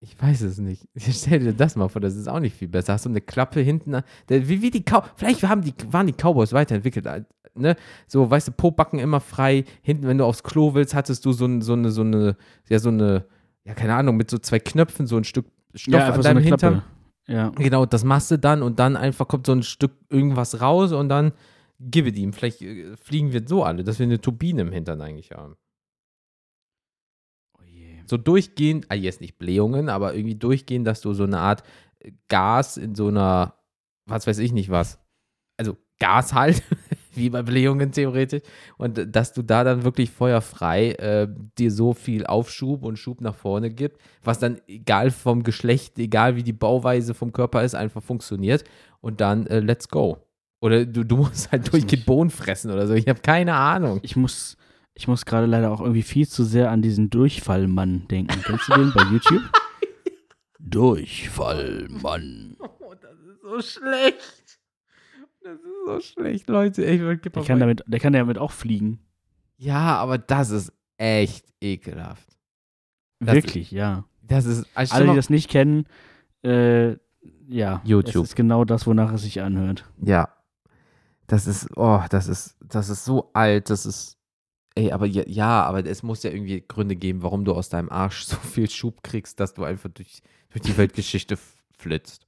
[0.00, 0.86] Ich weiß es nicht.
[0.96, 2.92] Stell dir das mal vor, das ist auch nicht viel besser.
[2.92, 6.12] Hast du eine Klappe hinten, an- wie, wie die Cow vielleicht haben die, waren die
[6.12, 7.06] Cowboys weiterentwickelt,
[7.54, 7.74] ne?
[8.06, 11.46] So, weißt du, Pobacken immer frei, hinten, wenn du aufs Klo willst, hattest du so,
[11.46, 12.36] ein- so eine, so eine,
[12.68, 13.24] ja, so eine,
[13.64, 16.74] ja, keine Ahnung, mit so zwei Knöpfen, so ein Stück Stoff an einfach deinem Hintern.
[16.74, 16.86] Klappe.
[17.26, 17.50] Ja.
[17.50, 21.08] Genau, das machst du dann und dann einfach kommt so ein Stück irgendwas raus und
[21.10, 21.32] dann
[21.78, 22.32] gib ihm.
[22.32, 25.56] Vielleicht äh, fliegen wir so alle, dass wir eine Turbine im Hintern eigentlich haben.
[28.08, 31.62] So durchgehend, ah, jetzt nicht Blähungen, aber irgendwie durchgehend, dass du so eine Art
[32.00, 33.54] äh, Gas in so einer,
[34.06, 34.98] was weiß ich nicht was.
[35.56, 36.62] Also Gas halt,
[37.14, 38.42] wie bei Blähungen theoretisch.
[38.76, 41.28] Und äh, dass du da dann wirklich feuerfrei äh,
[41.58, 46.36] dir so viel Aufschub und Schub nach vorne gibt, was dann egal vom Geschlecht, egal
[46.36, 48.64] wie die Bauweise vom Körper ist, einfach funktioniert.
[49.00, 50.18] Und dann äh, let's go.
[50.60, 52.06] Oder du, du musst halt durchgehend.
[52.06, 52.94] Bohnen fressen oder so.
[52.94, 54.00] Ich habe keine Ahnung.
[54.02, 54.56] Ich muss,
[54.98, 58.42] ich muss gerade leider auch irgendwie viel zu sehr an diesen Durchfallmann denken.
[58.42, 59.42] Kennst du den bei YouTube?
[60.58, 62.56] Durchfallmann.
[62.60, 64.58] Oh, das ist so schlecht.
[65.42, 67.16] Das ist so schlecht, Leute.
[67.18, 68.98] Gib Der kann, damit, der kann damit auch fliegen.
[69.56, 72.26] ja, aber das ist echt ekelhaft.
[73.20, 74.04] Das- Wirklich, ja.
[74.22, 74.66] Das ist.
[74.74, 75.86] Also Alle, die das nicht kennen,
[76.44, 76.96] äh,
[77.46, 78.24] ja, YouTube.
[78.24, 79.90] es ist genau das, wonach es sich anhört.
[80.02, 80.28] Ja.
[81.26, 84.17] Das ist, oh, das ist, das ist so alt, das ist,
[84.74, 87.90] ey, aber ja, ja, aber es muss ja irgendwie Gründe geben, warum du aus deinem
[87.90, 91.38] Arsch so viel Schub kriegst, dass du einfach durch, durch die Weltgeschichte
[91.76, 92.26] flitzt.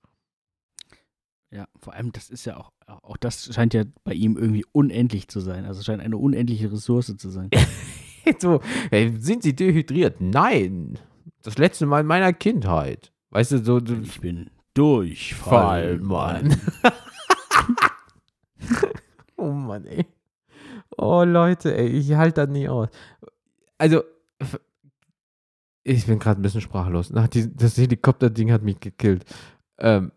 [1.53, 5.27] Ja, vor allem, das ist ja auch, auch das scheint ja bei ihm irgendwie unendlich
[5.27, 5.65] zu sein.
[5.65, 7.51] Also scheint eine unendliche Ressource zu sein.
[8.39, 8.61] so,
[8.93, 10.21] ey, sind sie dehydriert?
[10.21, 11.01] Nein.
[11.43, 13.13] Das letzte Mal in meiner Kindheit.
[13.31, 16.61] Weißt du, so, du, Ich bin Durchfall, Mann.
[19.37, 20.07] oh Mann, ey.
[21.03, 22.89] Oh Leute, ey, ich halte das nie aus.
[23.79, 24.03] Also,
[25.83, 27.09] ich bin gerade ein bisschen sprachlos.
[27.09, 29.25] Nach diesem, das Helikopter-Ding hat mich gekillt.
[29.79, 30.13] Ähm,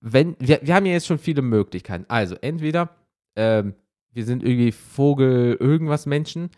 [0.00, 2.06] wenn, wir, wir haben ja jetzt schon viele Möglichkeiten.
[2.08, 2.90] Also, entweder
[3.36, 3.74] ähm,
[4.10, 6.50] wir sind irgendwie Vogel, irgendwas Menschen.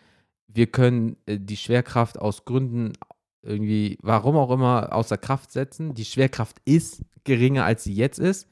[0.46, 2.94] Wir können äh, die Schwerkraft aus Gründen
[3.42, 5.92] irgendwie, warum auch immer, außer Kraft setzen.
[5.92, 8.48] Die Schwerkraft ist geringer, als sie jetzt ist.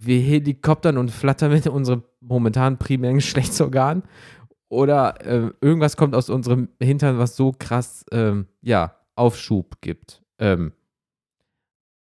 [0.00, 4.02] Wir helikoptern und flattern mit unserem momentan primären Geschlechtsorgan.
[4.68, 10.22] Oder äh, irgendwas kommt aus unserem Hintern, was so krass, ähm, ja, Aufschub gibt.
[10.38, 10.72] Ähm,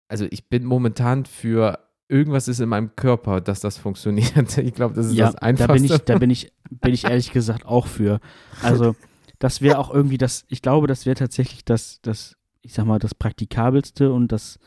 [0.08, 4.56] also ich bin momentan für irgendwas ist in meinem Körper, dass das funktioniert.
[4.58, 5.66] Ich glaube, das ist ja, das Einfachste.
[5.66, 8.20] da bin ich, da bin ich, bin ich ehrlich gesagt auch für.
[8.62, 8.94] Also,
[9.38, 12.98] das wäre auch irgendwie das, ich glaube, das wäre tatsächlich das, das, ich sag mal,
[12.98, 14.58] das Praktikabelste und das,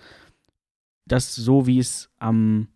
[1.05, 2.67] das so, wie es am,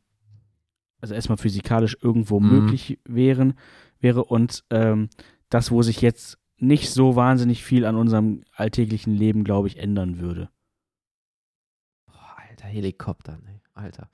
[1.01, 2.49] also erstmal physikalisch irgendwo Mhm.
[2.49, 3.55] möglich wären,
[3.99, 5.09] wäre und ähm,
[5.49, 10.19] das, wo sich jetzt nicht so wahnsinnig viel an unserem alltäglichen Leben, glaube ich, ändern
[10.19, 10.49] würde.
[12.05, 13.61] Boah, alter Helikopter, ne?
[13.73, 14.09] Alter.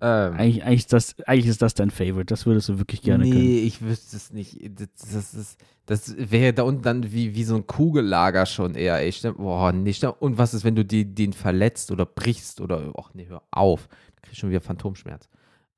[0.00, 3.24] Ähm, Eigentlich, eigentlich, ist das, eigentlich ist das dein Favorite, das würdest du wirklich gerne
[3.24, 3.48] nee, können.
[3.66, 4.60] ich wüsste es nicht.
[4.78, 8.98] Das, das, ist- das wäre da unten dann wie, wie so ein Kugellager schon eher.
[9.00, 9.10] Ey.
[9.10, 12.92] Stell- Boah, nee, stell- Und was ist, wenn du die, den verletzt oder brichst oder,
[12.96, 13.88] ach nee, hör auf.
[14.14, 15.28] Du kriegst schon wieder Phantomschmerz.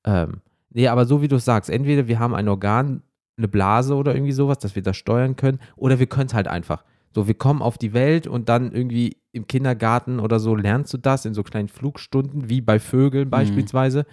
[0.04, 3.02] Ähm, nee, aber so wie du es sagst, entweder wir haben ein Organ,
[3.36, 6.48] eine Blase oder irgendwie sowas, dass wir das steuern können, oder wir können es halt
[6.48, 6.84] einfach.
[7.12, 10.98] So, wir kommen auf die Welt und dann irgendwie im Kindergarten oder so lernst du
[10.98, 14.06] das in so kleinen Flugstunden, wie bei Vögeln beispielsweise.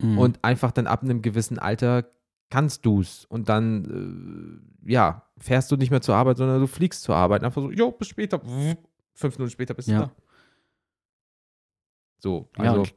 [0.00, 0.18] Mhm.
[0.18, 2.06] Und einfach dann ab einem gewissen Alter
[2.50, 3.24] kannst du es.
[3.26, 7.44] Und dann, äh, ja, fährst du nicht mehr zur Arbeit, sondern du fliegst zur Arbeit.
[7.44, 8.40] Einfach so, jo, bis später.
[9.14, 10.00] Fünf Minuten später bist du Ja.
[10.00, 10.12] da.
[12.18, 12.94] So, ja, also, und,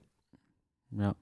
[1.02, 1.16] ja.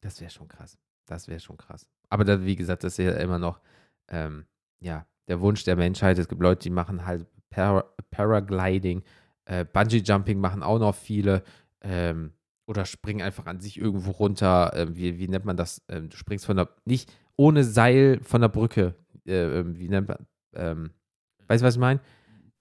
[0.00, 0.78] das wäre schon krass.
[1.06, 1.86] Das wäre schon krass.
[2.08, 3.60] Aber da, wie gesagt, das ist ja immer noch,
[4.08, 4.46] ähm,
[4.80, 6.18] ja, der Wunsch der Menschheit.
[6.18, 9.02] Es gibt Leute, die machen halt Para Paragliding,
[9.44, 11.42] äh, Bungee-Jumping machen auch noch viele.
[11.80, 12.32] Ähm,
[12.66, 14.72] oder springen einfach an sich irgendwo runter.
[14.74, 15.82] Ähm, wie, wie nennt man das?
[15.88, 18.94] Ähm, du springst von der, nicht ohne Seil von der Brücke.
[19.26, 20.90] Äh, ähm, wie nennt man, ähm,
[21.48, 22.00] weißt du, was ich meine?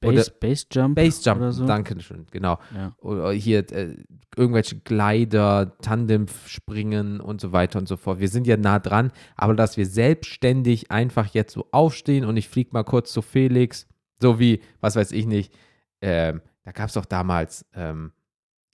[0.02, 1.66] Base, Base Jump Base Jump, oder so.
[1.66, 2.60] danke schön, genau.
[2.76, 2.96] Ja.
[3.00, 3.96] Oder hier äh,
[4.36, 8.20] irgendwelche Glider, Tandem-Springen und so weiter und so fort.
[8.20, 12.50] Wir sind ja nah dran, aber dass wir selbstständig einfach jetzt so aufstehen und ich
[12.50, 13.88] fliege mal kurz zu Felix,
[14.20, 15.54] so wie, was weiß ich nicht,
[16.02, 18.12] ähm, da gab es doch damals ähm,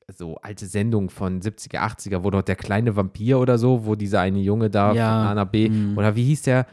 [0.08, 4.22] so alte Sendungen von 70er, 80er, wo doch der kleine Vampir oder so, wo dieser
[4.22, 5.98] eine Junge da Ja, von A nach B, mhm.
[5.98, 6.66] oder wie hieß der?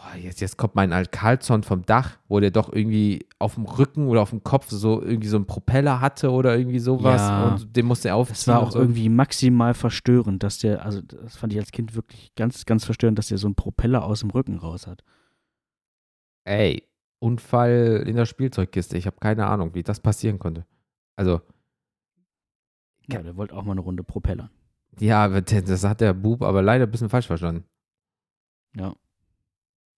[0.00, 3.64] Boah, jetzt, jetzt kommt mein alt Carlson vom Dach, wo der doch irgendwie auf dem
[3.64, 7.54] Rücken oder auf dem Kopf so irgendwie so einen Propeller hatte oder irgendwie sowas Ja.
[7.54, 8.34] und den musste er aufziehen.
[8.36, 8.78] Das war auch so.
[8.78, 13.18] irgendwie maximal verstörend, dass der, also das fand ich als Kind wirklich ganz, ganz verstörend,
[13.18, 15.02] dass der so einen Propeller aus dem Rücken raus hat.
[16.44, 16.84] Ey,
[17.18, 18.96] Unfall in der Spielzeugkiste.
[18.96, 20.64] Ich habe keine Ahnung, wie das passieren konnte.
[21.16, 21.40] Also,
[23.10, 24.50] Ja, der wollte auch mal eine Runde propellern.
[25.00, 27.64] ja, das hat der Bub aber leider ein bisschen falsch verstanden.
[28.76, 28.94] Ja.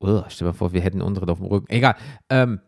[0.00, 1.70] Ugh, stell dir mal vor, wir hätten unsere auf dem Rücken.
[1.70, 1.94] Egal.
[2.28, 2.60] Ähm.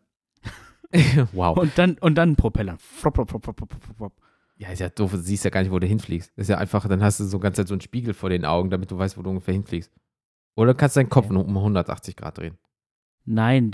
[1.33, 1.57] wow.
[1.57, 2.77] Und dann, und dann Propellern.
[2.79, 4.13] Flop, flop, flop, flop, flop.
[4.59, 6.31] Ja, ist ja doof, du siehst ja gar nicht, wo du hinfliegst.
[6.37, 8.71] Ist ja einfach, dann hast du so ganz Zeit so einen Spiegel vor den Augen,
[8.71, 9.91] damit du weißt, wo du ungefähr hinfliegst.
[10.55, 11.33] Oder kannst deinen Kopf Ja.
[11.33, 12.59] nur um 180 Grad drehen.
[13.25, 13.71] Nein,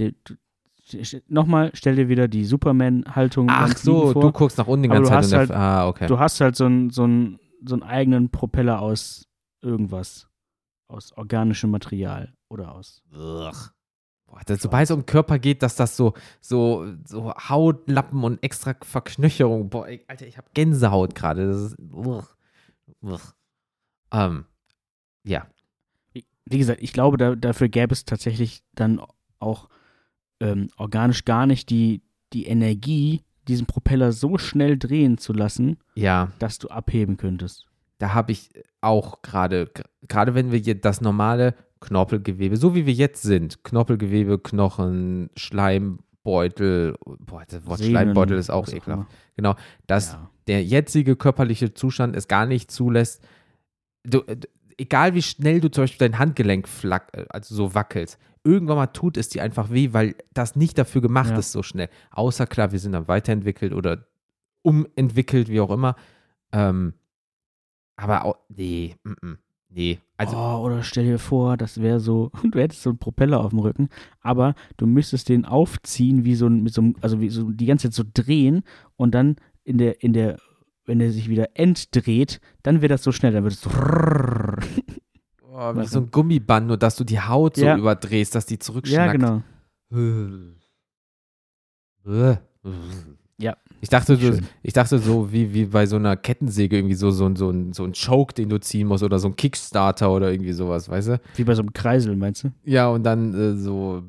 [1.26, 4.22] nochmal, stell dir wieder die Superman-Haltung Ach so, vor.
[4.22, 5.32] du guckst nach unten die ganze Zeit.
[5.32, 6.06] halt- ah, okay.
[6.06, 9.26] Du hast halt so einen so einen- so einen eigenen Propeller aus
[9.60, 10.28] irgendwas.
[10.86, 13.02] Aus organischem Material oder aus.
[13.12, 13.52] Ugh.
[14.26, 18.42] Boah, das, sobald es um den Körper geht, dass das so, so, so Hautlappen und
[18.42, 19.70] extra Verknöcherung.
[19.70, 21.46] Boah, ey, Alter, ich habe Gänsehaut gerade.
[21.46, 21.76] Das ist.
[21.92, 22.24] Ugh.
[23.02, 23.20] Ugh.
[24.12, 24.44] Ähm,
[25.24, 25.46] ja.
[26.50, 29.00] Wie gesagt, ich glaube, da, dafür gäbe es tatsächlich dann
[29.38, 29.68] auch
[30.40, 32.02] ähm, organisch gar nicht die,
[32.32, 36.32] die Energie, diesen Propeller so schnell drehen zu lassen, Ja.
[36.38, 37.66] dass du abheben könntest.
[37.98, 38.50] da habe ich
[38.80, 39.70] auch gerade,
[40.06, 46.94] gerade wenn wir jetzt das normale Knorpelgewebe, so wie wir jetzt sind, Knorpelgewebe, Knochen, Schleimbeutel,
[47.20, 49.10] boah, das Wort Sehnen, Schleimbeutel ist auch ekelhaft.
[49.36, 49.54] Genau,
[49.86, 50.30] dass Ja.
[50.46, 53.22] der jetzige körperliche Zustand es gar nicht zulässt.
[54.04, 54.36] Du, äh,
[54.78, 58.86] egal wie schnell du zum Beispiel dein Handgelenk flack, äh, also so wackelst, irgendwann mal
[58.88, 61.38] tut es dir einfach weh, weil das nicht dafür gemacht Ja.
[61.38, 61.88] ist so schnell.
[62.10, 64.06] Außer klar, wir sind dann weiterentwickelt oder
[64.62, 65.96] umentwickelt, wie auch immer.
[66.52, 66.94] Ähm,
[67.96, 69.38] aber auch, nee, mm, mm,
[69.70, 69.98] nee.
[70.16, 73.50] Also, oh, oder stell dir vor, das wäre so, du hättest so einen Propeller auf
[73.50, 73.88] dem Rücken,
[74.20, 77.66] aber du müsstest den aufziehen, wie so ein, mit so einem, also wie so die
[77.66, 78.62] ganze Zeit so drehen
[78.96, 80.38] und dann in der, in der,
[80.86, 83.70] wenn er sich wieder entdreht, dann wäre das so schnell, dann würde es so.
[85.42, 87.76] oh, wie so ein Gummiband, nur dass du die Haut so Ja.
[87.76, 89.12] überdrehst, dass die ja, zurückschnackt.
[89.12, 89.42] genau.
[93.40, 93.56] Ja.
[93.80, 97.26] Ich dachte, du, ich dachte so wie, wie bei so einer Kettensäge irgendwie so, so,
[97.26, 100.32] ein- so, ein, so ein Choke, den du ziehen musst oder so ein Kickstarter oder
[100.32, 101.20] irgendwie sowas, weißt du?
[101.36, 102.50] Wie bei so einem Kreisel, meinst du?
[102.64, 104.02] Ja, und dann äh, so.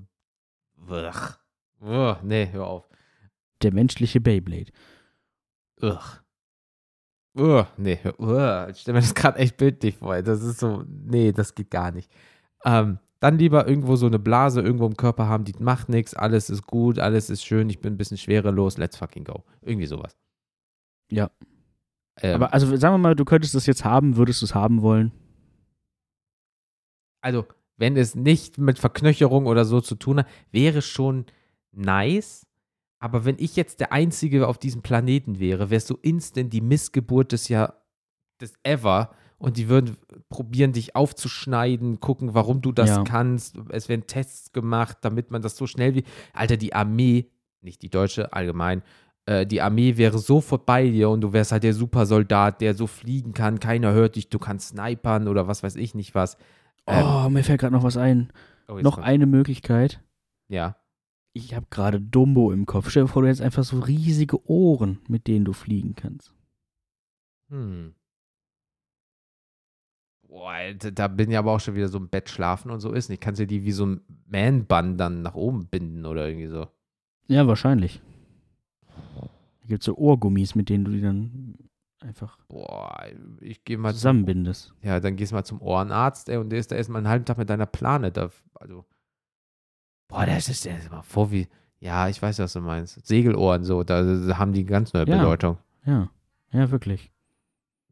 [0.89, 1.35] Ugh.
[1.81, 2.89] Ugh, nee, hör auf.
[3.61, 4.71] Der menschliche Beyblade.
[5.83, 5.99] Ugh.
[7.37, 8.69] Ugh, nee, hör, ugh.
[8.71, 10.19] Ich stell mir das gerade echt bildlich vor.
[10.23, 12.11] Das ist so, nee, das geht gar nicht.
[12.65, 16.49] Ähm, dann lieber irgendwo so eine Blase irgendwo im Körper haben, die macht nichts, alles
[16.49, 19.43] ist gut, alles ist schön, ich bin ein bisschen schwerelos, let's fucking go.
[19.61, 20.17] Irgendwie sowas.
[21.11, 21.29] Ja.
[22.21, 24.81] Ähm, Aber also sagen wir mal, du könntest das jetzt haben, würdest du es haben
[24.81, 25.11] wollen?
[27.21, 27.45] also,
[27.77, 31.25] wenn es nicht mit Verknöcherung oder so zu tun hat, wäre schon
[31.71, 32.45] nice.
[32.99, 37.31] Aber wenn ich jetzt der Einzige auf diesem Planeten wäre, wärst du instant die Missgeburt
[37.31, 37.85] des Jahr
[38.41, 39.15] des Ever.
[39.39, 39.95] Und die würden
[40.27, 43.03] probieren, dich aufzuschneiden, gucken, warum du das Ja.
[43.05, 43.57] kannst.
[43.69, 46.03] Es werden Tests gemacht, damit man das so schnell wie.
[46.33, 47.25] Alter, die Armee,
[47.61, 48.83] nicht die deutsche, allgemein,
[49.25, 52.85] äh, die Armee wäre sofort bei dir und du wärst halt der Supersoldat, der so
[52.85, 56.37] fliegen kann, keiner hört dich, du kannst snipern oder was weiß ich nicht was.
[56.85, 58.33] Ähm, oh, mir fällt gerade noch was ein.
[58.67, 59.07] oh, noch kommt's.
[59.07, 60.01] eine Möglichkeit.
[60.49, 60.75] Ja.
[61.31, 62.89] Ich habe gerade Dumbo im Kopf.
[62.89, 66.33] Stell dir vor, du hättest einfach so riesige Ohren, mit denen du fliegen kannst.
[67.49, 67.93] Hm.
[70.29, 72.91] Boah, Alter, da bin ich aber auch schon wieder so im Bett schlafen und so
[72.91, 73.19] ist nicht.
[73.19, 76.67] Kannst du die wie so ein Man-Bun dann nach oben binden oder irgendwie so.
[77.27, 77.99] Ja, wahrscheinlich.
[79.17, 81.55] Da gibt es so Ohrgummis, mit denen du die dann
[81.99, 83.05] einfach Boah,
[83.41, 84.75] ich gehe mal zum, zusammenbindest.
[84.83, 87.25] Ja, dann gehst du mal zum Ohrenarzt, ey, und der ist da erstmal einen halben
[87.25, 88.29] Tag mit deiner Plane da.
[88.53, 88.85] Also.
[90.07, 91.47] Boah, das ist ja mal vor wie.
[91.79, 93.03] Ja, ich weiß, was du meinst.
[93.07, 95.17] Segelohren so, da, da haben die ganz neue Ja.
[95.17, 95.57] Bedeutung.
[95.85, 96.09] Ja,
[96.51, 97.11] ja, wirklich.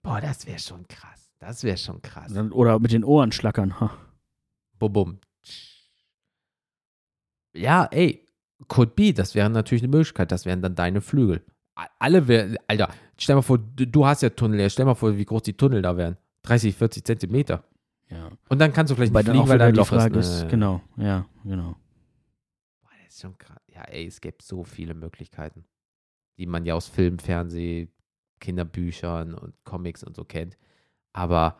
[0.03, 1.26] Boah, das wäre schon krass.
[1.39, 2.33] Das wäre schon krass.
[2.51, 3.79] Oder mit den Ohren schlackern.
[3.79, 3.91] Ha.
[4.79, 5.19] Bum, bum.
[7.53, 8.25] Ja, ey,
[8.67, 11.43] could be, das wäre natürlich eine Möglichkeit, das wären dann deine Flügel.
[11.99, 15.25] Alle wären, Alter, stell mal vor, du, hast ja Tunnel, ja, stell mal vor, wie
[15.25, 16.17] groß die Tunnel da wären.
[16.43, 17.63] 30, 40 Zentimeter.
[18.09, 18.31] Ja.
[18.49, 20.27] Und dann kannst du vielleicht nicht fliegen, weil da wieder ein die Loch Frage ist.
[20.27, 21.75] ist, Äh, genau, ja, genau.
[22.81, 23.59] Boah, das ist schon krass.
[23.67, 25.65] Ja, ey, es gäbe so viele Möglichkeiten,
[26.37, 27.89] die man ja aus Film, Fernseh,
[28.39, 30.57] Kinderbüchern und Comics und so kennt.
[31.17, 31.57] Aber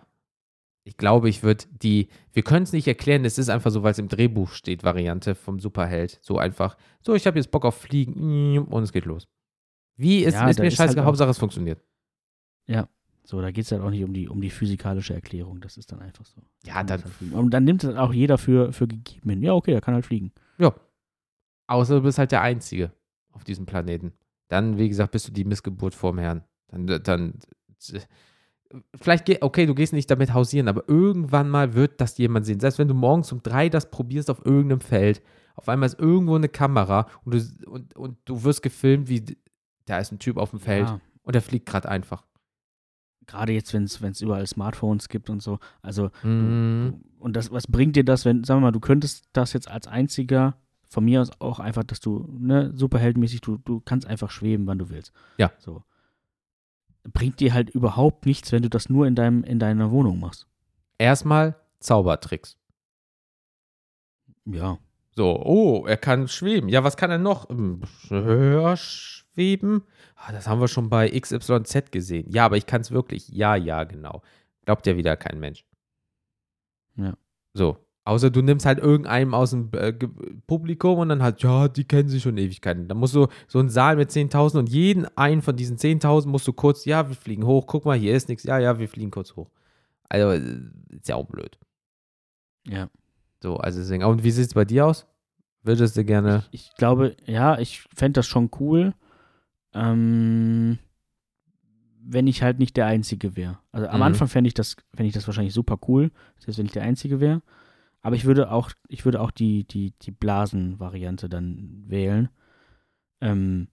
[0.84, 3.92] ich glaube, ich würde die, wir können es nicht erklären, es ist einfach so, weil
[3.92, 6.20] es im Drehbuch steht, Variante vom Superheld.
[6.22, 9.28] So einfach, so, ich habe jetzt Bock auf Fliegen und es geht los.
[9.96, 11.82] Wie ist, Ja, ist mir ist halt Hauptsache es funktioniert.
[13.28, 15.60] So, da geht es halt auch nicht um die, um die physikalische Erklärung.
[15.60, 16.42] Das ist dann einfach so.
[16.64, 17.34] Ja, dann, halt.
[17.34, 19.44] Und dann nimmt es auch jeder für, für gegeben hin.
[19.44, 20.32] Ja, okay, er kann halt fliegen.
[20.58, 20.74] ja.
[21.70, 22.94] Außer du bist halt der Einzige
[23.34, 24.14] auf diesem Planeten.
[24.48, 26.46] Dann, wie gesagt, bist du die Missgeburt vorm Herrn.
[26.70, 27.34] Dann, dann,
[28.96, 32.60] vielleicht, geh, okay, du gehst nicht damit hausieren, aber irgendwann mal wird das jemand sehen.
[32.60, 35.22] Selbst wenn du morgens um drei das probierst auf irgendeinem Feld,
[35.56, 39.24] auf einmal ist irgendwo eine Kamera und du, und, und du wirst gefilmt, wie
[39.86, 42.26] da ist ein Typ auf dem Feld Ja, und der fliegt gerade einfach.
[43.26, 45.60] gerade jetzt, wenn es überall Smartphones gibt und so.
[45.82, 49.54] Also, du, und das, was bringt dir das, wenn, sagen wir mal, du könntest das
[49.54, 50.56] jetzt als einziger,
[50.90, 54.80] von mir aus auch einfach, dass du, ne, superheldenmäßig, du, du kannst einfach schweben, wann
[54.80, 55.12] du willst.
[55.38, 55.52] Ja.
[55.60, 55.84] So.
[57.14, 60.48] Bringt dir halt überhaupt nichts, wenn du das nur in, deinem, in deiner Wohnung machst.
[60.98, 62.58] Erstmal Zaubertricks.
[64.46, 64.80] Ja.
[65.16, 66.70] So, oh, er kann schweben.
[66.70, 67.50] Ja, was kann er noch?
[67.50, 69.84] Hm, Höher schweben?
[70.16, 72.30] Ah, das haben wir schon bei XYZ gesehen.
[72.30, 73.28] Ja, aber ich kann es wirklich.
[73.30, 74.22] Ja, ja, genau.
[74.66, 75.66] Glaubt ja wieder kein Mensch.
[76.98, 77.18] Ja.
[77.54, 77.87] So.
[78.08, 79.92] Außer du nimmst halt irgendeinem aus dem äh,
[80.48, 82.88] Publikum und dann halt, ja, die kennen sich schon Ewigkeiten.
[82.88, 86.48] Dann musst du so einen Saal mit 10.000 und jeden einen von diesen 10.000 musst
[86.48, 89.12] du kurz, ja, wir fliegen hoch, guck mal, hier ist nichts, ja, ja, wir fliegen
[89.12, 89.50] kurz hoch.
[90.08, 90.42] Also, äh,
[90.90, 91.58] ist ja auch blöd.
[92.66, 92.90] Ja.
[93.44, 94.06] So, also deswegen.
[94.06, 95.06] Und wie sieht es bei dir aus?
[95.64, 96.46] Würdest du gerne.
[96.52, 98.94] Ich glaube, ja, ich fände das schon cool.
[99.74, 100.80] Ähm,
[102.02, 103.60] wenn ich halt nicht der Einzige wäre.
[103.74, 104.04] Also am Mhm.
[104.04, 106.10] Anfang fände ich, das, fänd ich das wahrscheinlich super cool,
[106.40, 107.42] selbst wenn ich der Einzige wäre.
[108.02, 112.30] Aber ich würde auch, ich würde auch die, die, die Blasen-Variante dann wählen.
[113.22, 113.68] Ähm,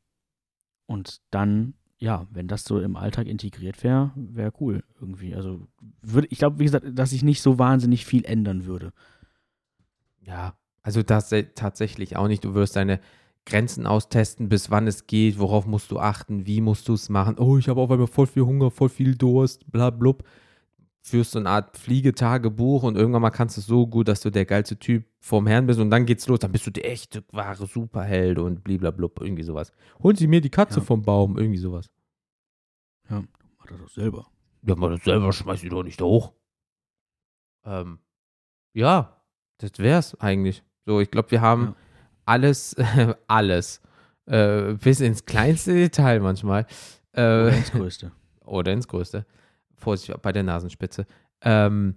[0.86, 5.34] und dann, ja, wenn das so im Alltag integriert wäre, wäre cool irgendwie.
[5.34, 5.66] Also
[6.02, 8.92] würde, ich glaube, wie gesagt, dass sich nicht so wahnsinnig viel ändern würde.
[10.20, 12.44] Ja, also das tatsächlich auch nicht.
[12.44, 13.00] Du wirst deine
[13.46, 17.38] Grenzen austesten, bis wann es geht, worauf musst du achten, wie musst du es machen.
[17.38, 19.90] Oh, ich habe auf einmal voll viel Hunger, voll viel Durst, bla.
[21.06, 24.30] Führst so eine Art Fliegetagebuch und irgendwann mal kannst du es so gut, dass du
[24.30, 26.38] der geilste Typ vorm Herrn bist und dann geht's los.
[26.38, 29.70] Dann bist du der echte, wahre Superheld und bliblablub, irgendwie sowas.
[30.02, 30.84] Holen Sie mir die Katze Ja.
[30.86, 31.90] vom Baum, irgendwie sowas.
[33.10, 33.22] Mach
[33.68, 34.26] das doch selber.
[34.62, 36.32] Ja, mal das selber schmeiß ich doch nicht hoch.
[37.66, 37.98] Ähm,
[38.72, 39.20] ja,
[39.58, 40.62] das wär's eigentlich.
[40.86, 41.74] So, ich glaube, wir haben Ja.
[42.24, 42.74] alles,
[43.28, 43.82] alles,
[44.24, 46.66] äh, bis ins kleinste Detail manchmal.
[47.12, 48.12] Äh, Oder ins Größte.
[48.46, 49.26] oder ins größte.
[49.84, 51.06] Vorsicht bei der Nasenspitze.
[51.42, 51.96] Ähm,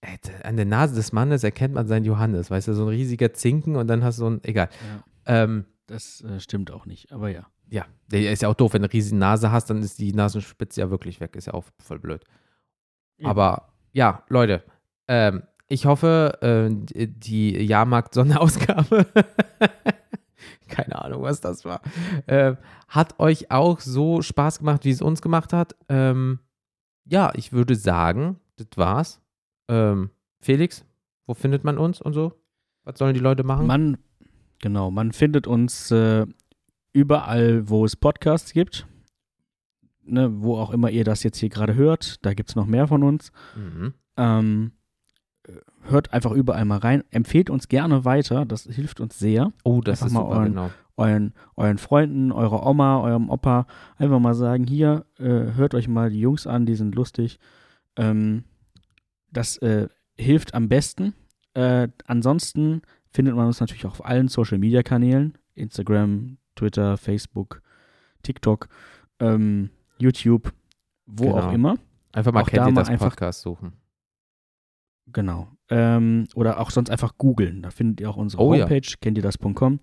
[0.00, 3.32] äh, an der Nase des Mannes erkennt man seinen Johannes, weißt du, so ein riesiger
[3.32, 4.68] Zinken und dann hast du so ein, egal.
[5.26, 7.46] Ja, Ähm, das äh, stimmt auch nicht, aber ja.
[7.68, 10.12] ja, der ist ja auch doof, wenn du eine riesige Nase hast, dann ist die
[10.12, 12.22] Nasenspitze ja wirklich weg, ist ja auch voll blöd.
[13.16, 13.28] Ja.
[13.28, 14.62] Aber ja, Leute,
[15.08, 19.06] ähm, ich hoffe, äh, die Jahrmarkt-Sonderausgabe,
[20.68, 21.80] keine Ahnung, was das war,
[22.26, 22.54] äh,
[22.88, 25.74] hat euch auch so Spaß gemacht, wie es uns gemacht hat.
[25.88, 26.38] Ähm,
[27.08, 29.20] ja, ich würde sagen, das war's.
[29.68, 30.10] Ähm,
[30.40, 30.84] Felix,
[31.26, 32.32] wo findet man uns und so?
[32.84, 33.66] Was sollen die Leute machen?
[33.66, 33.98] Man,
[34.60, 36.26] genau, man findet uns äh,
[36.92, 38.86] überall, wo es Podcasts gibt.
[40.04, 42.88] Ne, wo auch immer ihr das jetzt hier gerade hört, da gibt es noch mehr
[42.88, 43.30] von uns.
[43.54, 43.92] Mhm.
[44.16, 44.72] Ähm,
[45.46, 45.52] äh,
[45.82, 47.04] hört einfach überall mal rein.
[47.10, 49.52] Empfehlt uns gerne weiter, das hilft uns sehr.
[49.64, 50.70] Oh, das Einfach ist mal super, euren- genau.
[50.98, 53.66] Euren, euren Freunden, eurer Oma, eurem Opa
[53.96, 57.38] einfach mal sagen, hier, äh, hört euch mal die Jungs an, die sind lustig.
[57.96, 58.42] Ähm,
[59.30, 61.14] das äh, hilft am besten.
[61.54, 65.38] Äh, ansonsten findet man uns natürlich auch auf allen Social-Media-Kanälen.
[65.54, 67.62] Instagram, Twitter, Facebook,
[68.22, 68.68] TikTok,
[69.20, 70.52] ähm, YouTube,
[71.06, 71.38] wo Genau.
[71.48, 71.76] auch immer.
[72.12, 73.72] Einfach mal Auch kennt da ihr das einfach- Podcast suchen.
[75.12, 75.48] Genau.
[75.70, 77.62] Ähm, oder auch sonst einfach googeln.
[77.62, 78.64] Da findet ihr auch unsere Oh ja.
[78.64, 79.80] Homepage, kennt ihr das.com.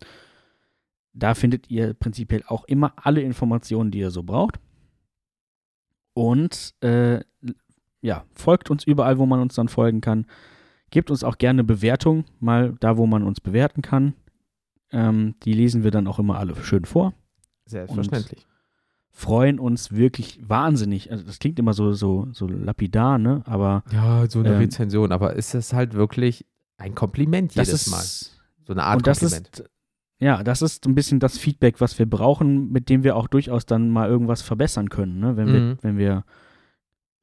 [1.18, 4.60] Da findet ihr prinzipiell auch immer alle Informationen, die ihr so braucht.
[6.14, 7.22] Und äh,
[8.02, 10.26] ja, folgt uns überall, wo man uns dann folgen kann.
[10.92, 14.14] Gebt uns auch gerne Bewertung, mal da, wo man uns bewerten kann.
[14.92, 17.14] Ähm, die lesen wir dann auch immer alle schön vor.
[17.66, 18.46] Selbstverständlich.
[19.10, 21.12] Freuen uns wirklich wahnsinnig.
[21.12, 23.42] Also das klingt immer so, so, so lapidar, ne?
[23.46, 26.46] Aber Ja, so eine Ähm, Rezension, aber ist es halt wirklich
[26.78, 28.04] ein Kompliment das jedes Mal.
[28.66, 29.60] So eine Art und das Kompliment.
[29.60, 29.70] ist,
[30.20, 33.66] ja, das ist ein bisschen das Feedback, was wir brauchen, mit dem wir auch durchaus
[33.66, 35.36] dann mal irgendwas verbessern können, ne?
[35.38, 35.78] Wenn wir, Mhm.
[35.82, 36.24] wenn wir,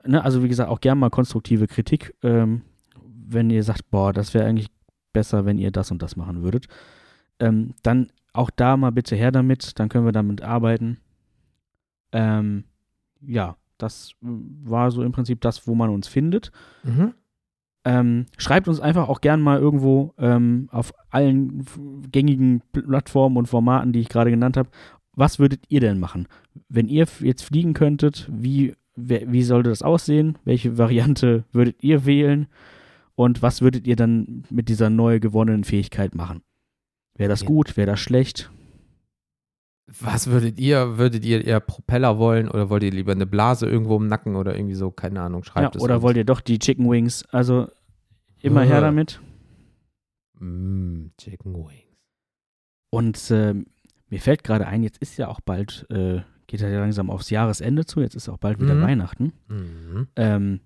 [0.04, 2.62] ne, also wie gesagt, auch gerne mal konstruktive Kritik, ähm,
[3.26, 4.68] wenn ihr sagt, boah, das wäre eigentlich
[5.12, 6.66] besser, wenn ihr das und das machen würdet.
[7.38, 10.98] Ähm, dann auch da mal bitte her damit, dann können wir damit arbeiten.
[12.12, 12.64] Ähm,
[13.20, 16.50] ja, das mm, war so im Prinzip das, wo man uns findet.
[16.82, 17.14] Mhm.
[17.84, 21.64] Ähm, schreibt uns einfach auch gern mal irgendwo ähm, auf allen
[22.12, 24.68] gängigen Plattformen und Formaten, die ich gerade genannt habe.
[25.14, 26.28] Was würdet ihr denn machen?
[26.68, 30.38] Wenn ihr jetzt fliegen könntet, wie, wie sollte das aussehen?
[30.44, 32.46] Welche Variante würdet ihr wählen?
[33.14, 36.42] Und was würdet ihr dann mit dieser neu gewonnenen Fähigkeit machen?
[37.16, 37.46] Wäre das Ja.
[37.48, 37.76] gut?
[37.76, 38.50] Wäre das schlecht?
[39.86, 43.96] Was würdet ihr, würdet ihr eher Propeller wollen oder wollt ihr lieber eine Blase irgendwo
[43.96, 46.02] im Nacken oder irgendwie so, keine Ahnung, Ja, schreibt es oder uns.
[46.02, 47.24] wollt ihr doch die Chicken Wings?
[47.30, 47.68] Also
[48.40, 48.68] immer Äh.
[48.68, 49.20] her damit.
[50.38, 51.98] Mm, Chicken Wings.
[52.90, 53.66] Und ähm,
[54.08, 57.84] mir fällt gerade ein, jetzt ist ja auch bald, äh, geht ja langsam aufs Jahresende
[57.86, 58.82] zu, jetzt ist auch bald wieder Mhm.
[58.82, 59.32] Weihnachten.
[59.48, 60.08] Mhm.
[60.16, 60.60] Ähm,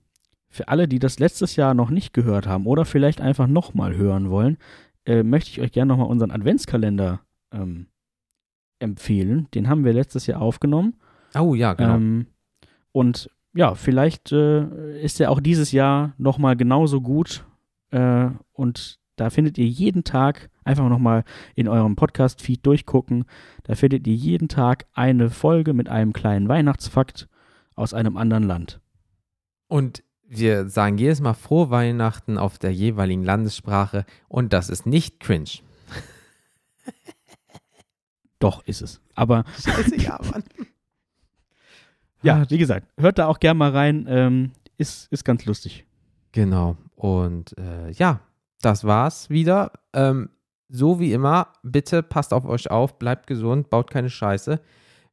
[0.49, 4.31] für alle, die das letztes Jahr noch nicht gehört haben oder vielleicht einfach nochmal hören
[4.31, 4.57] wollen,
[5.05, 7.21] äh, möchte ich euch gerne nochmal unseren Adventskalender
[7.53, 7.87] ähm,
[8.79, 9.49] empfehlen.
[9.55, 10.95] Den haben wir letztes Jahr aufgenommen.
[11.35, 11.97] Oh ja, genau.
[11.97, 12.27] Ähm,
[12.93, 17.45] und ja, vielleicht äh, ist er auch dieses Jahr nochmal genauso gut.
[17.91, 21.25] Äh, und da findet ihr jeden Tag, einfach nochmal
[21.55, 23.25] in eurem Podcast-Feed durchgucken,
[23.65, 27.29] da findet ihr jeden Tag eine Folge mit einem kleinen Weihnachtsfakt
[27.75, 28.81] aus einem anderen Land.
[29.69, 35.21] Und wir sagen jedes Mal frohe Weihnachten auf der jeweiligen Landessprache und das ist nicht
[35.21, 35.51] cringe.
[38.39, 39.01] Doch, ist es.
[39.15, 40.45] Aber Scheiße, ja, Mann.
[42.23, 44.07] ja, wie gesagt, hört da auch gern mal rein.
[44.09, 45.87] Ähm, ist, ist ganz lustig.
[46.33, 46.77] Genau.
[46.95, 48.21] Und äh, ja,
[48.61, 49.73] das war's wieder.
[49.93, 50.31] Ähm,
[50.69, 54.61] so wie immer, bitte passt auf euch auf, bleibt gesund, baut keine Scheiße.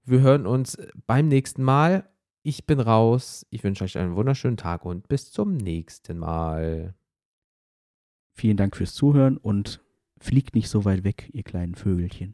[0.05, 0.77] Wir hören uns
[1.07, 2.09] beim nächsten Mal.
[2.41, 3.45] Ich bin raus.
[3.51, 6.93] Ich wünsche euch einen wunderschönen Tag und bis zum nächsten Mal.
[8.33, 9.81] Vielen Dank fürs Zuhören und
[10.19, 12.33] fliegt nicht so weit weg, ihr kleinen Vögelchen.